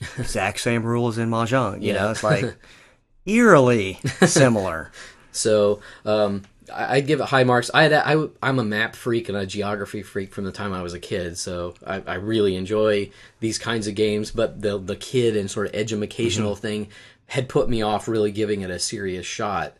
[0.18, 1.80] Exact same rule as in Mahjong.
[1.80, 2.02] You Yeah.
[2.02, 2.54] know, it's like
[3.26, 4.90] eerily similar.
[5.32, 6.42] So um,
[6.72, 7.70] I- I'd give it high marks.
[7.72, 10.82] I, had, I I'm a map freak and a geography freak from the time I
[10.82, 13.10] was a kid, so I, I really enjoy
[13.40, 14.30] these kinds of games.
[14.30, 16.88] But the the kid and sort of educational thing
[17.30, 19.76] had put me off really giving it a serious shot,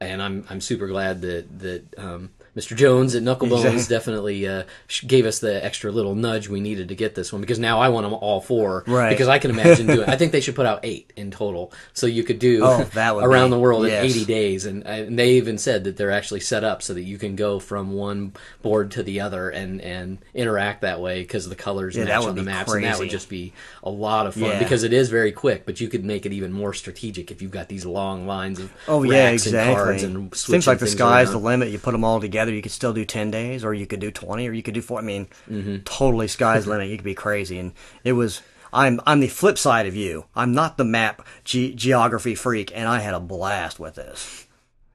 [0.00, 1.98] and I'm I'm super glad that that.
[1.98, 2.76] Um, Mr.
[2.76, 3.96] Jones at Knucklebones Exactly.
[3.96, 4.62] definitely uh,
[5.06, 7.88] gave us the extra little nudge we needed to get this one because now I
[7.88, 8.84] want them all four.
[8.86, 9.10] Right.
[9.10, 10.08] Because I can imagine doing.
[10.08, 13.50] I think they should put out eight in total, so you could do Oh, around
[13.50, 14.04] be- the world yes.
[14.04, 17.02] in eighty days, and, and they even said that they're actually set up so that
[17.02, 18.32] you can go from one
[18.62, 22.34] board to the other and and interact that way because the colors Yeah, match on
[22.36, 23.52] the maps, and that would just be
[23.82, 24.58] a lot of fun Yeah.
[24.60, 25.66] because it is very quick.
[25.66, 28.72] But you could make it even more strategic if you've got these long lines of
[28.88, 29.58] Oh yeah, exactly.
[29.60, 31.32] and cards and switching like the things sky's around.
[31.42, 31.68] the limit.
[31.70, 34.10] You put them all together, you could still do ten days, or you could do
[34.10, 34.98] twenty, or you could do four.
[34.98, 35.78] I mean, Mm-hmm.
[35.84, 36.88] totally sky's limit.
[36.90, 37.72] You could be crazy, and
[38.04, 38.42] it was.
[38.72, 40.24] I'm I'm the flip side of you.
[40.34, 44.48] I'm not the map ge- geography freak, and I had a blast with this.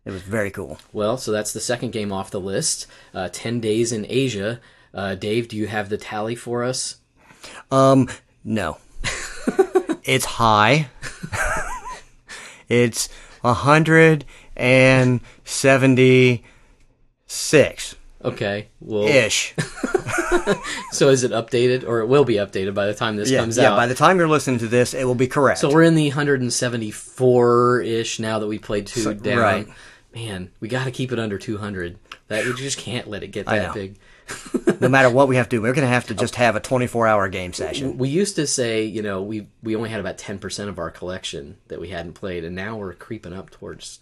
[0.04, 0.80] It was very cool.
[0.92, 2.88] Well, so that's the second game off the list.
[3.14, 4.60] Uh, Ten days in Asia.
[4.94, 6.98] Uh, Dave, do you have the tally for us?
[7.72, 8.10] Um,
[8.44, 8.80] no.
[10.04, 10.90] it's high.
[12.70, 13.10] it's
[13.44, 14.26] a hundred
[14.56, 16.44] and seventy
[17.30, 18.68] six Okay.
[18.82, 19.56] Well, ish.
[20.92, 23.56] so is it updated, or it will be updated by the time this Yeah, comes
[23.58, 23.68] yeah.
[23.68, 23.72] out?
[23.72, 23.76] Yeah.
[23.78, 25.60] By the time you're listening to this, it will be correct.
[25.60, 29.38] So we're in the 174 ish now that we played two So- down.
[29.38, 29.68] right.
[30.14, 31.98] Man, we got to keep it under 200.
[32.28, 33.98] That we just can't let it get that big.
[34.82, 36.60] no matter what we have to do, we're going to have to just have a
[36.60, 37.98] 24 hour game session.
[37.98, 41.58] We used to say, you know, we we only had about 10% of our collection
[41.70, 44.00] that we hadn't played, and now we're creeping up towards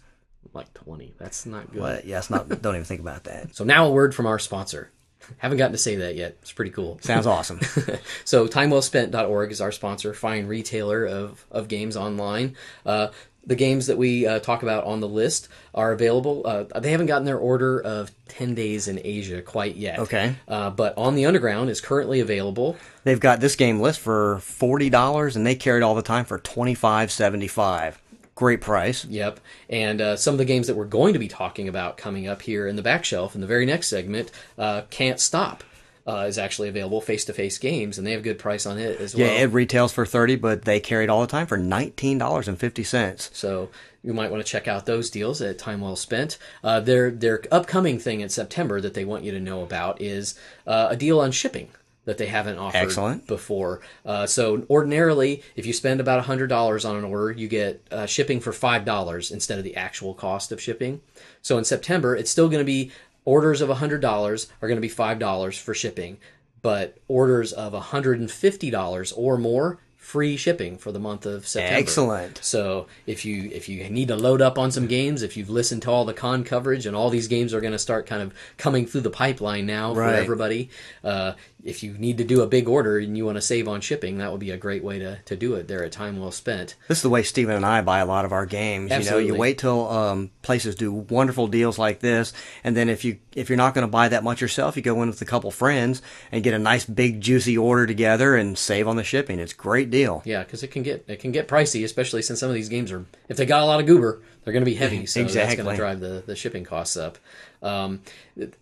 [0.58, 1.14] like 20.
[1.18, 1.80] That's not good.
[1.80, 2.48] But yes, not.
[2.62, 3.54] Don't even think about that.
[3.54, 4.90] So now a word from our sponsor.
[5.38, 6.36] Haven't gotten to say that yet.
[6.40, 6.98] It's pretty cool.
[7.02, 7.60] Sounds awesome.
[8.24, 12.56] so timewellspent.org is our sponsor, fine retailer of, of games online.
[12.86, 13.08] Uh,
[13.48, 16.42] the games that we uh, talk about on the list are available.
[16.44, 19.98] Uh, they haven't gotten their order of 10 days in Asia quite yet.
[20.00, 20.36] Okay.
[20.46, 22.76] Uh, but On the Underground is currently available.
[23.04, 26.26] They've got this game list for forty dollars, and they carry it all the time
[26.26, 27.98] for twenty five seventy five.
[28.38, 29.04] Great price.
[29.04, 29.40] Yep.
[29.68, 32.40] And uh, some of the games that we're going to be talking about coming up
[32.42, 35.64] here in the back shelf in the very next segment, uh, Can't Stop.
[36.06, 39.14] Uh, is actually available face-to-face games, and they have a good price on it as
[39.14, 39.34] Yeah, well.
[39.34, 42.48] Yeah, it retails for thirty, but they carry it all the time for nineteen dollars
[42.48, 43.28] and fifty cents.
[43.34, 43.68] So
[44.02, 46.38] you might want to check out those deals at Time Well Spent.
[46.64, 50.34] Uh, their their upcoming thing in September that they want you to know about is
[50.66, 51.68] uh, a deal on shipping
[52.08, 53.26] that they haven't offered Excellent.
[53.26, 53.82] before.
[54.06, 58.06] Uh, so ordinarily, if you spend about hundred dollars on an order, you get uh,
[58.06, 61.02] shipping for five dollars instead of the actual cost of shipping.
[61.42, 62.90] So in September, it's still going to be
[63.26, 66.16] orders of hundred dollars are going to be five dollars for shipping,
[66.62, 69.78] but orders of hundred and fifty dollars or more
[70.08, 71.78] free shipping for the month of September.
[71.78, 72.40] Excellent.
[72.42, 75.82] So if you if you need to load up on some games, if you've listened
[75.82, 78.32] to all the con coverage, and all these games are going to start kind of
[78.56, 80.70] coming through the pipeline now for everybody,
[81.04, 81.34] uh,
[81.64, 84.18] if you need to do a big order and you want to save on shipping,
[84.18, 85.66] that would be a great way to, to do it.
[85.66, 86.76] There a time well spent.
[86.86, 88.90] This is the way Stephen and I buy a lot of our games.
[88.90, 92.32] You know, you wait till um, places do wonderful deals like this,
[92.62, 95.02] and then if you if you're not going to buy that much yourself, you go
[95.02, 98.86] in with a couple friends and get a nice big juicy order together and save
[98.86, 99.38] on the shipping.
[99.38, 100.22] It's a great deal.
[100.24, 102.92] Yeah, because it can get it can get pricey, especially since some of these games
[102.92, 105.56] are if they got a lot of goober, they're going to be heavy, so that's
[105.56, 107.18] going to drive the, the shipping costs up.
[107.62, 108.02] Um,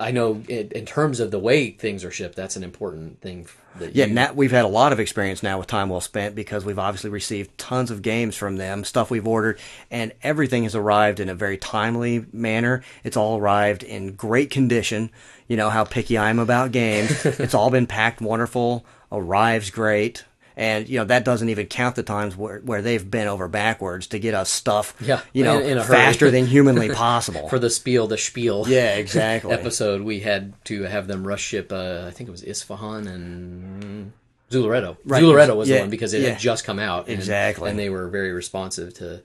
[0.00, 3.46] I know in, in terms of the way things are shipped, that's an important thing.
[3.78, 6.64] That Yeah, you, we've had a lot of experience now with Time Well Spent because
[6.64, 9.58] we've obviously received tons of games from them, stuff we've ordered,
[9.90, 12.82] and everything has arrived in a very timely manner.
[13.04, 15.10] It's all arrived in great condition.
[15.46, 17.24] You know how picky I am about games.
[17.26, 20.24] it's all been packed wonderful, arrives great,
[20.58, 24.06] And you know that doesn't even count the times where, where they've been over backwards
[24.08, 27.48] to get us stuff, Yeah, you know, in- in faster than humanly possible.
[27.50, 28.64] For the spiel, the spiel.
[28.66, 29.52] yeah, exactly.
[29.52, 31.70] episode, we had to have them rush ship.
[31.72, 34.12] Uh, I think it was Yspahan and
[34.50, 34.96] Zooloretto.
[35.04, 35.22] Right.
[35.22, 36.28] Zooloretto was Yeah, the one because it yeah.
[36.30, 37.08] had just come out.
[37.08, 37.68] And, Exactly.
[37.68, 39.22] and they were very responsive to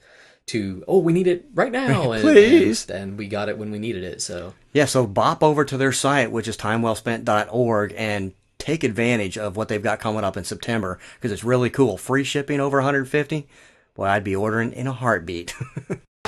[0.47, 2.89] to oh we need it right now and, Please.
[2.89, 4.21] and, and we got it when we needed it.
[4.21, 9.57] So Yeah, so bop over to their site, which is timewellspent.org, and take advantage of
[9.57, 11.97] what they've got coming up in September because it's really cool.
[11.97, 13.47] Free shipping over 150.
[13.95, 15.55] Boy, I'd be ordering in a heartbeat.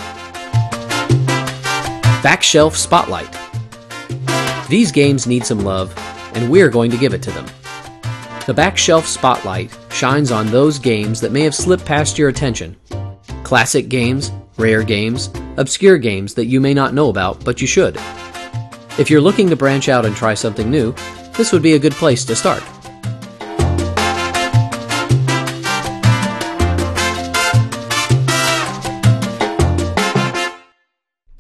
[2.23, 3.31] Back Shelf Spotlight.
[4.67, 5.93] These games need some love,
[6.33, 7.45] and we're going to give it to them.
[8.47, 12.75] The Back Shelf Spotlight shines on those games that may have slipped past your attention.
[13.43, 17.97] Classic games, rare games, obscure games that you may not know about, but you should.
[18.97, 20.95] If you're looking to branch out and try something new,
[21.35, 22.63] this would be a good place to start.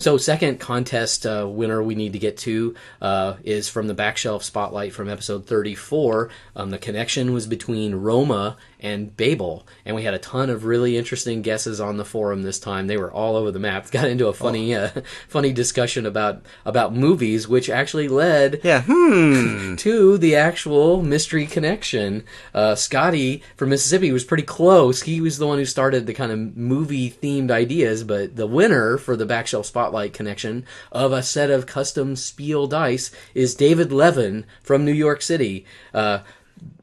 [0.03, 4.17] So, second contest uh, winner we need to get to uh, is from the back
[4.17, 6.29] shelf spotlight from episode 34.
[6.57, 10.97] Um, the connection was between Roma and Babel, and we had a ton of really
[10.97, 12.87] interesting guesses on the forum this time.
[12.87, 13.89] They were all over the map.
[13.91, 14.89] Got into a funny, uh,
[15.29, 19.75] funny discussion about about movies, which actually led yeah, hmm.
[19.77, 22.25] to the actual mystery connection.
[22.53, 25.03] Uh, Scotty from Mississippi was pretty close.
[25.03, 28.97] He was the one who started the kind of movie themed ideas, but the winner
[28.97, 34.45] for the Backshelf Spotlight connection of a set of custom Spiel dice is David Levin
[34.61, 35.65] from New York City.
[35.93, 36.19] Uh,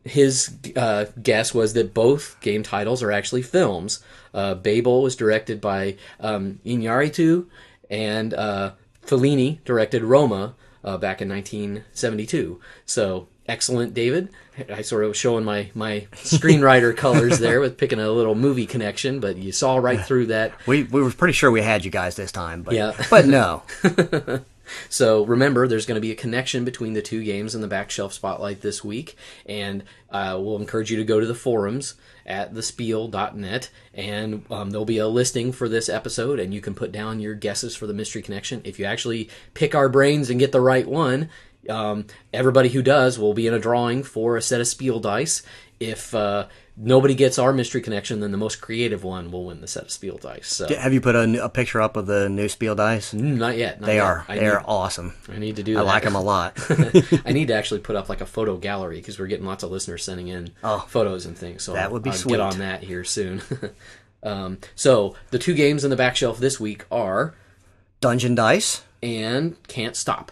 [0.04, 4.02] his uh, guess was that both game titles are actually films.
[4.32, 6.60] Uh, Babel was directed by um,
[7.90, 8.72] and uh,
[9.04, 10.54] Fellini directed Roma
[10.84, 12.60] uh, back in 1972.
[12.86, 14.28] So excellent, David.
[14.72, 18.66] I sort of was showing my my screenwriter colors there with picking a little movie
[18.66, 20.52] connection, but you saw right through that.
[20.66, 22.92] We, we were pretty sure we had you guys this time, but, Yeah.
[23.10, 23.62] but no.
[24.88, 27.90] So remember, there's going to be a connection between the two games in the back
[27.90, 31.94] shelf spotlight this week, and uh, we'll encourage you to go to the forums
[32.24, 36.92] at thespiel.net, and um, there'll be a listing for this episode, and you can put
[36.92, 38.60] down your guesses for the mystery connection.
[38.62, 41.28] If you actually pick our brains and get the right one,
[41.68, 45.42] um, everybody who does will be in a drawing for a set of Spiel dice.
[45.78, 46.46] If uh,
[46.76, 49.90] nobody gets our mystery connection, then the most creative one will win the set of
[49.90, 50.46] Spiel dice.
[50.48, 53.14] So Have you put a, a picture up of the new Spiel dice?
[53.14, 53.80] Mm, not yet.
[53.80, 54.04] not They yet.
[54.04, 54.24] are.
[54.28, 55.14] I They need- are awesome.
[55.32, 55.80] I need to do that.
[55.80, 55.88] I that.
[55.88, 56.58] like them a lot.
[57.24, 59.70] I need to actually put up like a photo gallery because we're getting lots of
[59.70, 60.84] listeners sending in Oh.
[60.86, 61.62] photos and things.
[61.62, 62.32] So That would be I'll sweet.
[62.32, 63.40] Get on that here soon.
[64.22, 67.32] um, so the two games in the back shelf this week are
[68.02, 68.82] Dungeon Dice.
[69.02, 70.30] and Can't Stop.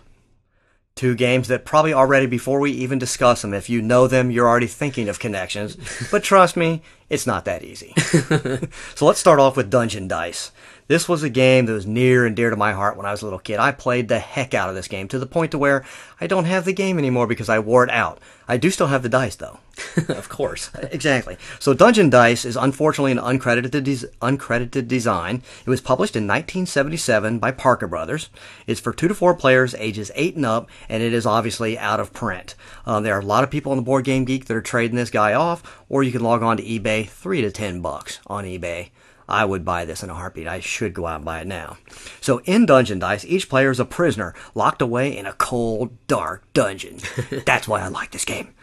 [0.98, 4.48] Two games that probably already, before we even discuss them, if you know them, you're
[4.48, 5.76] already thinking of connections.
[6.10, 7.94] but trust me, it's not that easy.
[8.94, 10.52] so let's start off with Dungeon Dice.
[10.88, 13.20] This was a game that was near and dear to my heart when I was
[13.20, 13.58] a little kid.
[13.58, 15.84] I played the heck out of this game to the point to where
[16.18, 18.20] I don't have the game anymore because I wore it out.
[18.48, 19.58] I do still have the dice though.
[20.08, 20.70] of course.
[20.90, 21.36] Exactly.
[21.58, 25.42] So Dungeon Dice is unfortunately an uncredited des- uncredited design.
[25.66, 28.30] It was published in 1977 by Parker Brothers.
[28.66, 32.00] It's for two to four players, ages eight and up, and it is obviously out
[32.00, 32.54] of print.
[32.86, 34.96] Um, there are a lot of people on the Board Game Geek that are trading
[34.96, 38.44] this guy off, or you can log on to eBay, three to ten bucks on
[38.44, 38.90] eBay.
[39.28, 40.48] I would buy this in a heartbeat.
[40.48, 41.76] I should go out and buy it now.
[42.20, 46.50] So in Dungeon Dice, each player is a prisoner locked away in a cold, dark
[46.54, 46.98] dungeon.
[47.44, 48.54] That's why I like this game.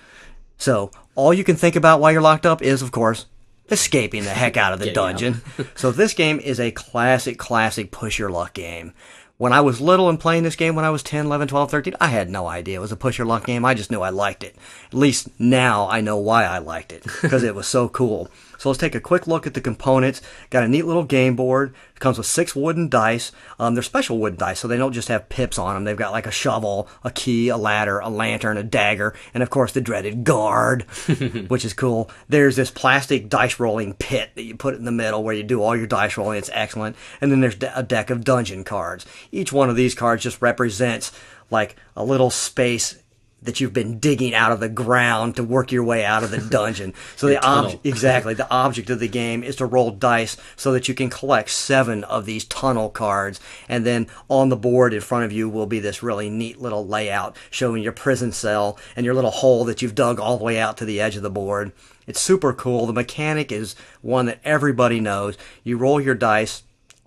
[0.57, 3.27] So all you can think about while you're locked up is, of course,
[3.69, 5.41] escaping the heck out of the Getting dungeon.
[5.75, 8.93] so this game is a classic, classic push your luck game.
[9.37, 11.95] When I was little and playing this game when I was 10, 11, 12, 13,
[11.99, 13.65] I had no idea it was a push luck game.
[13.65, 14.55] I just knew I liked it.
[14.87, 18.29] At least now I know why I liked it because it was so cool.
[18.65, 20.23] So let's take a quick look at the components.
[20.49, 21.75] Got a neat little game board.
[21.93, 23.31] It comes with six wooden dice.
[23.59, 25.83] Um, they're special wooden dice, so they don't just have pips on them.
[25.83, 29.51] They've got like a shovel, a key, a ladder, a lantern, a dagger, and of
[29.51, 30.81] course the dreaded guard,
[31.47, 32.09] which is cool.
[32.27, 35.61] There's this plastic dice rolling pit that you put in the middle where you do
[35.61, 36.39] all your dice rolling.
[36.39, 36.95] It's excellent.
[37.21, 39.05] And then there's a deck of dungeon cards.
[39.31, 41.11] Each one of these cards just represents
[41.51, 42.97] like a little space
[43.45, 46.37] that you've been digging out of the ground to work your way out of the
[46.37, 46.93] dungeon.
[47.15, 50.87] So the object, exactly, the object of the game is to roll dice so that
[50.87, 53.39] you can collect seven of these tunnel cards,
[53.69, 56.85] and then on the board in front of you will be this really neat little
[56.85, 60.59] layout showing your prison cell and your little hole that you've dug all the way
[60.59, 61.71] out to the edge of the board.
[62.07, 62.85] It's super cool.
[62.85, 65.37] The mechanic is one that everybody knows.
[65.63, 66.63] You roll your dice.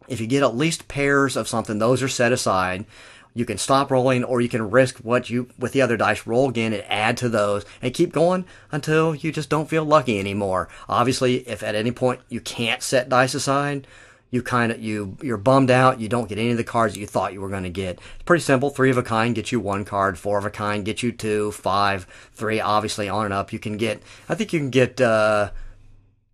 [0.09, 2.87] If you get at least pairs of something, those are set aside.
[3.39, 6.49] You can stop rolling or you can risk what you with the other dice roll
[6.49, 10.69] again and add to those and keep going until you just don't feel lucky anymore.
[10.89, 13.87] Obviously if at any point you can't set dice aside
[14.31, 17.01] you kind of you you're bummed out you don't get any of the cards that
[17.01, 17.99] you thought you were going to get.
[18.17, 18.71] It's pretty simple.
[18.71, 21.53] Three of a kind get you one card four of a kind get you two
[21.53, 23.53] five three obviously on and up.
[23.53, 25.51] You can get i think you can get uh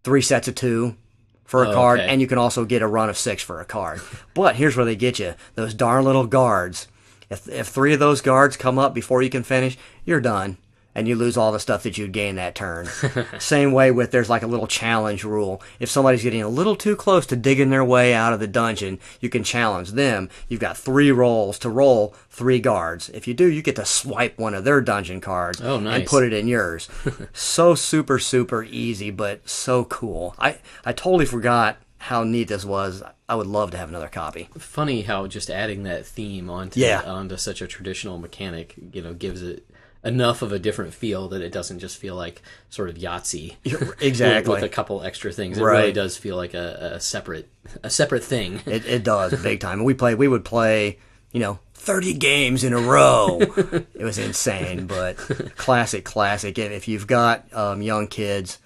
[0.02, 0.96] three sets of two
[1.44, 2.08] for a Oh, card okay.
[2.08, 4.00] and you can also get a run of six for a card.
[4.32, 5.34] But here's where they get you.
[5.54, 6.88] Those darn little guards
[7.30, 10.56] if if three of those guards come up before you can finish you're done
[10.96, 12.86] and you lose all the stuff that you'd gained that turn.
[13.40, 15.60] Same way with there's like a little challenge rule.
[15.80, 19.00] If somebody's getting a little too close to digging their way out of the dungeon,
[19.20, 20.28] you can challenge them.
[20.48, 23.08] You've got three rolls to roll three guards.
[23.08, 26.08] If you do, you get to swipe one of their dungeon cards Oh, and nice.
[26.08, 26.88] put it in yours.
[27.32, 30.36] so super super easy, but so cool.
[30.38, 33.02] I I totally forgot how neat this was.
[33.28, 34.48] I would love to have another copy.
[34.58, 37.02] Funny how just adding that theme onto Yeah.
[37.02, 39.64] onto such a traditional mechanic, you know, gives it
[40.04, 43.56] enough of a different feel that it doesn't just feel like sort of Yahtzee.
[44.02, 44.54] Exactly.
[44.54, 45.56] with, a couple extra things.
[45.56, 45.78] It Right.
[45.80, 47.48] really does feel like a, a separate
[47.82, 48.60] a separate thing.
[48.66, 49.82] It, it does big time.
[49.82, 50.14] We play.
[50.14, 50.98] We would play.
[51.32, 53.38] You know, thirty games in a row.
[53.40, 55.16] it was insane, but
[55.56, 56.58] classic, classic.
[56.58, 58.58] If, if you've got um, young kids,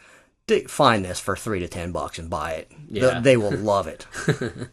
[0.67, 2.71] find this for three to ten bucks and buy it.
[2.89, 3.21] They- Yeah.
[3.21, 4.07] They, will love it.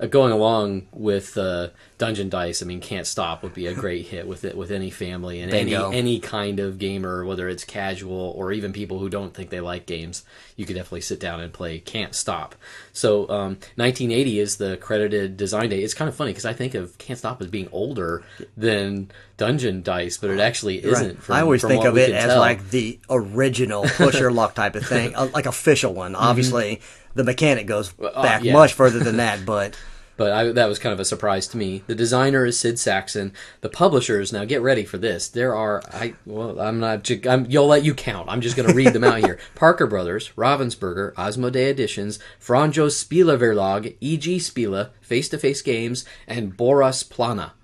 [0.00, 4.06] uh, going along with uh, Dungeon Dice, I mean, Can't Stop would be a great
[4.08, 5.90] hit with it with any family and any Bingo.
[5.90, 9.86] any kind of gamer, whether it's casual or even people who don't think they like
[9.86, 10.24] games.
[10.56, 12.54] You could definitely sit down and play Can't Stop.
[12.92, 15.82] So, um, 1980 is the credited design date.
[15.82, 18.22] It's kind of funny because I think of Can't Stop as being older
[18.56, 21.22] than Dungeon Dice, but it actually isn't.
[21.22, 22.40] From, I always think of it as tell.
[22.40, 26.14] like the original pusher luck type of thing, like official one.
[26.14, 26.80] Obviously,
[27.14, 28.52] the mechanic goes uh, back yeah.
[28.52, 29.76] much further than that, but
[30.16, 31.82] but I, that was kind of a surprise to me.
[31.86, 33.32] The designer is Sid Sackson.
[33.62, 35.28] The publishers now get ready for this.
[35.28, 38.28] There are I well I'm not I'm, you'll let you count.
[38.28, 39.38] I'm just going to read them out here.
[39.54, 44.38] Parker Brothers, Ravensburger, Asmodee Editions, Franjo Spiele Verlag, E.G.
[44.38, 47.54] Spiele, Face to Face Games, and Borras Plana.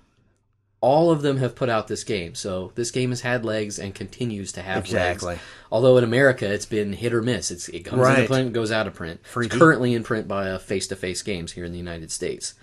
[0.81, 3.93] All of them have put out this game, so this game has had legs and
[3.93, 4.89] continues to have legs.
[4.89, 5.27] Exactly.
[5.33, 5.41] legs.
[5.71, 7.51] Although in America it's been hit or miss.
[7.51, 8.17] It's, it comes Right.
[8.19, 9.19] into print, goes out of print.
[9.35, 12.55] It's currently in print by Face to Face Games here in the United States.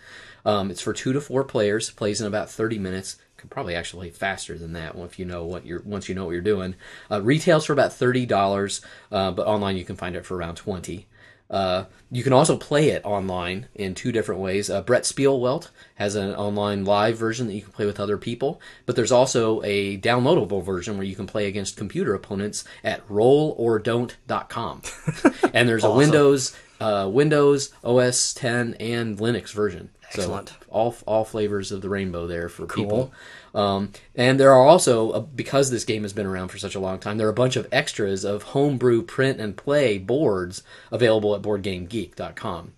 [0.45, 1.91] Um, it's for two to four players.
[1.91, 3.17] Plays in about thirty minutes.
[3.37, 6.33] Could probably actually faster than that if you know what you're once you know what
[6.33, 6.75] you're doing.
[7.09, 8.81] Uh, retails for about thirty dollars,
[9.13, 11.07] uh, but online you can find it for around twenty.
[11.51, 14.69] Uh, you can also play it online in two different ways.
[14.69, 18.97] Uh, Brettspielwelt has an online live version that you can play with other people, but
[18.97, 24.83] there's also a downloadable version where you can play against computer opponents at rollordon't.com.
[25.55, 29.91] and there's a Windows, uh, Windows, OS 10, and Linux version.
[30.09, 30.49] Excellent.
[30.49, 33.13] So all all flavors of the rainbow there for people.
[33.55, 36.81] Um, and there are also uh, because this game has been around for such a
[36.81, 41.35] long time, there are a bunch of extras of homebrew print and play boards available
[41.35, 42.73] at BoardGameGeek.com.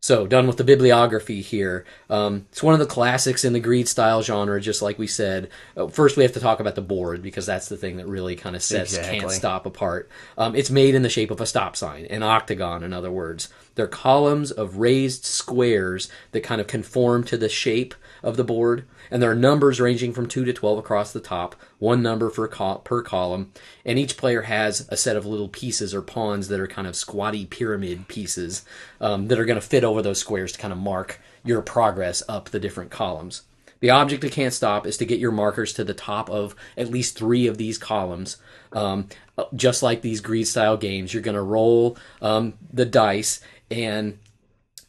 [0.00, 1.84] So, done with the bibliography here.
[2.08, 5.50] Um, it's one of the classics in the greed style genre, just like we said.
[5.76, 8.36] Uh, first, we have to talk about the board because that's the thing that really
[8.36, 9.20] kind of sets Exactly.
[9.20, 10.08] Can't Stop apart.
[10.36, 13.48] Um, it's made in the shape of a stop sign, an octagon, in other words.
[13.74, 18.84] They're columns of raised squares that kind of conform to the shape of the board,
[19.10, 22.48] and there are numbers ranging from 2 to 12 across the top, one number for
[22.48, 23.52] per column,
[23.84, 26.96] and each player has a set of little pieces or pawns that are kind of
[26.96, 28.64] squatty pyramid pieces
[29.00, 32.22] um, that are going to fit over those squares to kind of mark your progress
[32.28, 33.42] up the different columns.
[33.80, 36.90] The object that can't stop is to get your markers to the top of at
[36.90, 38.36] least three of these columns.
[38.72, 39.08] Um,
[39.54, 43.40] just like these greed style games, you're going to roll um, the dice
[43.70, 44.18] and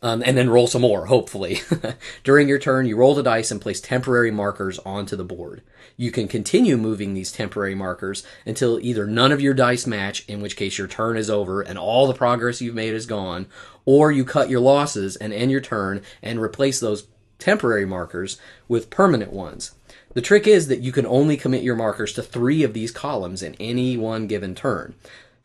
[0.01, 1.61] um, and then roll some more, hopefully.
[2.23, 5.61] During your turn, you roll the dice and place temporary markers onto the board.
[5.97, 10.41] You can continue moving these temporary markers until either none of your dice match, in
[10.41, 13.47] which case your turn is over and all the progress you've made is gone,
[13.85, 18.89] or you cut your losses and end your turn and replace those temporary markers with
[18.89, 19.73] permanent ones.
[20.13, 23.43] The trick is that you can only commit your markers to three of these columns
[23.43, 24.95] in any one given turn.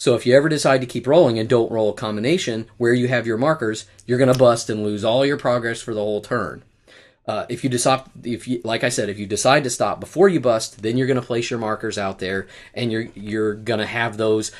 [0.04, 3.08] So if you ever decide to keep rolling and don't roll a combination where you
[3.08, 6.20] have your markers, you're going to bust and lose all your progress for the whole
[6.20, 6.62] turn.
[7.26, 10.28] Uh, if you decide, if you, like I said, if you decide to stop before
[10.28, 13.80] you bust, then you're going to place your markers out there, and you're you're going
[13.80, 14.52] to have those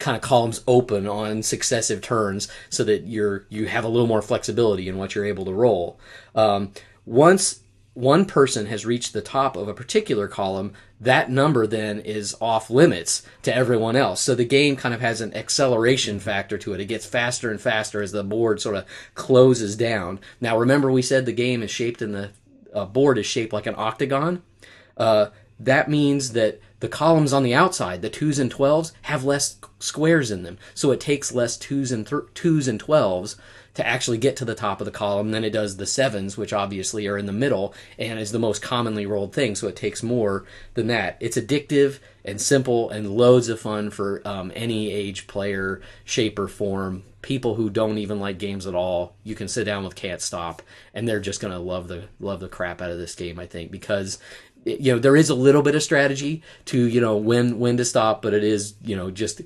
[0.00, 4.20] kind of columns open on successive turns, so that you're you have a little more
[4.20, 5.96] flexibility in what you're able to roll.
[6.34, 6.72] Um,
[7.06, 7.60] once
[7.94, 12.70] one person has reached the top of a particular column, that number then is off
[12.70, 14.20] limits to everyone else.
[14.20, 16.80] So the game kind of has an acceleration factor to it.
[16.80, 20.20] It gets faster and faster as the board sort of closes down.
[20.40, 22.30] Now remember we said the game is shaped in the
[22.72, 24.42] uh, board is shaped like an octagon,
[24.96, 25.26] uh,
[25.60, 30.30] that means that the columns on the outside, the twos and twelves, have less squares
[30.30, 30.58] in them.
[30.74, 33.36] So it takes less twos and th- twos and twelves
[33.74, 36.52] to actually get to the top of the column than it does the sevens, which
[36.52, 39.54] obviously are in the middle and is the most commonly rolled thing.
[39.54, 40.44] So it takes more
[40.74, 41.16] than that.
[41.20, 46.48] It's addictive and simple and loads of fun for um, any age player, shape or
[46.48, 47.02] form.
[47.22, 50.60] People who don't even like games at all, you can sit down with Can't Stop,
[50.92, 53.38] and they're just gonna love the love the crap out of this game.
[53.38, 54.18] I think because
[54.64, 57.84] you know there is a little bit of strategy to you know when when to
[57.84, 59.40] stop, but it is you know just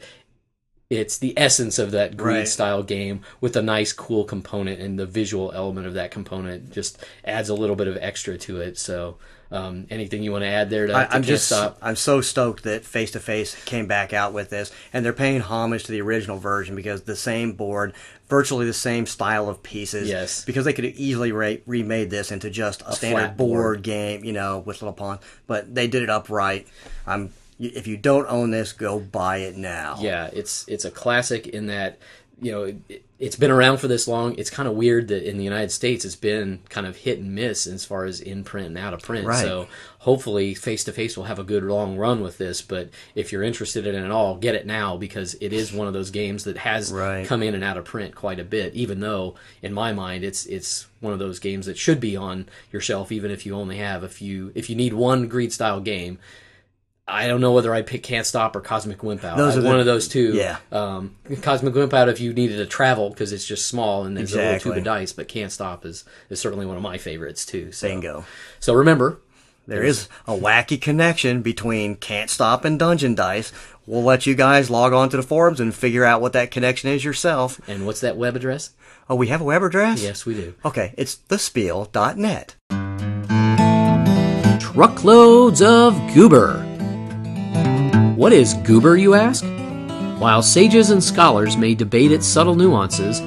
[0.89, 2.49] it's the essence of that greed Right.
[2.49, 7.05] style game with a nice cool component and the visual element of that component just
[7.25, 9.17] adds a little bit of extra to it so
[9.51, 12.85] um, anything you want to add there to, I, I'm just I'm so stoked that
[12.85, 16.39] Face to Face came back out with this, and they're paying homage to the original
[16.39, 17.95] version because the same board,
[18.29, 20.09] virtually the same style of pieces.
[20.09, 20.45] Yes.
[20.45, 23.77] Because they could have easily re- remade this into just a, standard board.
[23.77, 23.83] board.
[23.83, 26.67] game, you know, with little pawns, but they did it upright.
[27.07, 27.33] I'm.
[27.59, 29.97] If you don't own this, go buy it now.
[30.01, 31.99] yeah it's it's a classic in that
[32.41, 35.39] you know it, it's been around for this long it's kind of weird that in
[35.39, 38.67] the united states it's been kind of hit and miss as far as in print
[38.67, 39.41] and out of print Right.
[39.43, 39.69] so
[40.01, 43.43] hopefully face to face will have a good long run with this but if you're
[43.43, 46.45] interested in it at all get it now because it is one of those games
[46.45, 47.27] that has Right.
[47.27, 50.45] come in and out of print quite a bit even though in my mind it's
[50.45, 53.79] it's one of those games that should be on your shelf even if you only
[53.79, 56.19] have a few if you need one greed style game
[57.09, 59.37] I don't know whether I pick Can't Stop or Cosmic Wimp Out.
[59.37, 60.33] Those I- are the- one of those two.
[60.35, 60.57] yeah.
[60.73, 64.33] Um, Cosmic Wimp Out if you needed to travel because it's just small and there's
[64.33, 64.71] a little Exactly.
[64.73, 65.13] tube of dice.
[65.13, 67.71] But Can't Stop is, is certainly one of my favorites too.
[67.71, 67.87] So.
[67.89, 68.25] Bingo.
[68.59, 69.21] So remember,
[69.69, 73.53] There is a wacky connection between Can't Stop and Dungeon Dice.
[73.87, 76.91] We'll let you guys log on to the forums and figure out what that connection
[76.91, 77.61] is yourself.
[77.69, 78.71] and what's that web address?
[79.09, 80.03] Oh, we have a web address?
[80.03, 80.55] Yes, we do.
[80.65, 82.57] Okay, it's thespiel.net.
[84.61, 86.76] Truckloads of goober.
[88.17, 89.45] What is goober, you ask?
[90.19, 93.21] While sages and scholars may debate its subtle nuances,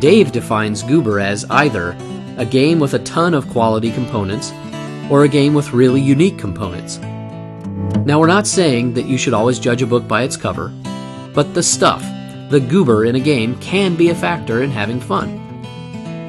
[0.00, 1.96] Dave defines goober as either
[2.36, 4.52] a game with a ton of quality components
[5.10, 6.98] or a game with really unique components.
[8.04, 10.70] Now, we're not saying that you should always judge a book by its cover,
[11.32, 12.02] but the stuff,
[12.50, 15.40] the goober in a game, can be a factor in having fun.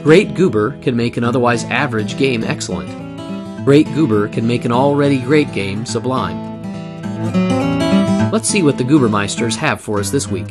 [0.04, 3.06] Great goober can make an otherwise average game excellent.
[3.66, 7.75] Great Goober can make an already great game sublime.
[8.32, 10.48] Let's see what the Goobermeisters have for us this week.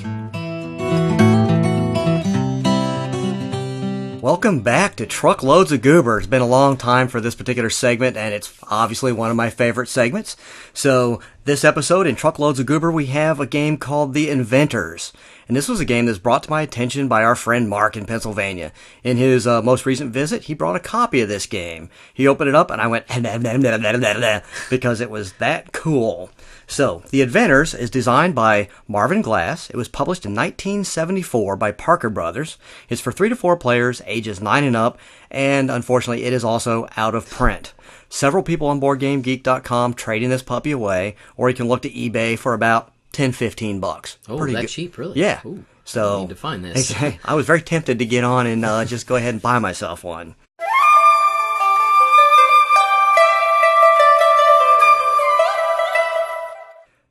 [4.22, 6.16] Welcome back to Truckloads of Goober.
[6.16, 9.51] It's been a long time for this particular segment, and it's obviously one of my
[9.51, 10.35] favorite segments.
[10.72, 15.12] So, this episode in Truckloads of Goober, we have a game called The Inventors.
[15.47, 18.07] And this was a game that's brought to my attention by our friend Mark in
[18.07, 18.72] Pennsylvania.
[19.03, 21.91] In his uh, most recent visit, he brought a copy of this game.
[22.14, 23.05] He opened it up, and I went,
[24.70, 26.31] because it was that cool.
[26.66, 29.68] So, The Inventors is designed by Marvin Glass.
[29.70, 32.56] It was published in 1974 by Parker Brothers.
[32.88, 34.98] It's for three to four players, ages nine and up,
[35.30, 37.74] and unfortunately, it is also out of print.
[38.08, 42.54] Several people on BoardGameGeek.com trading this puppy away, or you can look to eBay for
[42.54, 44.18] about 10, 15 bucks.
[44.28, 44.70] Oh, Pretty that good.
[44.70, 45.20] cheap, really?
[45.20, 45.40] Yeah.
[45.44, 46.94] Ooh, so I need to find this.
[47.24, 50.02] I was very tempted to get on and uh, just go ahead and buy myself
[50.02, 50.34] one.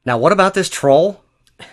[0.05, 1.23] Now, what about this troll?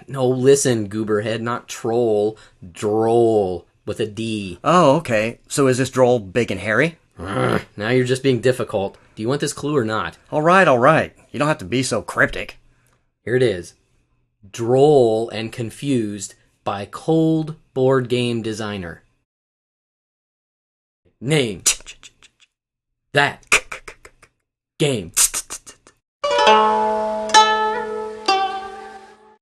[0.07, 2.39] No, listen, Gooberhead, not troll,
[2.71, 4.59] droll with a D.
[4.63, 5.41] Oh, okay.
[5.49, 6.99] So is this droll big and hairy?
[7.77, 8.97] Now you're just being difficult.
[9.15, 10.17] Do you want this clue or not?
[10.31, 11.15] All right, all right.
[11.31, 12.59] You don't have to be so cryptic.
[13.25, 13.75] Here it is.
[14.51, 19.03] Droll and confused by cold board game designer.
[21.21, 21.63] Name.
[23.13, 23.45] That.
[24.79, 25.13] Game.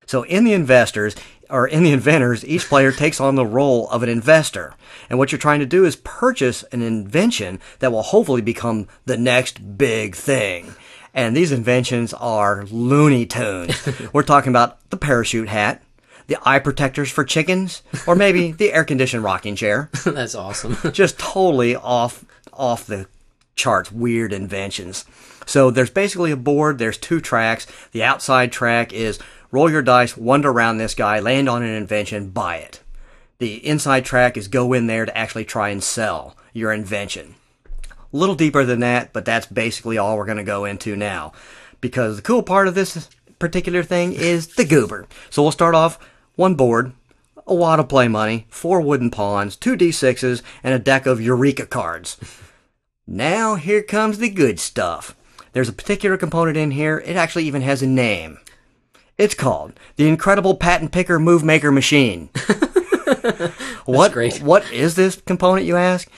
[0.09, 1.15] So in the investors
[1.51, 4.75] or in the inventors, each player takes on the role of an investor.
[5.11, 9.19] And what you're trying to do is purchase an invention that will hopefully become the
[9.19, 10.75] next big thing.
[11.13, 13.87] And these inventions are Looney Tunes.
[14.15, 15.83] We're talking about the parachute hat,
[16.27, 19.91] the eye protectors for chickens, or maybe the air conditioned rocking chair.
[20.07, 20.79] That's awesome.
[20.93, 23.07] just totally off off the
[23.57, 25.05] charts weird inventions
[25.45, 29.19] so there's basically a board there's two tracks the outside track is
[29.51, 32.81] roll your dice wander around this guy land on an invention buy it
[33.39, 37.35] the inside track is go in there to actually try and sell your invention
[37.91, 41.33] a little deeper than that but that's basically all we're going to go into now
[41.81, 43.09] because the cool part of this
[43.39, 45.99] particular thing is the goober so we'll start off
[46.37, 46.93] one board
[47.49, 51.67] a wad of play money, four wooden pawns, two d6s, and a deck of Eureka
[51.67, 52.19] cards.
[53.07, 55.17] Now here comes the good stuff.
[55.53, 58.39] There's a particular component in here, it actually even has a name.
[59.19, 62.31] It's called the Incredible Patent Picker Move Maker Machine.
[63.85, 64.41] what, great.
[64.41, 66.09] what is this component, you ask?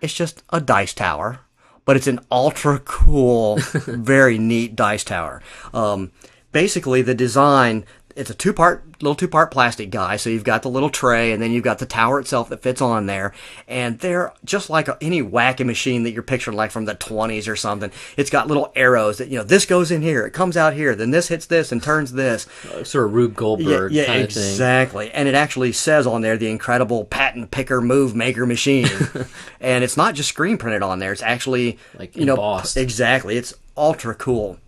[0.00, 1.40] It's just a dice tower,
[1.84, 5.42] but it's an ultra cool, very neat dice tower.
[5.72, 6.12] Um,
[6.52, 7.84] basically, the design
[8.16, 11.32] it's a two part little two part plastic guy so you've got the little tray
[11.32, 13.32] and then you've got the tower itself that fits on there
[13.68, 17.48] and they're just like a, any whacking machine that you're picturing like from the 20s
[17.48, 20.56] or something it's got little arrows that you know this goes in here it comes
[20.56, 24.04] out here then this hits this and turns this uh, Sort of Rube Goldberg yeah,
[24.06, 24.42] kind of thing.
[24.42, 25.10] exactly.
[25.12, 28.88] And it actually says on there the incredible patent picker move maker machine.
[29.60, 31.12] and it's not just screen printed on there.
[31.12, 33.36] It's actually Like you know exactly.
[33.36, 34.58] It's ultra cool.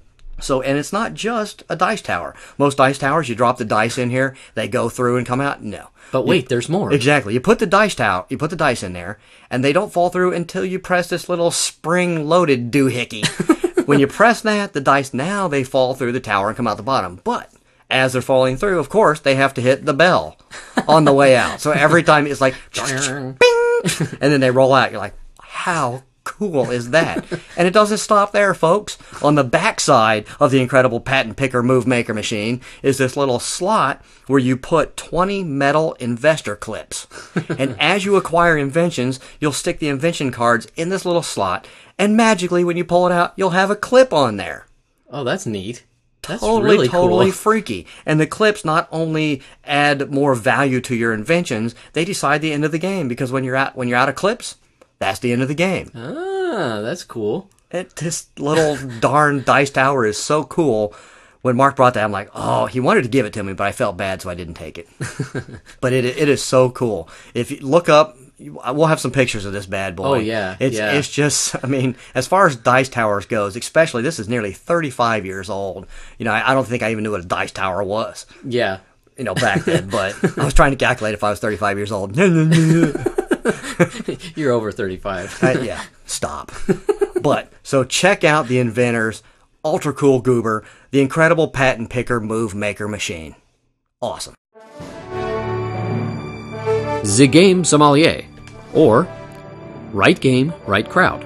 [0.40, 2.34] So and it's not just a dice tower.
[2.58, 5.62] Most dice towers you drop the dice in here, they go through and come out.
[5.62, 5.88] No.
[6.12, 6.92] But wait, there's more.
[6.92, 7.34] Exactly.
[7.34, 9.18] You put the dice tower, you put the dice in there,
[9.50, 13.26] and they don't fall through until you press this little spring-loaded doohickey.
[13.86, 16.76] when you press that, the dice now they fall through the tower and come out
[16.76, 17.20] the bottom.
[17.24, 17.50] But
[17.90, 20.38] as they're falling through, of course, they have to hit the bell
[20.86, 21.60] on the way out.
[21.60, 23.36] So every time it's like, bing,
[24.20, 24.90] and then they roll out.
[24.90, 27.24] You're like, how cool is that?
[27.56, 28.98] and it doesn't stop there, folks.
[29.22, 34.04] On the backside of the incredible patent picker move maker machine is this little slot
[34.26, 37.06] where you put 20 metal investor clips.
[37.58, 41.66] and as you acquire inventions, you'll stick the invention cards in this little slot.
[41.98, 44.66] And magically, when you pull it out, you'll have a clip on there
[45.10, 45.84] Oh, that's neat.
[46.26, 47.32] That's totally, really totally cool.
[47.32, 47.86] freaky.
[48.04, 52.64] And the clips not only add more value to your inventions, they decide the end
[52.64, 54.56] of the game because when you're out when you're out of clips,
[54.98, 55.90] that's the end of the game.
[55.94, 57.50] Ah, that's cool.
[57.70, 60.94] It, this little darn dice tower is so cool.
[61.42, 63.66] When Mark brought that, I'm like, oh, he wanted to give it to me, but
[63.66, 64.88] I felt bad, so I didn't take it.
[65.80, 67.08] but it it is so cool.
[67.34, 70.04] If you look up, we'll have some pictures of this bad boy.
[70.04, 70.92] Oh, yeah, it's yeah.
[70.92, 75.24] it's just, I mean, as far as dice towers goes, especially this is nearly 35
[75.24, 75.86] years old.
[76.18, 78.26] You know, I, I don't think I even knew what a dice tower was.
[78.44, 78.80] Yeah.
[79.16, 81.92] You know, back then, but I was trying to calculate if I was 35 years
[81.92, 82.16] old.
[84.36, 85.42] You're over 35.
[85.42, 86.52] Uh, yeah, stop.
[87.22, 89.22] but so check out the inventor's
[89.64, 93.34] ultra cool goober, the incredible patent picker move maker machine.
[94.00, 94.34] Awesome.
[97.02, 98.24] The Game Sommelier,
[98.74, 99.08] or
[99.92, 101.24] Right Game, Right Crowd.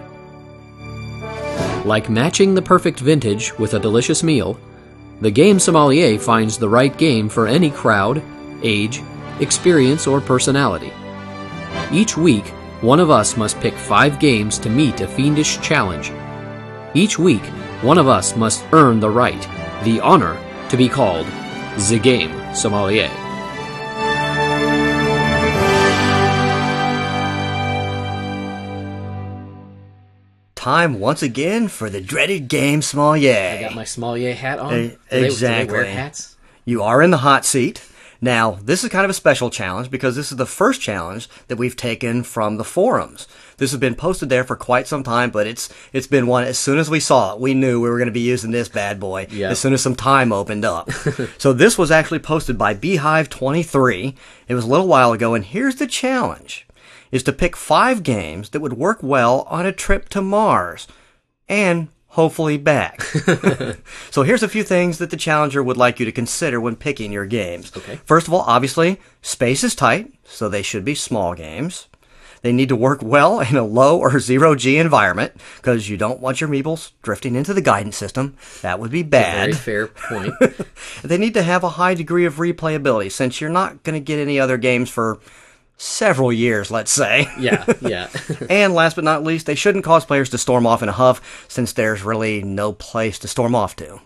[1.86, 4.58] Like matching the perfect vintage with a delicious meal,
[5.20, 8.22] the Game Sommelier finds the right game for any crowd,
[8.62, 9.02] age,
[9.40, 10.92] experience, or personality.
[11.92, 12.46] Each week,
[12.82, 16.12] one of us must pick five games to meet a fiendish challenge.
[16.94, 17.42] Each week,
[17.82, 19.42] one of us must earn the right,
[19.84, 20.36] the honor,
[20.68, 21.26] to be called
[21.88, 23.10] the Game Sommelier.
[30.54, 33.56] Time once again for the dreaded game sommelier.
[33.58, 34.72] I got my sommelier hat on.
[34.74, 35.72] Eh, Do they- do they exactly.
[35.72, 36.36] wear hats?
[36.66, 37.80] You are in the hot seat.
[38.22, 41.56] Now, this is kind of a special challenge because this is the first challenge that
[41.56, 43.26] we've taken from the forums.
[43.56, 46.58] This has been posted there for quite some time, but it's it's been one as
[46.58, 49.00] soon as we saw it, we knew we were going to be using this bad
[49.00, 49.50] boy Yep.
[49.52, 50.90] as soon as some time opened up.
[51.38, 54.14] so this was actually posted by Beehive23.
[54.48, 56.66] It was a little while ago and here's the challenge.
[57.10, 60.86] Is to pick 5 games that would work well on a trip to Mars
[61.48, 63.02] and hopefully back.
[64.10, 67.12] so here's a few things that the challenger would like you to consider when picking
[67.12, 67.72] your games.
[67.76, 67.96] Okay.
[68.04, 71.86] First of all, obviously, space is tight, so they should be small games.
[72.42, 76.20] They need to work well in a low or zero G environment because you don't
[76.20, 78.34] want your meeples drifting into the guidance system.
[78.62, 79.52] That would be bad.
[79.52, 79.60] Very bad.
[79.60, 80.66] fair point.
[81.02, 84.18] They need to have a high degree of replayability since you're not going to get
[84.18, 85.18] any other games for
[85.82, 87.26] several years, let's say.
[87.38, 88.08] yeah, yeah.
[88.50, 91.46] And last but not least, they shouldn't cause players to storm off in a huff,
[91.48, 94.00] since there's really no place to storm off to.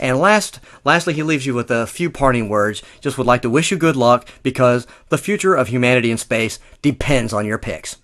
[0.00, 2.82] And last, lastly, he leaves you with a few parting words.
[3.00, 6.58] Just would like to wish you good luck because the future of humanity in space
[6.80, 7.96] depends on your picks.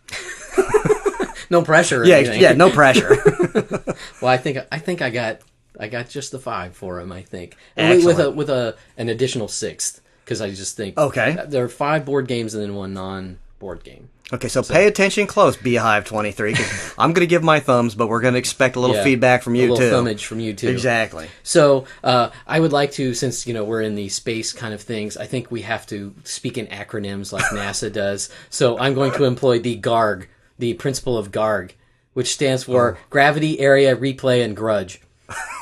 [1.51, 2.03] no pressure.
[2.03, 2.41] Or Yeah, anything.
[2.41, 3.17] yeah, no pressure.
[4.23, 5.41] Well, I think I think I got
[5.79, 7.11] I got just the five for him.
[7.13, 10.01] I think with a with a an additional sixth
[10.31, 11.37] because I just think Okay.
[11.49, 14.09] there are five board games and then one non board game.
[14.33, 16.55] okay, so, pay attention close, Beehive twenty three.
[16.99, 19.03] I'm going to give my thumbs, but we're going to expect a little Yeah.
[19.03, 19.73] feedback from you too.
[19.73, 20.09] A little too.
[20.15, 20.69] thumbage from you too.
[20.69, 21.27] Exactly.
[21.43, 24.81] So uh, I would like to, since you know we're in the space kind of
[24.81, 28.31] things, I think we have to speak in acronyms like NASA does.
[28.51, 30.29] So I'm going to employ the GARG,
[30.61, 31.75] the principle of GARG,
[32.13, 35.01] which stands for Gravity, Area, Replay, and Grudge.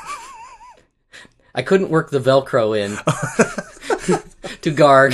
[1.55, 2.97] I couldn't work the Velcro in.
[4.61, 5.13] to Garg.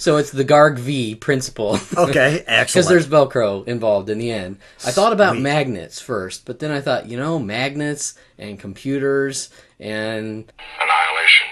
[0.00, 1.78] So it's the Garg V principle.
[1.96, 2.68] Okay, excellent.
[2.68, 4.58] Because there's Velcro involved in the end.
[4.84, 5.42] I thought about Sweet.
[5.42, 11.46] magnets first, but then I thought, you know, magnets and computers and Annihilation,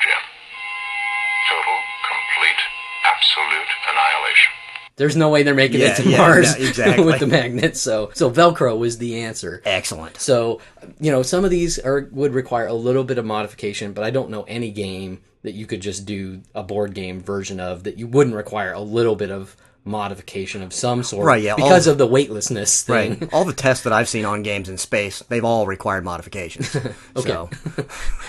[5.01, 7.05] there's no way they're making Yeah, it to yeah, Mars yeah, exactly.
[7.11, 7.81] with the magnets.
[7.81, 9.63] So, so Velcro was the answer.
[9.65, 10.19] excellent.
[10.21, 10.61] So,
[11.01, 14.11] you know, some of these are would require a little bit of modification, but I
[14.11, 17.97] don't know any game that you could just do a board game version of that
[17.99, 21.97] you wouldn't require a little bit of modification of some sort Right, yeah, because of
[21.97, 23.19] the weightlessness thing.
[23.21, 23.29] Right.
[23.33, 26.77] All the tests that I've seen on games in space, they've all required modifications.
[27.17, 27.29] okay.
[27.31, 27.49] So,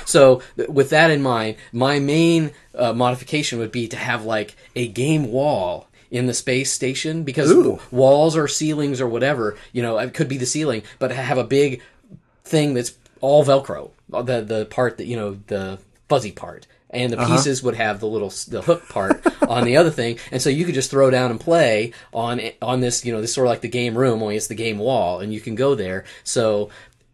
[0.06, 4.56] So, th- with that in mind, my main uh, modification would be to have like
[4.76, 7.80] a game wall in the space station because Ooh.
[7.90, 11.44] walls or ceilings or whatever, you know, it could be the ceiling, but have a
[11.44, 11.82] big
[12.44, 15.80] thing that's all Velcro, the the part that you know the
[16.10, 16.68] fuzzy part.
[16.94, 17.38] And the Uh-huh.
[17.38, 20.66] pieces would have the little the hook part on the other thing, and so you
[20.66, 23.62] could just throw down and play on on this you know this sort of like
[23.62, 26.04] the game room, only it's the game wall, and you can go there.
[26.26, 26.70] So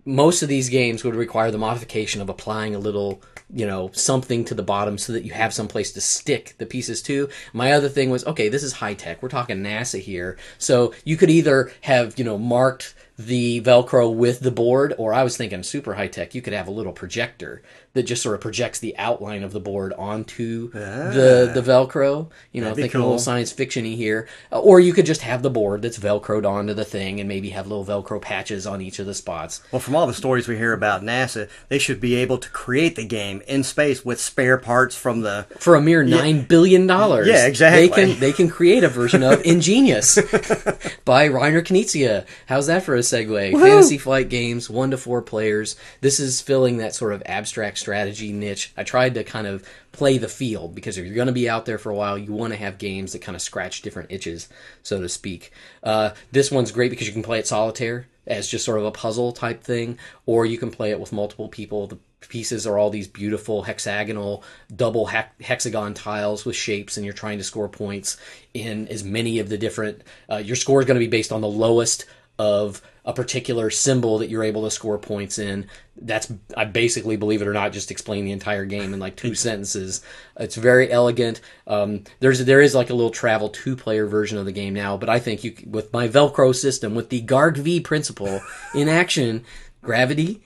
[0.06, 3.22] most of these games would require the modification of applying a little
[3.54, 6.66] you know something to the bottom so that you have some place to stick the
[6.66, 7.30] pieces to.
[7.54, 10.38] My other thing was okay this is high tech we're talking nasa here.
[10.58, 15.24] So you could either have you know marked the velcro with the board or i
[15.24, 17.64] was thinking super high tech you could have a little projector
[17.98, 22.62] that just sort of projects the outline of the board onto the the velcro you
[22.62, 25.82] know thinking a little science fictiony here Uh, or you could just have the board
[25.82, 29.14] that's velcroed onto the thing and maybe have little velcro patches on each of the
[29.14, 32.50] spots well, from all the stories we hear about NASA, they should be able to
[32.50, 35.46] create the game in space with spare parts from the.
[35.60, 37.28] for a mere nine billion dollars.
[37.28, 37.88] Yeah, exactly.
[37.88, 40.16] They can they can create a version of Ingenious
[41.06, 42.26] by Reiner Knizia.
[42.48, 43.52] How's that for a segue?
[43.60, 45.76] Fantasy Flight games, one to four players.
[46.02, 48.74] This is filling that sort of abstract strategy niche.
[48.76, 51.66] I tried to kind of play the field because if you're going to be out
[51.66, 54.50] there for a while, you want to have games that kind of scratch different itches,
[54.84, 55.54] so to speak.
[55.82, 58.92] Uh, this one's great because you can play it solitaire as just sort of a
[58.92, 61.88] puzzle type thing, or you can play it with multiple people.
[61.88, 61.98] The
[62.28, 64.44] pieces are all these beautiful hexagonal
[64.76, 65.06] double
[65.40, 68.18] hexagon tiles with shapes and you're trying to score points
[68.54, 71.40] in as many of the different uh, your score is going to be based on
[71.40, 72.06] the lowest
[72.38, 75.66] of a particular symbol that you're able to score points in
[76.02, 79.34] that's i basically believe it or not just explain the entire game in like two
[79.46, 80.04] sentences
[80.40, 84.46] it's very elegant um, there's there is like a little travel two player version of
[84.46, 87.80] the game now but i think you with my velcro system with the garg v
[87.80, 88.42] principle
[88.76, 89.44] in action
[89.82, 90.44] gravity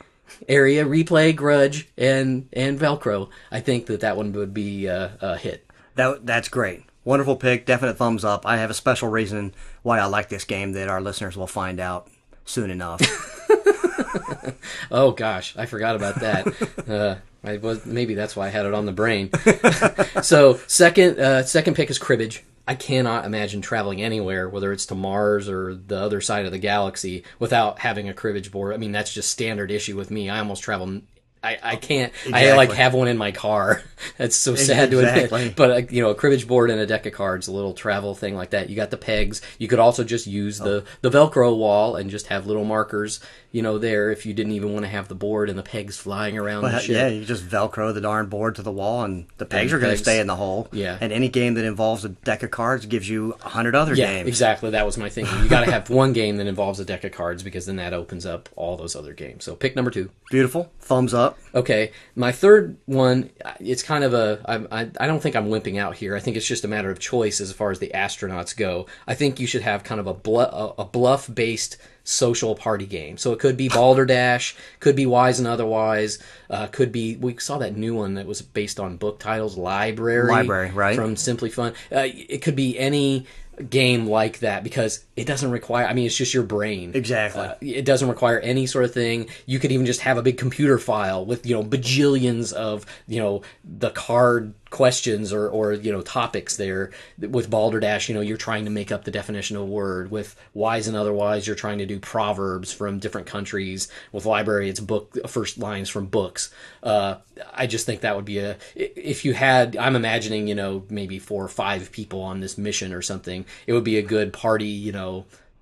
[0.48, 5.38] area replay grudge and and velcro i think that that one would be uh, a
[5.38, 5.66] hit
[5.96, 6.84] That that's great.
[7.04, 7.66] Wonderful pick.
[7.66, 8.46] Definite thumbs up.
[8.46, 11.80] I have a special reason why I like this game that our listeners will find
[11.80, 12.08] out
[12.52, 13.02] soon enough.
[14.92, 18.74] oh gosh i forgot about that uh, I was maybe that's why I had it
[18.74, 19.30] on the brain.
[20.22, 22.44] so second uh, second pick is cribbage.
[22.68, 26.60] I cannot imagine traveling anywhere, whether it's to Mars or the other side of the
[26.60, 28.74] galaxy, without having a cribbage board.
[28.74, 30.30] I mean, that's just standard issue with me.
[30.30, 31.02] I almost travel.
[31.44, 32.14] I, I can't.
[32.32, 33.82] I like have one in my car.
[34.18, 35.56] That's so sad to admit.
[35.56, 38.14] But uh, you know, a cribbage board and a deck of cards, a little travel
[38.14, 38.70] thing like that.
[38.70, 39.42] You got the pegs.
[39.58, 43.20] You could also just use the the Velcro wall and just have little markers.
[43.52, 45.98] You know, there if you didn't even want to have the board and the pegs
[45.98, 46.96] flying around ship.
[46.96, 49.86] yeah, you just Velcro the darn board to the wall, and the pegs And are
[49.86, 50.70] going to stay in the hole.
[50.72, 50.98] Yeah.
[51.02, 54.08] And any game that involves a deck of cards gives you a hundred other Yeah,
[54.14, 54.28] games.
[54.30, 54.70] exactly.
[54.70, 55.38] That was my thinking.
[55.44, 57.94] You got to have one game that involves a deck of cards because then that
[57.94, 59.44] opens up all those other games.
[59.44, 60.10] So pick number two.
[60.30, 60.72] Beautiful.
[60.80, 61.38] Thumbs up.
[61.54, 63.32] Okay, my third one.
[63.44, 64.40] Uh, it's kind of a.
[64.46, 66.16] I, I, I don't think I'm wimping out here.
[66.16, 68.86] I think it's just a matter of choice as far as the astronauts go.
[69.08, 72.86] I think you should have kind of a bluff, a, a bluff based social party
[72.86, 73.18] game.
[73.18, 76.20] So it could be Balderdash, could be Wise and Otherwise,
[76.50, 77.16] uh, could be.
[77.16, 80.96] We saw that new one that was based on book titles, Library, Library, right.
[80.96, 81.74] From Simply Fun.
[81.92, 83.26] Uh, it could be any
[83.70, 85.86] game like that because it doesn't require.
[85.86, 86.94] I mean, it's just your brain.
[86.96, 87.44] Exactly.
[87.44, 89.30] Uh, it doesn't require any sort of thing.
[89.46, 93.20] You could even just have a big computer file with you know bajillions of you
[93.20, 96.90] know the card questions or or you know topics there.
[97.20, 100.10] With Balderdash, you know you're trying to make up the definition of a word.
[100.10, 103.90] With Wise and Otherwise, you're trying to do proverbs from different countries.
[104.12, 106.52] With Library, it's book first lines from books.
[106.82, 107.18] Uh,
[107.54, 109.78] I just think that would be a if you had.
[109.78, 113.46] I'm imagining you know maybe four or five people on this mission or something.
[113.68, 114.66] It would be a good party.
[114.66, 115.11] You know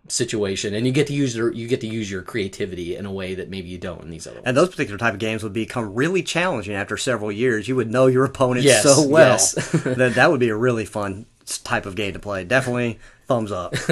[0.07, 3.11] situation and you get to use your you get to use your creativity in a
[3.11, 4.47] way that maybe you don't in these other ones.
[4.47, 7.67] And those particular type of games would become really challenging after several years.
[7.67, 9.53] You would know your opponent Yes, so well yes.
[9.83, 11.25] that that would be a really fun
[11.63, 12.43] type of game to play.
[12.43, 13.75] Definitely thumbs up.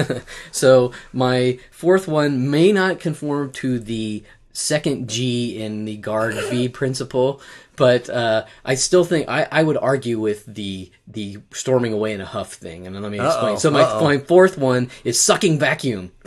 [0.50, 6.68] So my fourth one may not conform to the second G in the guard V
[6.68, 7.40] principle,
[7.78, 12.20] but uh, I still think I, I would argue with the the storming away in
[12.20, 12.86] a huff thing.
[12.86, 13.52] And let me explain.
[13.52, 14.04] Uh-oh, so my, uh-oh.
[14.04, 16.12] my fourth one is sucking vacuum.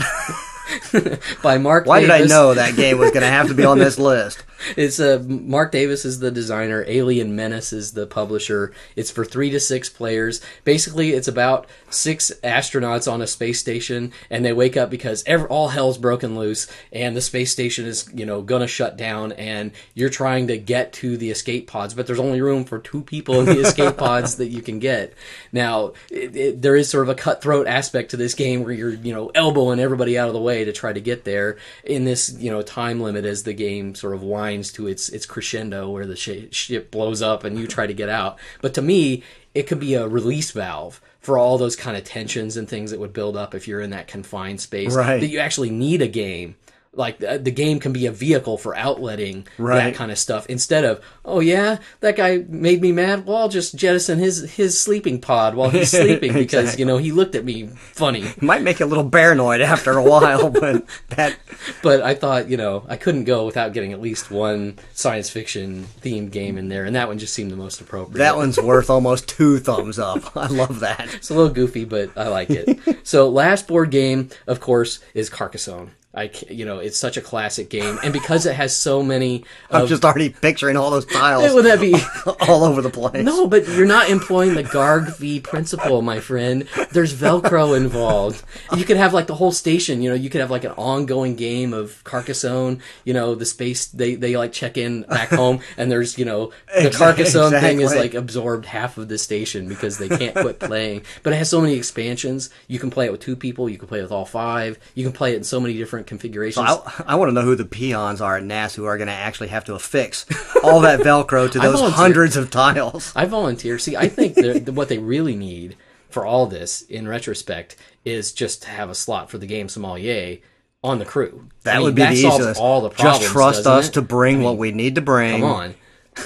[1.44, 3.78] by Mark Why did I know that game was going to have to be on
[3.78, 4.44] this list?
[4.77, 6.83] It's uh, Mark Davis is the designer.
[6.88, 8.73] Alien Menace is the publisher.
[8.95, 10.41] It's for three to six players.
[10.63, 15.45] Basically, it's about six astronauts on a space station, and they wake up because ev
[15.49, 19.71] all hell's broken loose, and the space station is you know gonna shut down, and
[19.93, 23.39] you're trying to get to the escape pods, but there's only room for two people
[23.39, 25.13] in the escape pods that you can get.
[25.51, 28.93] Now, it, it, there is sort of a cutthroat aspect to this game where you're
[28.93, 32.33] you know elbowing everybody out of the way to try to get there in this
[32.38, 36.06] you know time limit as the game sort of winds to its its crescendo where
[36.06, 38.38] the sh- ship blows up and you try to get out.
[38.61, 39.23] But to me,
[39.53, 42.99] it could be a release valve for all those kind of tensions and things that
[42.99, 44.95] would build up if you're in that confined space.
[44.95, 45.19] Right.
[45.19, 46.56] That you actually need a game.
[46.93, 49.77] Like the, the game can be a vehicle for outletting Right.
[49.91, 53.47] that kind of stuff instead of oh yeah that guy made me mad well I'll
[53.49, 56.81] just jettison his his sleeping pod while he's sleeping because Exactly.
[56.81, 60.03] you know he looked at me funny Might make you a little paranoid after a
[60.03, 61.38] while, but that
[61.81, 65.85] but I thought, you know, I couldn't go without getting at least one science fiction
[66.01, 68.18] themed game in there, and that one just seemed the most appropriate.
[68.18, 70.35] that one's worth almost two thumbs up.
[70.35, 71.13] I love that.
[71.13, 72.80] It's a little goofy, but I like it.
[73.07, 75.91] so, last board game, of course, is Carcassonne.
[76.13, 79.88] I, you know, it's such a classic game, and because it has so many, I'm
[79.88, 81.95] just already picturing all those tiles would that be?
[82.49, 83.23] all over the place.
[83.23, 86.67] No, but you're not employing the Garg V principle, my friend.
[86.91, 88.43] There's Velcro involved.
[88.75, 90.01] You could have like the whole station.
[90.01, 92.81] You know, you could have like an ongoing game of Carcassonne.
[93.05, 96.51] You know, the space they they like check in back home, and there's you know
[96.77, 101.03] the Carcassonne thing is like absorbed half of the station because they can't quit playing.
[101.23, 102.49] But it has so many expansions.
[102.67, 103.69] You can play it with two people.
[103.69, 104.77] You can play it with all five.
[104.93, 106.65] You can play it in so many different configurations.
[106.68, 109.14] I, I want to know who the peons are at NAS who are going to
[109.14, 110.26] actually have to affix
[110.64, 113.14] all that Velcro to those hundreds of tiles.
[113.15, 113.80] I volunteer.
[113.80, 114.38] See, I think
[114.69, 115.78] what they really need
[116.10, 120.40] for all this, in retrospect, is just to have a slot for the game sommelier
[120.84, 121.48] on the crew.
[121.64, 122.60] That I mean, would be that the easiest.
[122.60, 123.19] all the problems.
[123.19, 123.94] Just trust us it?
[123.94, 125.76] to bring what we need to bring, Come on,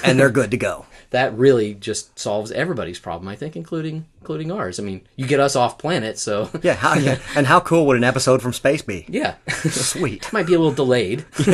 [0.04, 0.86] and they're good to go.
[1.16, 3.28] That really just solves everybody's problem.
[3.28, 4.80] I think, including including ours.
[4.80, 7.18] I mean, you get us off planet, so Yeah, how, yeah.
[7.36, 9.06] And how cool would an episode from space be?
[9.08, 9.36] yeah.
[9.70, 10.32] Sweet.
[10.34, 11.26] Might be a little delayed,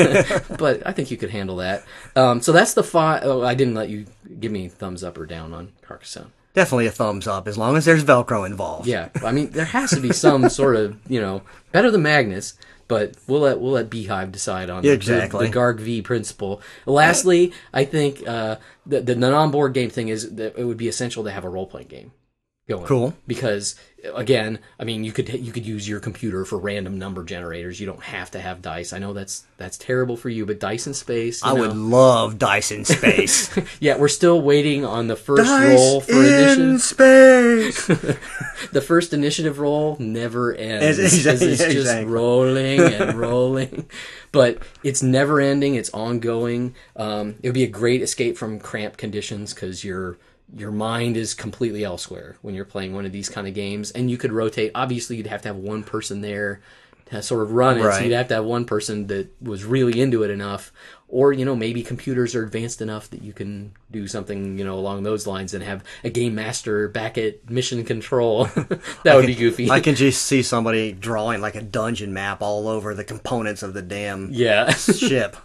[0.57, 1.83] but I think you could handle that.
[2.15, 3.23] Um, so that's the five.
[3.23, 4.05] Oh, I didn't let you
[4.39, 6.31] give me thumbs up or down on Carcassonne.
[6.53, 8.85] Definitely a thumbs up as long as there's Velcro involved.
[8.87, 12.55] Yeah, I mean, there has to be some sort of you know better than Magnus,
[12.91, 15.47] but we'll let we'll let Beehive decide on the- Exactly.
[15.47, 16.61] the, Garg V principle.
[16.85, 21.23] Lastly, I think uh, the the non-board game thing is that it would be essential
[21.23, 22.11] to have a role playing game
[22.67, 22.85] going.
[22.85, 23.13] Cool.
[23.27, 23.75] because
[24.15, 27.79] again, I mean, you could you could use your computer for random number generators.
[27.79, 28.93] You don't have to have dice.
[28.93, 31.43] I know that's that's terrible for you, but dice in space.
[31.43, 33.49] I know, would love dice in space.
[33.79, 36.13] Yeah, we're still waiting on the first roll for.
[36.13, 36.81] Dice in initiative.
[36.81, 37.87] space.
[38.71, 40.97] the first initiative roll never ends.
[40.97, 41.75] It's- 'cause it's exactly.
[41.75, 43.87] just rolling and rolling.
[44.31, 45.75] But it's never ending.
[45.75, 46.73] It's ongoing.
[46.95, 50.17] Um, it would be a great escape from cramped conditions because your
[50.55, 53.91] your mind is completely elsewhere when you're playing one of these kind of games.
[53.91, 54.71] And you could rotate.
[54.75, 56.61] Obviously, you'd have to have one person there
[57.05, 57.83] to sort of run it.
[57.93, 60.71] So you'd have to have one person that was really into it enough.
[61.11, 64.75] Or, you know, maybe computers are advanced enough that you can do something, you know,
[64.75, 68.45] along those lines and have a game master back at mission control.
[69.03, 69.69] that would be goofy.
[69.69, 73.73] I can just see somebody drawing like a dungeon map all over the components of
[73.73, 74.71] the damn yeah.
[74.73, 75.35] ship.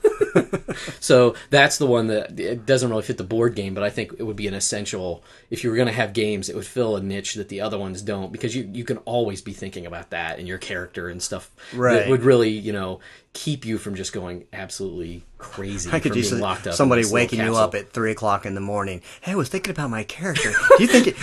[1.01, 4.13] so that's the one that it doesn't really fit the board game, but I think
[4.19, 5.25] it would be an essential.
[5.51, 7.79] If you were going to have games, it would fill a niche that the other
[7.79, 11.23] ones don't because you, you can always be thinking about that and your character and
[11.23, 12.09] stuff that Right.
[12.09, 13.01] would really, you know,
[13.33, 16.75] keep you from just going absolutely crazy I could from just being locked up.
[16.75, 19.03] somebody waking you up at three o'clock in the morning.
[19.21, 20.53] Hey, I was thinking about my character.
[20.77, 21.17] Do you think it?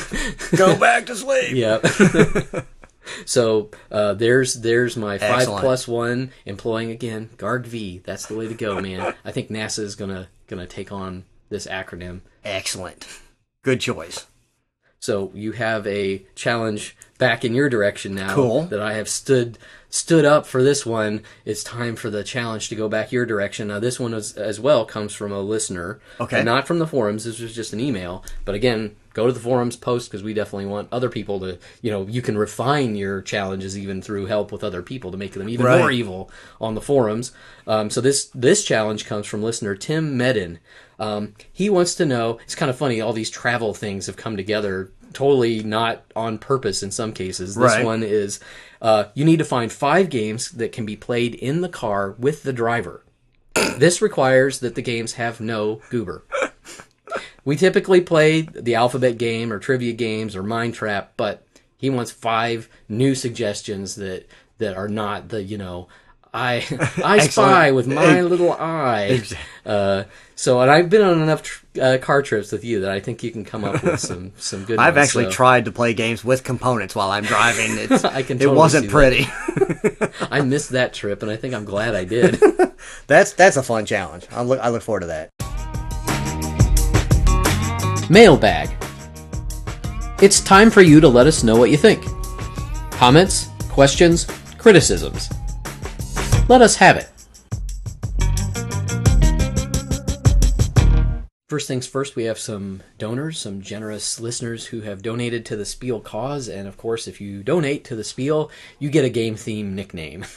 [0.58, 1.54] Go back to sleep.
[1.56, 1.86] Yep.
[3.26, 5.62] so uh, there's there's my five Excellent.
[5.62, 8.02] plus one employing again Garg V.
[8.04, 9.14] That's the way to go, man.
[9.26, 12.22] I think NASA is gonna gonna take on this acronym.
[12.44, 13.08] Excellent.
[13.64, 14.28] Good choice.
[15.04, 18.34] So you have a challenge back in your direction now.
[18.34, 18.62] Cool.
[18.68, 19.58] That I have stood
[19.90, 21.24] stood up for this one.
[21.44, 23.68] It's time for the challenge to go back your direction.
[23.68, 26.00] Now this one is, as well comes from a listener.
[26.22, 26.38] Okay.
[26.38, 27.26] And not from the forums.
[27.26, 28.24] This was just an email.
[28.46, 31.60] But again, go to the forums post because we definitely want other people to.
[31.82, 35.34] You know, you can refine your challenges even through help with other people to make
[35.34, 35.80] them even Right.
[35.80, 36.32] more evil
[36.62, 37.34] on the forums.
[37.68, 40.60] Um, so this this challenge comes from listener Tim Medin.
[41.04, 42.40] Um, he wants to know.
[42.44, 43.02] It's kind of funny.
[43.02, 47.56] All these travel things have come together, totally not on purpose in some cases.
[47.56, 47.86] This Right.
[47.86, 48.40] one is
[48.82, 52.44] uh, you need to find five games that can be played in the car with
[52.44, 53.04] the driver.
[53.78, 56.24] this requires that the games have no goober.
[57.46, 61.46] We typically play the alphabet game or trivia games or mind trap, but
[61.78, 64.28] he wants five new suggestions that
[64.60, 65.88] that are not the you know
[66.34, 66.66] I
[67.04, 69.22] I spy with my little eye.
[69.66, 70.06] Uh,
[70.36, 73.22] so, and I've been on enough tr- uh, car trips with you that I think
[73.24, 74.80] you can come up with some some good.
[74.80, 77.78] I've ones, actually so tried to play games with components while I'm driving.
[77.84, 79.28] It's, I can it wasn't pretty.
[80.32, 82.42] I missed that trip, and I think I'm glad I did.
[83.08, 84.26] that's that's a fun challenge.
[84.32, 85.30] I look I look forward to that.
[88.10, 88.70] Mailbag.
[90.22, 92.06] It's time for you to let us know what you think.
[92.92, 94.26] Comments, questions,
[94.58, 95.30] criticisms.
[96.50, 97.10] Let us have it.
[101.48, 105.66] First things first, we have some donors, some generous listeners who have donated to the
[105.66, 106.50] Spiel cause.
[106.50, 108.50] And of course, if you donate to the Spiel,
[108.80, 110.26] you get a game theme nickname.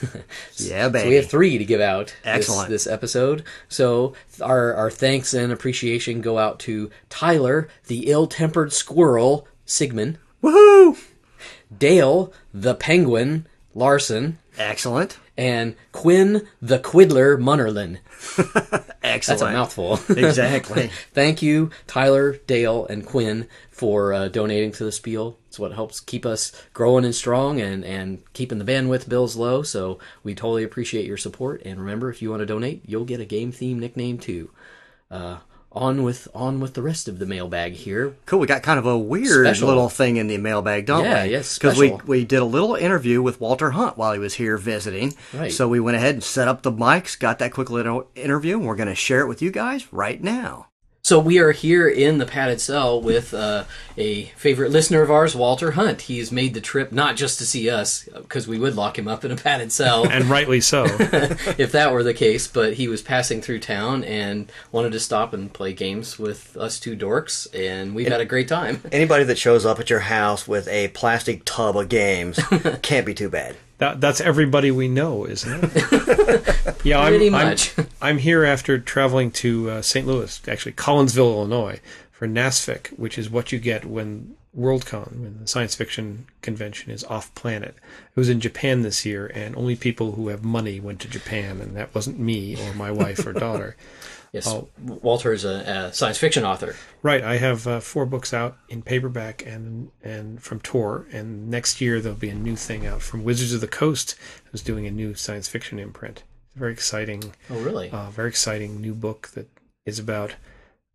[0.58, 2.68] Yeah, So we have three to give out this, Excellent.
[2.68, 3.44] this episode.
[3.68, 4.12] So
[4.42, 10.98] our, our thanks and appreciation go out to Tyler, the ill tempered squirrel, Sigmund, Woohoo!
[11.76, 15.18] Dale, the penguin, Larson, Excellent.
[15.36, 17.98] And Quinn, the quiddler, Munnerlin.
[19.02, 19.40] Excellent.
[19.40, 20.00] That's a mouthful.
[20.16, 20.90] Exactly.
[21.12, 25.38] Thank you, Tyler, Dale, and Quinn, for uh, donating to the Spiel.
[25.48, 29.62] It's what helps keep us growing and strong and, and keeping the bandwidth bills low.
[29.62, 31.62] So we totally appreciate your support.
[31.64, 34.50] And remember, if you want to donate, you'll get a game theme nickname too.
[35.10, 35.38] Uh,
[35.76, 38.16] on with on with the rest of the mailbag here.
[38.26, 38.40] Cool.
[38.40, 39.68] We got kind of a weird Special.
[39.68, 41.30] little thing in the mailbag, don't Yeah, we?
[41.30, 44.56] yes, Because we, we did a little interview with Walter Hunt while he was here
[44.56, 45.14] visiting.
[45.34, 45.52] Right.
[45.52, 48.66] So we went ahead and set up the mics, got that quick little interview, and
[48.66, 50.68] we're going to share it with you guys right now.
[51.06, 53.62] So we are here in the padded cell with uh,
[53.96, 56.00] a favorite listener of ours, Walter Hunt.
[56.00, 59.24] He's made the trip not just to see us, because we would lock him up
[59.24, 60.84] in a padded cell and rightly so.
[60.88, 62.48] if that were the case.
[62.48, 66.80] But he was passing through town and wanted to stop and play games with us
[66.80, 68.82] two dorks, and we've had a great time.
[68.90, 72.40] Anybody that shows up at your house with a plastic tub of games
[72.82, 73.54] can't be too bad.
[73.78, 76.76] That, that's everybody we know, isn't it?
[76.84, 77.74] yeah, I'm, Pretty I'm- much.
[78.00, 80.06] I'm, here after traveling to uh, St.
[80.06, 81.80] Louis, actually Collinsville, Illinois,
[82.10, 87.04] for NASFIC, which is what you get when Worldcon, when the science fiction convention is
[87.04, 87.74] off planet.
[88.14, 91.60] It was in Japan this year, and only people who have money went to Japan,
[91.60, 93.76] and that wasn't me or my wife or daughter.
[94.36, 96.76] Yes, Walter is a, a science fiction author.
[97.02, 101.80] Right, I have uh, four books out in paperback and and from Tor, and next
[101.80, 104.14] year there'll be a new thing out from Wizards of the Coast,
[104.50, 106.22] who's doing a new science fiction imprint.
[106.54, 107.90] Very exciting, Oh, really?
[107.90, 109.48] uh, very exciting new book that
[109.84, 110.34] is about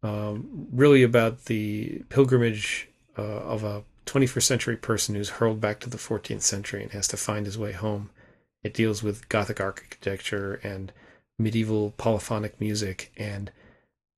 [0.03, 5.89] um, really about the pilgrimage uh, of a 21st century person who's hurled back to
[5.89, 8.09] the 14th century and has to find his way home.
[8.63, 10.91] It deals with Gothic architecture and
[11.41, 13.51] medieval polyphonic music and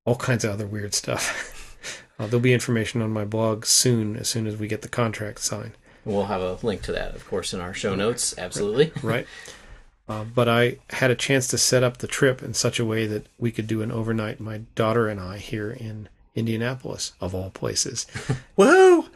[0.06, 1.78] all kinds of other weird stuff.
[2.20, 5.40] uh, there'll be information on my blog soon, as soon as we get the contract
[5.40, 5.74] signed.
[6.06, 8.36] We'll have a link to that, of course, in our show notes.
[8.38, 8.92] Absolutely.
[9.02, 9.26] right?
[10.08, 13.08] Uh, but I had a chance to set up the trip in such a way
[13.08, 17.52] that we could do an overnight, my daughter and I, here in Indianapolis, of all
[17.52, 18.06] places.
[18.58, 19.08] Woohoo!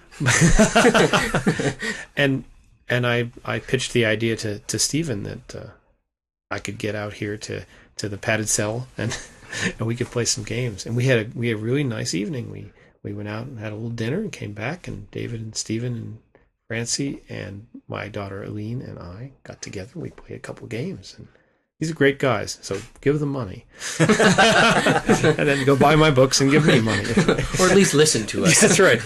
[2.16, 2.46] and
[2.90, 5.68] and I, I pitched the idea to, to Stephen that uh,
[6.50, 7.66] I could get out here to,
[7.98, 9.18] to the padded cell and
[9.80, 10.86] and we could play some games.
[10.86, 12.52] And we had a we had a really nice evening.
[12.52, 12.72] We
[13.04, 15.94] we went out and had a little dinner and came back and David and Stephen
[15.96, 16.18] and
[16.68, 19.92] Francie and my daughter Aline and I got together.
[19.96, 21.28] We played a couple games and
[21.80, 22.58] these are great guys.
[22.64, 23.66] So give them money.
[24.00, 27.04] and then go buy my books and give me money.
[27.60, 28.60] or at least listen to us.
[28.62, 29.00] That's right.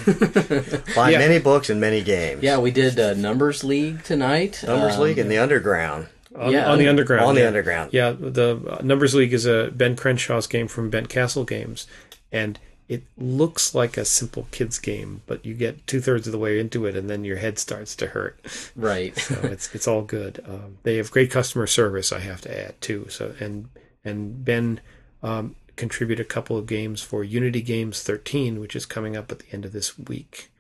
[0.95, 1.19] Buy Yeah.
[1.19, 2.41] many books and many games.
[2.43, 4.63] Yeah, we did uh, Numbers League tonight.
[4.65, 6.07] Numbers Um, League and the Underground.
[6.36, 7.26] On, Yeah, on the underground.
[7.26, 7.48] on the yeah.
[7.48, 7.94] Underground.
[7.94, 11.88] Yeah, the uh, Numbers League is a Ben Crenshaw's game from Bent Castle Games,
[12.32, 16.38] and it looks like a simple kids game, but you get two thirds of the
[16.38, 18.40] way into it, and then your head starts to hurt.
[18.76, 19.18] Right.
[19.18, 20.44] So it's it's all good.
[20.48, 23.08] Um, they have great customer service, I have to add too.
[23.10, 23.70] So and
[24.03, 24.82] and Ben
[25.24, 29.40] um, contributed a couple of games for Unity Games 13, which is coming up at
[29.40, 30.52] the end of this week.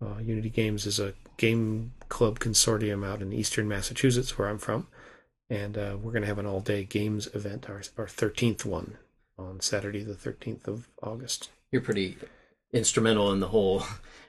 [0.00, 4.86] Uh, Unity Games is a game club consortium out in eastern Massachusetts, where I'm from,
[5.52, 8.96] and uh, we're going to have an all-day games event, our our 13th one,
[9.38, 11.50] on Saturday, the 13th of August.
[11.70, 12.16] You're pretty
[12.72, 13.82] instrumental in the whole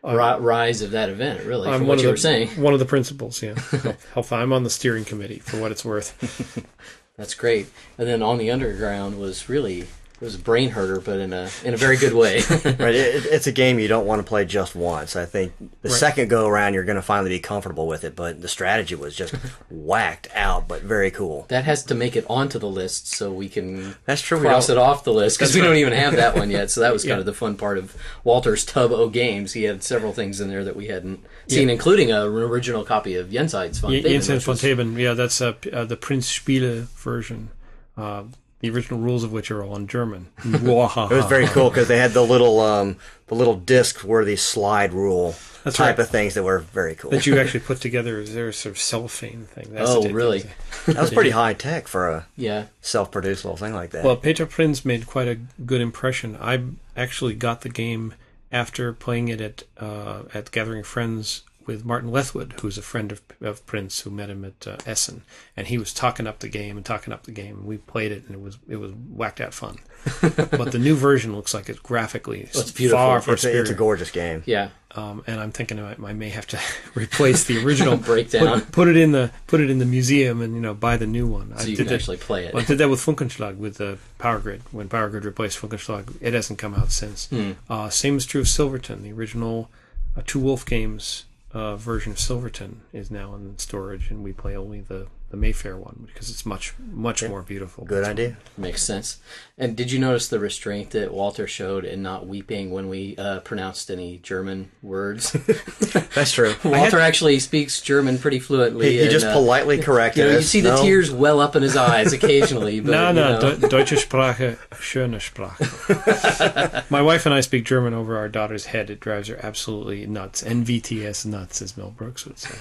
[0.03, 2.49] ri- rise of that event, really, I'm from what you the were saying.
[2.61, 3.41] one of the principals.
[3.41, 3.53] Yeah,
[4.13, 6.65] Health- I'm on the steering committee for what it's worth.
[7.17, 7.67] That's great.
[7.97, 9.87] And then on the underground was really
[10.23, 12.37] was a brain herder, but in a in a very good way.
[12.65, 15.15] right, it, it's a game you don't want to play just once.
[15.15, 18.41] I think the second go around you're going to finally be comfortable with it, but
[18.41, 19.33] the strategy was just
[19.69, 21.45] whacked out, but very cool.
[21.49, 24.77] that has to make it onto the list so we can That's true, cross don't-
[24.77, 26.71] it off the list because we don't even have that one yet.
[26.71, 29.53] So that was kind of the fun part of Walter's Tub O Games.
[29.53, 33.15] He had several things in there that we hadn't seen, including a, an original copy
[33.15, 35.97] of Jenseits von J- Theben, Jensen which von was- Theben, yeah, that's p- uh, the
[35.97, 37.49] Prinz Spiele version.
[37.97, 38.23] Uh,
[38.63, 40.27] the original rules of which are all in German.
[40.45, 42.95] it It was very cool because they had the little um,
[43.27, 45.35] the little discs were these slide rule
[45.65, 46.03] That's type right.
[46.05, 47.11] of things that were very cool.
[47.11, 49.67] that you actually put together as their sort of cellophane thing.
[49.73, 50.43] That's Oh, really?
[50.85, 52.67] that was pretty high tech for a Yeah.
[52.79, 54.05] self-produced little thing like that.
[54.05, 55.35] Well, Peter Prinz made quite a
[55.65, 56.37] good impression.
[56.39, 56.63] I
[56.95, 58.13] actually got the game
[58.49, 63.21] after playing it at uh, at Gathering Friends with Martin Leathwood, who's a friend of,
[63.41, 65.23] of Prinz, who met him at uh, Essen,
[65.55, 67.57] and he was talking up the game and talking up the game.
[67.57, 69.77] And we played it, and it was it was whacked out fun.
[70.21, 72.99] but the new version looks like it's graphically it's beautiful.
[72.99, 74.43] far from it's, a, it's a gorgeous game.
[74.45, 74.69] Yeah.
[74.95, 76.59] Um, and I'm thinking I, I may have to
[76.95, 78.61] replace the original Breakdown.
[78.61, 81.07] Put, put it in the put it in the museum, and you know buy the
[81.07, 81.57] new one.
[81.57, 82.53] So I you did can that- actually play it.
[82.53, 84.61] well, I did that with Funkenschlag with uh, Power Grid.
[84.71, 87.27] When Power Grid replaced Funkenschlag, it hasn't come out since.
[87.29, 87.51] Hmm.
[87.69, 89.03] Uh, same is true of Silverton.
[89.03, 89.69] The original
[90.17, 94.55] uh, Two Wolf Games uh, version of Silverton is now in storage, and we play
[94.55, 97.85] only the, the Mayfair one because it's much much more beautiful.
[97.85, 98.37] Good idea.
[98.55, 99.17] Makes sense.
[99.57, 103.39] And did you notice the restraint that Walter showed in not weeping when we uh,
[103.39, 105.31] pronounced any German words?
[106.13, 106.53] That's true.
[106.63, 108.91] Walter actually speaks German pretty fluently.
[108.91, 110.83] He, he and, just uh, politely corrected You know, you see the No.
[110.83, 112.79] tears well up in his eyes occasionally.
[112.83, 113.55] But, No, you no, know.
[113.55, 116.89] De- Deutsche Sprache, schöne Sprache.
[116.91, 118.91] My wife and I speak German over our daughter's head.
[118.91, 120.43] It drives her absolutely nuts.
[120.43, 122.55] NVTS nuts, as Mel Brooks would say.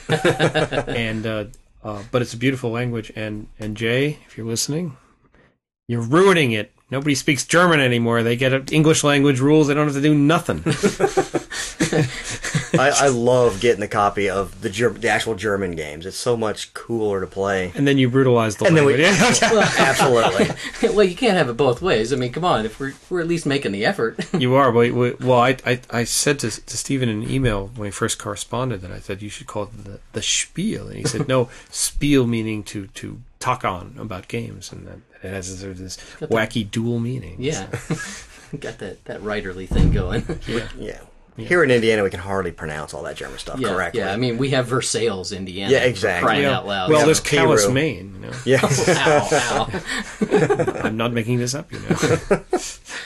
[0.88, 1.44] and uh,
[1.84, 3.12] uh, but it's a beautiful language.
[3.16, 4.96] And and Jay, if you're listening,
[5.88, 6.72] you're ruining it.
[6.92, 8.22] Nobody speaks German anymore.
[8.22, 9.68] They get English language rules.
[9.68, 10.58] They don't have to do nothing.
[12.78, 16.04] I, I love getting a copy of the Ger- the actual German games.
[16.04, 17.72] It's so much cooler to play.
[17.74, 19.42] And then you brutalize the And then we- language.
[19.42, 20.94] Absolutely.
[20.94, 22.12] well, you can't have it both ways.
[22.12, 22.66] I mean, come on.
[22.66, 24.18] If we're we're at least making the effort.
[24.38, 27.68] You are, but we, well, I, I, I said to, to Stephen in an email
[27.68, 30.98] when we first corresponded that I said you should call it the, the spiel, and
[30.98, 35.50] he said no, spiel meaning to to talk on about games, and that it has
[35.50, 37.36] this, sort of this wacky dual meaning.
[37.38, 37.66] yeah,
[38.60, 40.24] got that that writerly thing going.
[40.46, 40.68] yeah.
[40.78, 41.00] Yeah.
[41.34, 44.00] Here in Indiana, we can hardly pronounce all that German stuff Yeah, correctly.
[44.00, 44.12] yeah.
[44.12, 45.72] I mean, we have Versailles, Indiana.
[45.72, 46.26] Yeah, exactly.
[46.26, 46.58] Crying Yeah.
[46.58, 46.90] out loud.
[46.90, 47.56] Well, Yeah, there's Peru.
[47.56, 48.14] Calais, Maine.
[48.14, 48.36] You know?
[48.44, 48.60] yeah.
[48.88, 50.80] ow, ow.
[50.84, 51.72] I'm not making this up.
[51.72, 52.42] You know,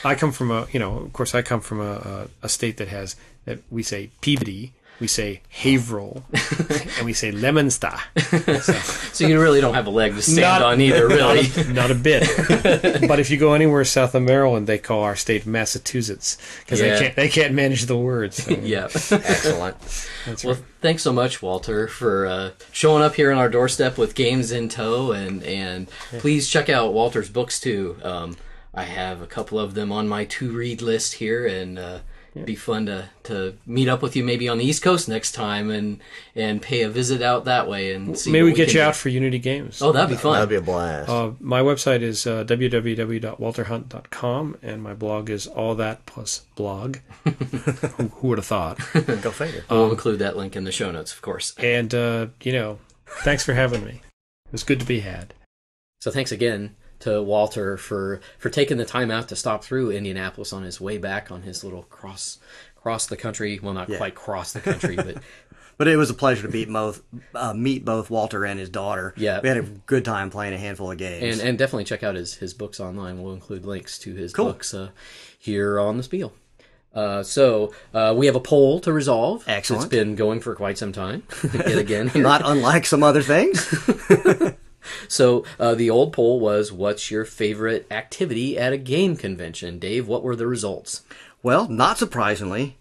[0.03, 2.75] I come from a, you know, of course, I come from a, a, a state
[2.77, 3.15] that has
[3.45, 6.23] that we say Peabody, we say Haverhill,
[6.97, 7.93] and we say Leominster.
[9.17, 11.43] So you really don't have a leg to stand Not- on either, really.
[11.47, 12.27] Not a, not a bit.
[13.07, 16.93] but if you go anywhere south of Maryland, they call our state Massachusetts because Yeah.
[16.93, 18.43] they can't they can't manage the words.
[18.43, 18.83] So yeah.
[18.85, 19.79] Excellent.
[20.25, 20.63] that's Well, right.
[20.81, 24.69] thanks so much, Walter, for uh, showing up here on our doorstep with games in
[24.69, 25.87] tow, and and
[26.19, 27.97] please check out Walter's books too.
[28.03, 28.37] Um,
[28.73, 31.99] I have a couple of them on my to read list here, and uh,
[32.37, 35.33] it'd be fun to to meet up with you maybe on the East Coast next
[35.33, 35.99] time, and
[36.35, 38.31] and pay a visit out that way, and see.
[38.31, 38.87] Maybe what we get can you do.
[38.87, 39.81] out for Unity Games.
[39.81, 40.33] Oh, that'd be fun.
[40.33, 41.09] That'd be a blast.
[41.09, 46.99] Uh, my website is uh, www.walterhunt.com, and my blog is all that plus blog.
[47.23, 47.31] who,
[48.07, 48.77] who would have thought?
[48.93, 49.65] Go figure.
[49.69, 51.53] we'll include that link in the show notes, of course.
[51.57, 52.79] And uh, you know,
[53.23, 53.99] thanks for having me.
[54.45, 55.33] It was good to be had.
[55.99, 60.51] So thanks again to Walter for for taking the time out to stop through Indianapolis
[60.53, 62.39] on his way back on his little cross
[62.75, 63.59] cross the country.
[63.61, 63.97] Well, not Yeah.
[63.97, 65.17] quite cross the country, but
[65.77, 67.03] But it was a pleasure to meet both,
[67.35, 69.13] uh, meet both Walter and his daughter.
[69.15, 69.41] Yeah.
[69.43, 71.37] we had a good time playing a handful of games.
[71.39, 73.21] and and definitely check out his his books online.
[73.21, 74.45] We'll include links to his Cool.
[74.45, 74.89] books uh,
[75.37, 76.33] here on the spiel.
[76.95, 79.43] Uh, so uh, we have a poll to resolve.
[79.45, 79.83] Excellent.
[79.83, 81.21] It's been going for quite some time.
[81.53, 82.09] Yet again.
[82.15, 83.67] Not unlike some other things.
[85.07, 90.07] So uh, the old poll was, "What's your favorite activity at a game convention?" Dave,
[90.07, 91.03] what were the results?
[91.43, 92.77] well, not surprisingly,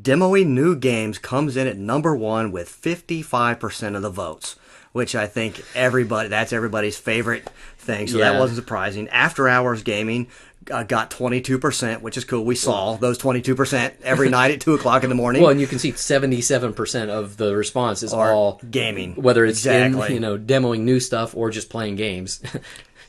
[0.00, 4.56] demoing new games comes in at number one with 55% of the votes,
[4.92, 8.06] which I think everybody, that's everybody's favorite thing.
[8.06, 9.08] So that wasn't surprising.
[9.08, 10.28] After hours gaming
[10.70, 12.44] uh, got 22%, which is cool.
[12.44, 15.42] We saw those 22% every night at 2 o'clock in the morning.
[15.42, 19.14] Well, and you can see seventy-seven percent of the response is Or all gaming.
[19.14, 20.08] whether it's Exactly.
[20.08, 22.40] in, you know demoing new stuff or just playing games.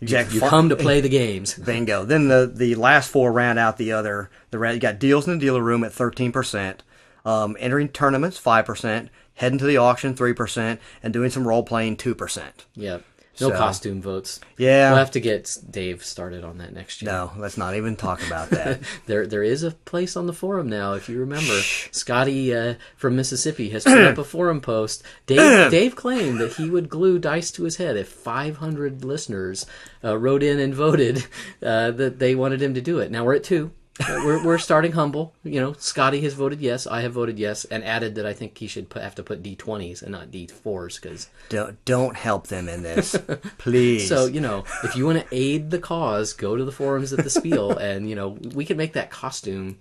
[0.01, 0.35] Exactly.
[0.35, 1.53] you come to play the games.
[1.65, 2.05] Bingo.
[2.05, 4.29] Then the the last four round out the other.
[4.49, 6.83] The ra- you got deals in the dealer room at thirteen percent,
[7.25, 11.63] um, entering tournaments five percent, heading to the auction three percent, and doing some role
[11.63, 12.65] playing two percent.
[12.75, 12.99] Yeah.
[13.47, 14.39] So, costume votes.
[14.57, 14.89] Yeah.
[14.89, 17.11] We'll have to get Dave started on that next year.
[17.11, 18.81] No, let's not even talk about that.
[19.05, 20.93] There, there is a place on the forum now.
[20.93, 21.59] If you remember,
[21.91, 25.03] Scotty uh, from Mississippi has put up a forum post.
[25.25, 29.65] Dave, Dave claimed that he would glue dice to his head if 500 listeners
[30.03, 31.25] uh, wrote in and voted
[31.63, 33.11] uh, that they wanted him to do it.
[33.11, 33.71] Now we're at two.
[34.07, 35.33] We're, we're starting humble.
[35.43, 36.87] You know, Scotty has voted yes.
[36.87, 39.43] I have voted yes, and added that I think he should put, have to put
[39.43, 43.15] D20s and not D4s because don't, don't help them in this,
[43.57, 44.07] please.
[44.07, 47.23] so you know, if you want to aid the cause, go to the forums at
[47.23, 49.79] the Spiel, and you know we can make that costume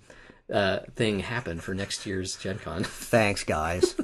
[0.53, 2.83] uh, thing happen for next year's Gen Con.
[2.85, 3.95] Thanks, guys.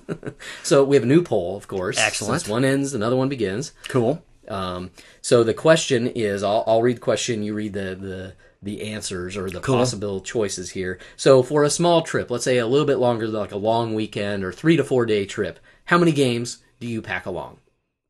[0.63, 1.97] So we have a new poll, of course.
[1.99, 2.41] Excellent.
[2.41, 3.73] Since one ends, another one begins.
[3.87, 4.23] Cool.
[4.47, 7.43] Um, so the question is, I'll, I'll read the question.
[7.43, 8.33] You read the the
[8.65, 10.99] the answers or the possible choices here.
[11.15, 14.43] So for a small trip, let's say a little bit longer, like a long weekend
[14.43, 17.59] or three to four day trip, how many games do you pack along?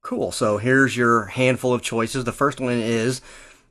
[0.02, 0.32] Cool.
[0.32, 2.24] So here's your handful of choices.
[2.24, 3.22] The first one is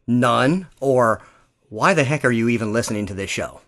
[0.06, 1.22] none or
[1.70, 3.62] why the heck are you even listening to this show?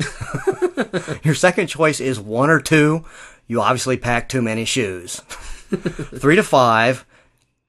[1.25, 3.05] your second choice is one or two.
[3.47, 5.17] You obviously pack too many shoes.
[5.21, 7.07] Three to five.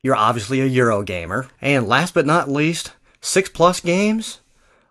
[0.04, 1.48] You're obviously a Euro gamer.
[1.62, 2.92] And last but not least,
[3.22, 4.42] six plus games.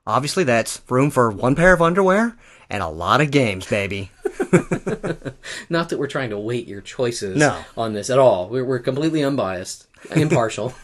[0.07, 2.37] Obviously, that's room for one pair of underwear
[2.70, 4.11] and a lot of games, baby.
[5.69, 7.65] Not that we're trying to weight your choices No.
[7.77, 8.49] on this at all.
[8.49, 10.74] We're, we're completely unbiased, impartial.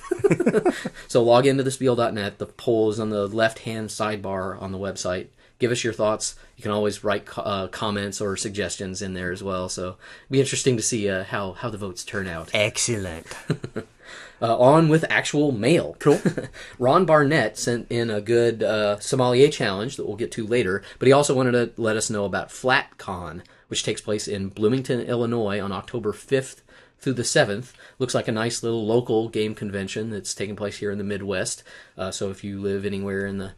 [1.09, 2.39] so log into thespiel.net.
[2.39, 5.27] The poll is on the left hand sidebar on the website.
[5.59, 6.35] Give us your thoughts.
[6.57, 9.69] You can always write uh, comments or suggestions in there as well.
[9.69, 9.83] So
[10.23, 12.51] it'd be interesting to see uh, how, how the votes turn out.
[12.53, 13.27] Excellent.
[14.43, 15.95] Uh, on with actual mail.
[16.01, 16.21] Cool.
[16.81, 21.07] Ron Barnett sent in a good uh, sommelier challenge that we'll get to later, but
[21.07, 25.61] he also wanted to let us know about FlatCon, which takes place in Bloomington, Illinois
[25.61, 26.63] on October 5th
[26.99, 27.73] through the 7th.
[27.99, 31.63] Looks like a nice little local game convention that's taking place here in the Midwest.
[31.97, 33.53] Uh, so if you live anywhere in the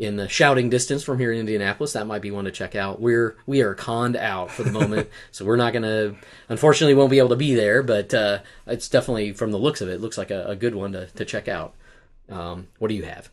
[0.00, 3.02] in the shouting distance from here in Indianapolis, that might be one to check out.
[3.02, 6.16] We're we are conned out for the moment, so we're not gonna.
[6.48, 9.90] Unfortunately, won't be able to be there, but uh, it's definitely from the looks of
[9.90, 11.74] it, looks like a, a good one to, to check out.
[12.30, 13.28] Um, what do you have?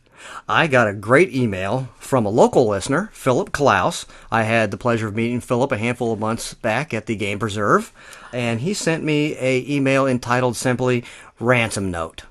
[0.46, 4.04] I got a great email from a local listener, Philip Klaus.
[4.30, 7.38] I had the pleasure of meeting Philip a handful of months back at the Game
[7.38, 7.92] Preserve,
[8.30, 11.02] and he sent me a email entitled simply
[11.40, 12.24] "Ransom Note."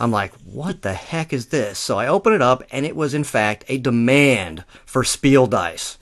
[0.00, 1.78] I'm like, what the heck is this?
[1.78, 5.98] So I open it up, and it was in fact a demand for Spiel dice.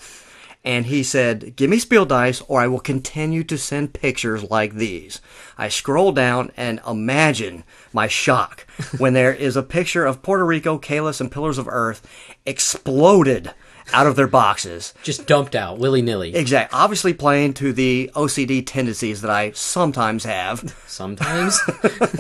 [0.67, 4.75] And he said, Give me Spiel dice, or I will continue to send pictures like
[4.75, 5.21] these.
[5.57, 7.63] I scroll down and imagine
[7.93, 8.67] my shock
[8.99, 12.05] when there is a picture of Puerto Rico, Caylus, and Pillars of Earth
[12.45, 13.53] exploded
[13.93, 14.93] out of their boxes.
[15.05, 16.35] Just dumped out willy nilly.
[16.35, 16.77] Exactly.
[16.77, 20.77] Obviously playing to the OCD tendencies that I sometimes have.
[20.89, 21.61] Sometimes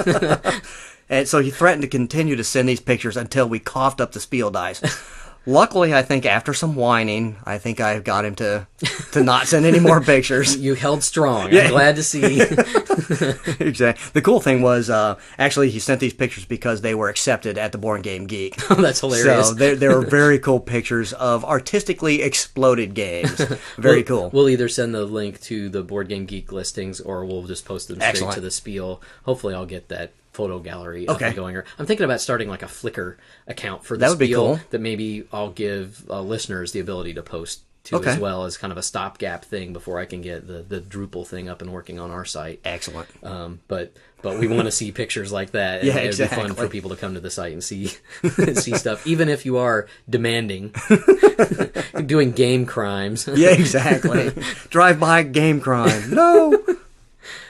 [1.08, 4.20] And so he threatened to continue to send these pictures until we coughed up the
[4.20, 4.82] Spiel dice.
[5.48, 8.66] Luckily, I think after some whining, I think I got him to
[9.12, 10.56] to not send any more pictures.
[10.56, 11.52] you held strong.
[11.52, 11.66] Yeah.
[11.66, 12.40] I'm glad to see.
[13.60, 14.10] exactly.
[14.12, 17.70] The cool thing was, uh, actually, he sent these pictures because they were accepted at
[17.70, 18.56] the Board Game Geek.
[18.68, 19.48] That's hilarious.
[19.50, 23.30] So they they were very cool pictures of artistically exploded games.
[23.78, 24.30] Very We'll- cool.
[24.32, 27.86] We'll either send the link to the Board Game Geek listings, or we'll just post
[27.88, 28.34] them straight Excellent.
[28.34, 29.00] to the Spiel.
[29.24, 31.28] Hopefully, I'll get that photo gallery up Okay.
[31.28, 31.56] and going.
[31.78, 33.16] I'm thinking about starting like a Flickr
[33.48, 34.60] account for the That would be cool.
[34.70, 38.10] that maybe I'll give uh, listeners the ability to post to Okay.
[38.10, 41.24] as well as kind of a stopgap thing before I can get the the Drupal
[41.26, 42.60] thing up and working on our site.
[42.64, 43.08] Excellent.
[43.22, 43.92] Um, but
[44.22, 45.78] but we want to see pictures like that.
[45.82, 46.66] and Yeah, it'd be fun exactly.
[46.66, 47.86] for people to come to the site and see
[48.54, 50.74] see stuff, even if you are demanding,
[52.06, 53.28] doing game crimes.
[53.32, 54.32] Yeah, exactly.
[54.70, 56.10] Drive by game crime.
[56.10, 56.62] No.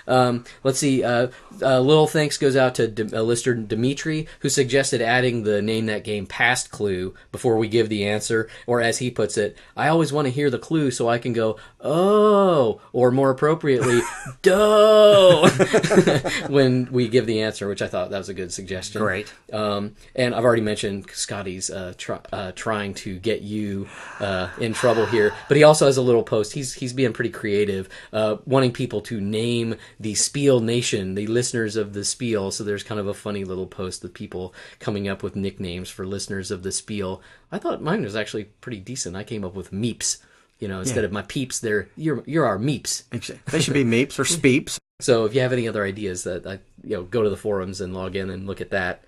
[0.08, 1.02] Um, let's see.
[1.02, 1.28] Uh,
[1.62, 5.86] uh, little thanks goes out to D- uh, listener Dimitri, who suggested adding the name
[5.86, 9.88] that game past clue before we give the answer, or as he puts it, I
[9.88, 11.56] always want to hear the clue so I can go
[11.86, 14.00] oh, or more appropriately,
[14.42, 15.48] doh,
[16.48, 19.00] when we give the answer, which I thought that was a good suggestion.
[19.00, 19.32] Great.
[19.52, 23.88] Um, and I've already mentioned Scotty's uh, try, uh, trying to get you
[24.20, 26.52] uh, in trouble here, but he also has a little post.
[26.52, 31.76] He's he's being pretty creative, uh, wanting people to name the Spiel Nation, the listeners
[31.76, 32.50] of the Spiel.
[32.50, 36.04] So there's kind of a funny little post of people coming up with nicknames for
[36.04, 37.22] listeners of the Spiel.
[37.52, 39.14] I thought mine was actually pretty decent.
[39.14, 40.18] I came up with Meeps.
[40.58, 43.04] You know, instead of my peeps, they're you're you're our Meeps.
[43.52, 44.78] They should be meeps or speeps.
[44.98, 47.82] So if you have any other ideas, that I, you know, go to the forums
[47.82, 49.04] and log in and look at that.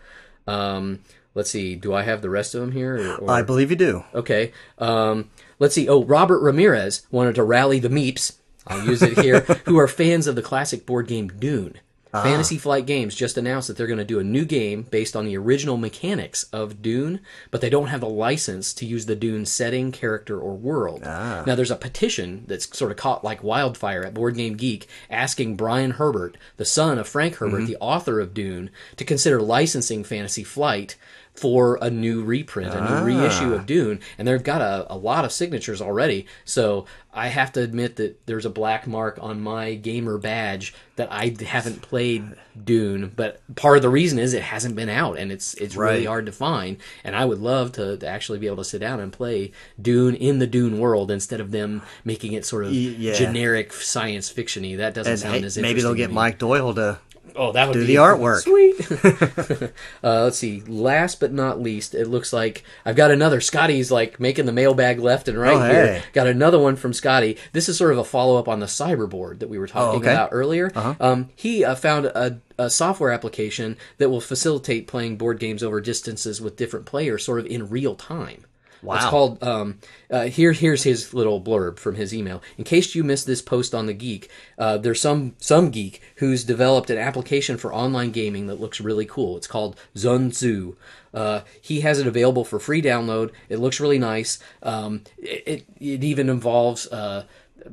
[0.46, 1.00] Um,
[1.34, 1.76] let's see.
[1.76, 2.96] Do I have the rest of them here?
[2.96, 4.04] Or, or- I believe you do.
[4.14, 4.52] okay.
[4.76, 5.88] Um, let's see.
[5.88, 8.36] Oh, Robert Ramirez wanted to rally the Meeps.
[8.66, 9.40] I'll use it here.
[9.64, 11.76] who are fans of the classic board game Dune.
[12.12, 12.22] Uh-huh.
[12.24, 15.26] Fantasy Flight Games just announced that they're going to do a new game based on
[15.26, 17.20] the original mechanics of Dune,
[17.50, 21.02] but they don't have the license to use the Dune setting, character, or world.
[21.04, 21.44] Ah.
[21.46, 25.56] Now, there's a petition that's sort of caught like wildfire at Board Game Geek asking
[25.56, 27.66] Brian Herbert, the son of Frank Herbert, mm-hmm.
[27.66, 30.96] the author of Dune, to consider licensing Fantasy Flight
[31.38, 33.04] for a new reprint, a new ah.
[33.04, 36.26] reissue of Dune, and they've got a, a lot of signatures already.
[36.44, 41.10] So I have to admit that there's a black mark on my gamer badge that
[41.10, 45.32] I haven't played Dune, but part of the reason is it hasn't been out and
[45.32, 46.76] it's it's really hard to find.
[47.02, 50.14] And I would love to, to actually be able to sit down and play Dune
[50.16, 53.14] in the Dune world instead of them making it sort of yeah.
[53.14, 54.76] generic science fictiony.
[54.76, 56.14] That doesn't And sound hey, as maybe they'll interesting get.
[56.14, 56.98] Mike Doyle to.
[57.38, 58.40] Oh, that would do be the artwork.
[58.42, 59.72] Sweet.
[60.04, 60.62] uh, let's see.
[60.66, 63.40] Last but not least, it looks like I've got another.
[63.40, 66.02] Scotty's like making the mailbag left and right Oh, here.
[66.12, 67.38] Got another one from Scotty.
[67.52, 70.02] This is sort of a follow up on the cyberboard that we were talking Oh,
[70.02, 70.08] okay.
[70.12, 70.24] Uh-huh.
[70.24, 70.72] about earlier.
[71.00, 75.80] Um, he uh, found a, a software application that will facilitate playing board games over
[75.80, 78.44] distances with different players, sort of in real time.
[78.82, 78.94] Wow.
[78.96, 79.42] It's called.
[79.42, 79.78] Um,
[80.10, 82.42] uh, here, here's his little blurb from his email.
[82.56, 86.44] In case you missed this post on the Geek, uh, there's some some geek who's
[86.44, 89.36] developed an application for online gaming that looks really cool.
[89.36, 90.76] It's called ZunTzu.
[91.12, 93.32] Uh, he has it available for free download.
[93.48, 94.38] It looks really nice.
[94.62, 97.24] Um, it, it it even involves uh,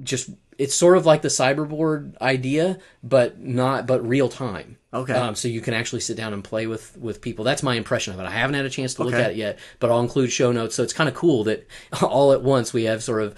[0.04, 4.78] just it's sort of like the cyberboard idea, but not but real time.
[4.94, 5.14] Okay.
[5.14, 7.44] Um, so you can actually sit down and play with with people.
[7.44, 8.24] That's my impression of it.
[8.24, 9.24] I haven't had a chance to look Okay.
[9.24, 10.76] at it yet, but I'll include show notes.
[10.76, 11.68] So it's kind of cool that
[12.02, 13.36] all at once we have sort of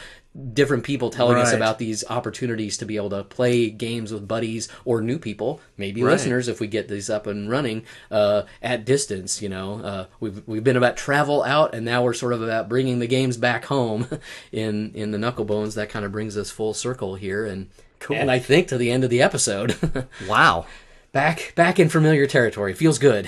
[0.54, 4.70] different people telling us about these opportunities to be able to play games with buddies
[4.86, 6.12] or new people, maybe Right.
[6.12, 9.42] listeners, if we get these up and running uh, at distance.
[9.42, 12.70] You know, uh, we've we've been about travel out, and now we're sort of about
[12.70, 14.08] bringing the games back home
[14.52, 15.74] in in the Knucklebones.
[15.76, 17.70] That kind of brings us full circle here, and
[18.10, 19.76] and I think to the end of the episode.
[20.28, 20.66] Wow.
[21.12, 22.74] back back in familiar territory.
[22.74, 23.28] Feels good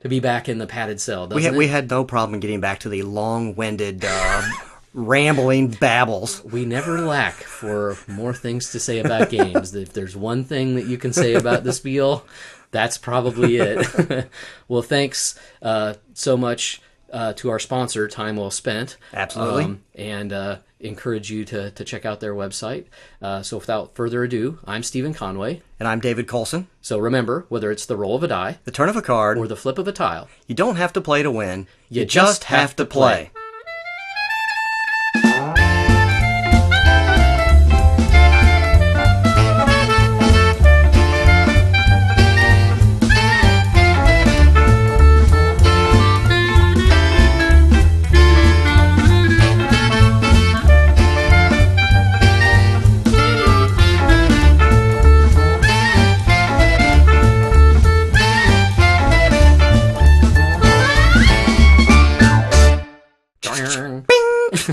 [0.00, 1.26] to be back in the padded cell.
[1.26, 4.42] Doesn't We had, we had no problem getting back to the long-winded, uh,
[4.94, 6.42] rambling babbles.
[6.44, 9.74] we never lack for more things to say about games.
[9.74, 12.26] if there's one thing that you can say about the spiel,
[12.70, 14.28] that's probably it.
[14.68, 16.80] well, thanks uh, so much
[17.12, 18.96] uh, to our sponsor, Time Well Spent.
[19.14, 19.78] Absolutely.
[19.94, 22.84] and uh, encourage you to, to check out their website.
[23.22, 25.62] Uh, so without further ado, I'm Stephen Conway.
[25.80, 26.68] And I'm David Colson.
[26.82, 29.38] So remember, whether it's the roll of a die The turn of a card.
[29.38, 31.66] or the flip of a tile, you don't have to play to win.
[31.88, 33.30] You You, just have have to to play.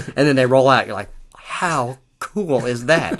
[0.15, 0.87] And then they roll out.
[0.87, 3.19] You're like, how cool is that?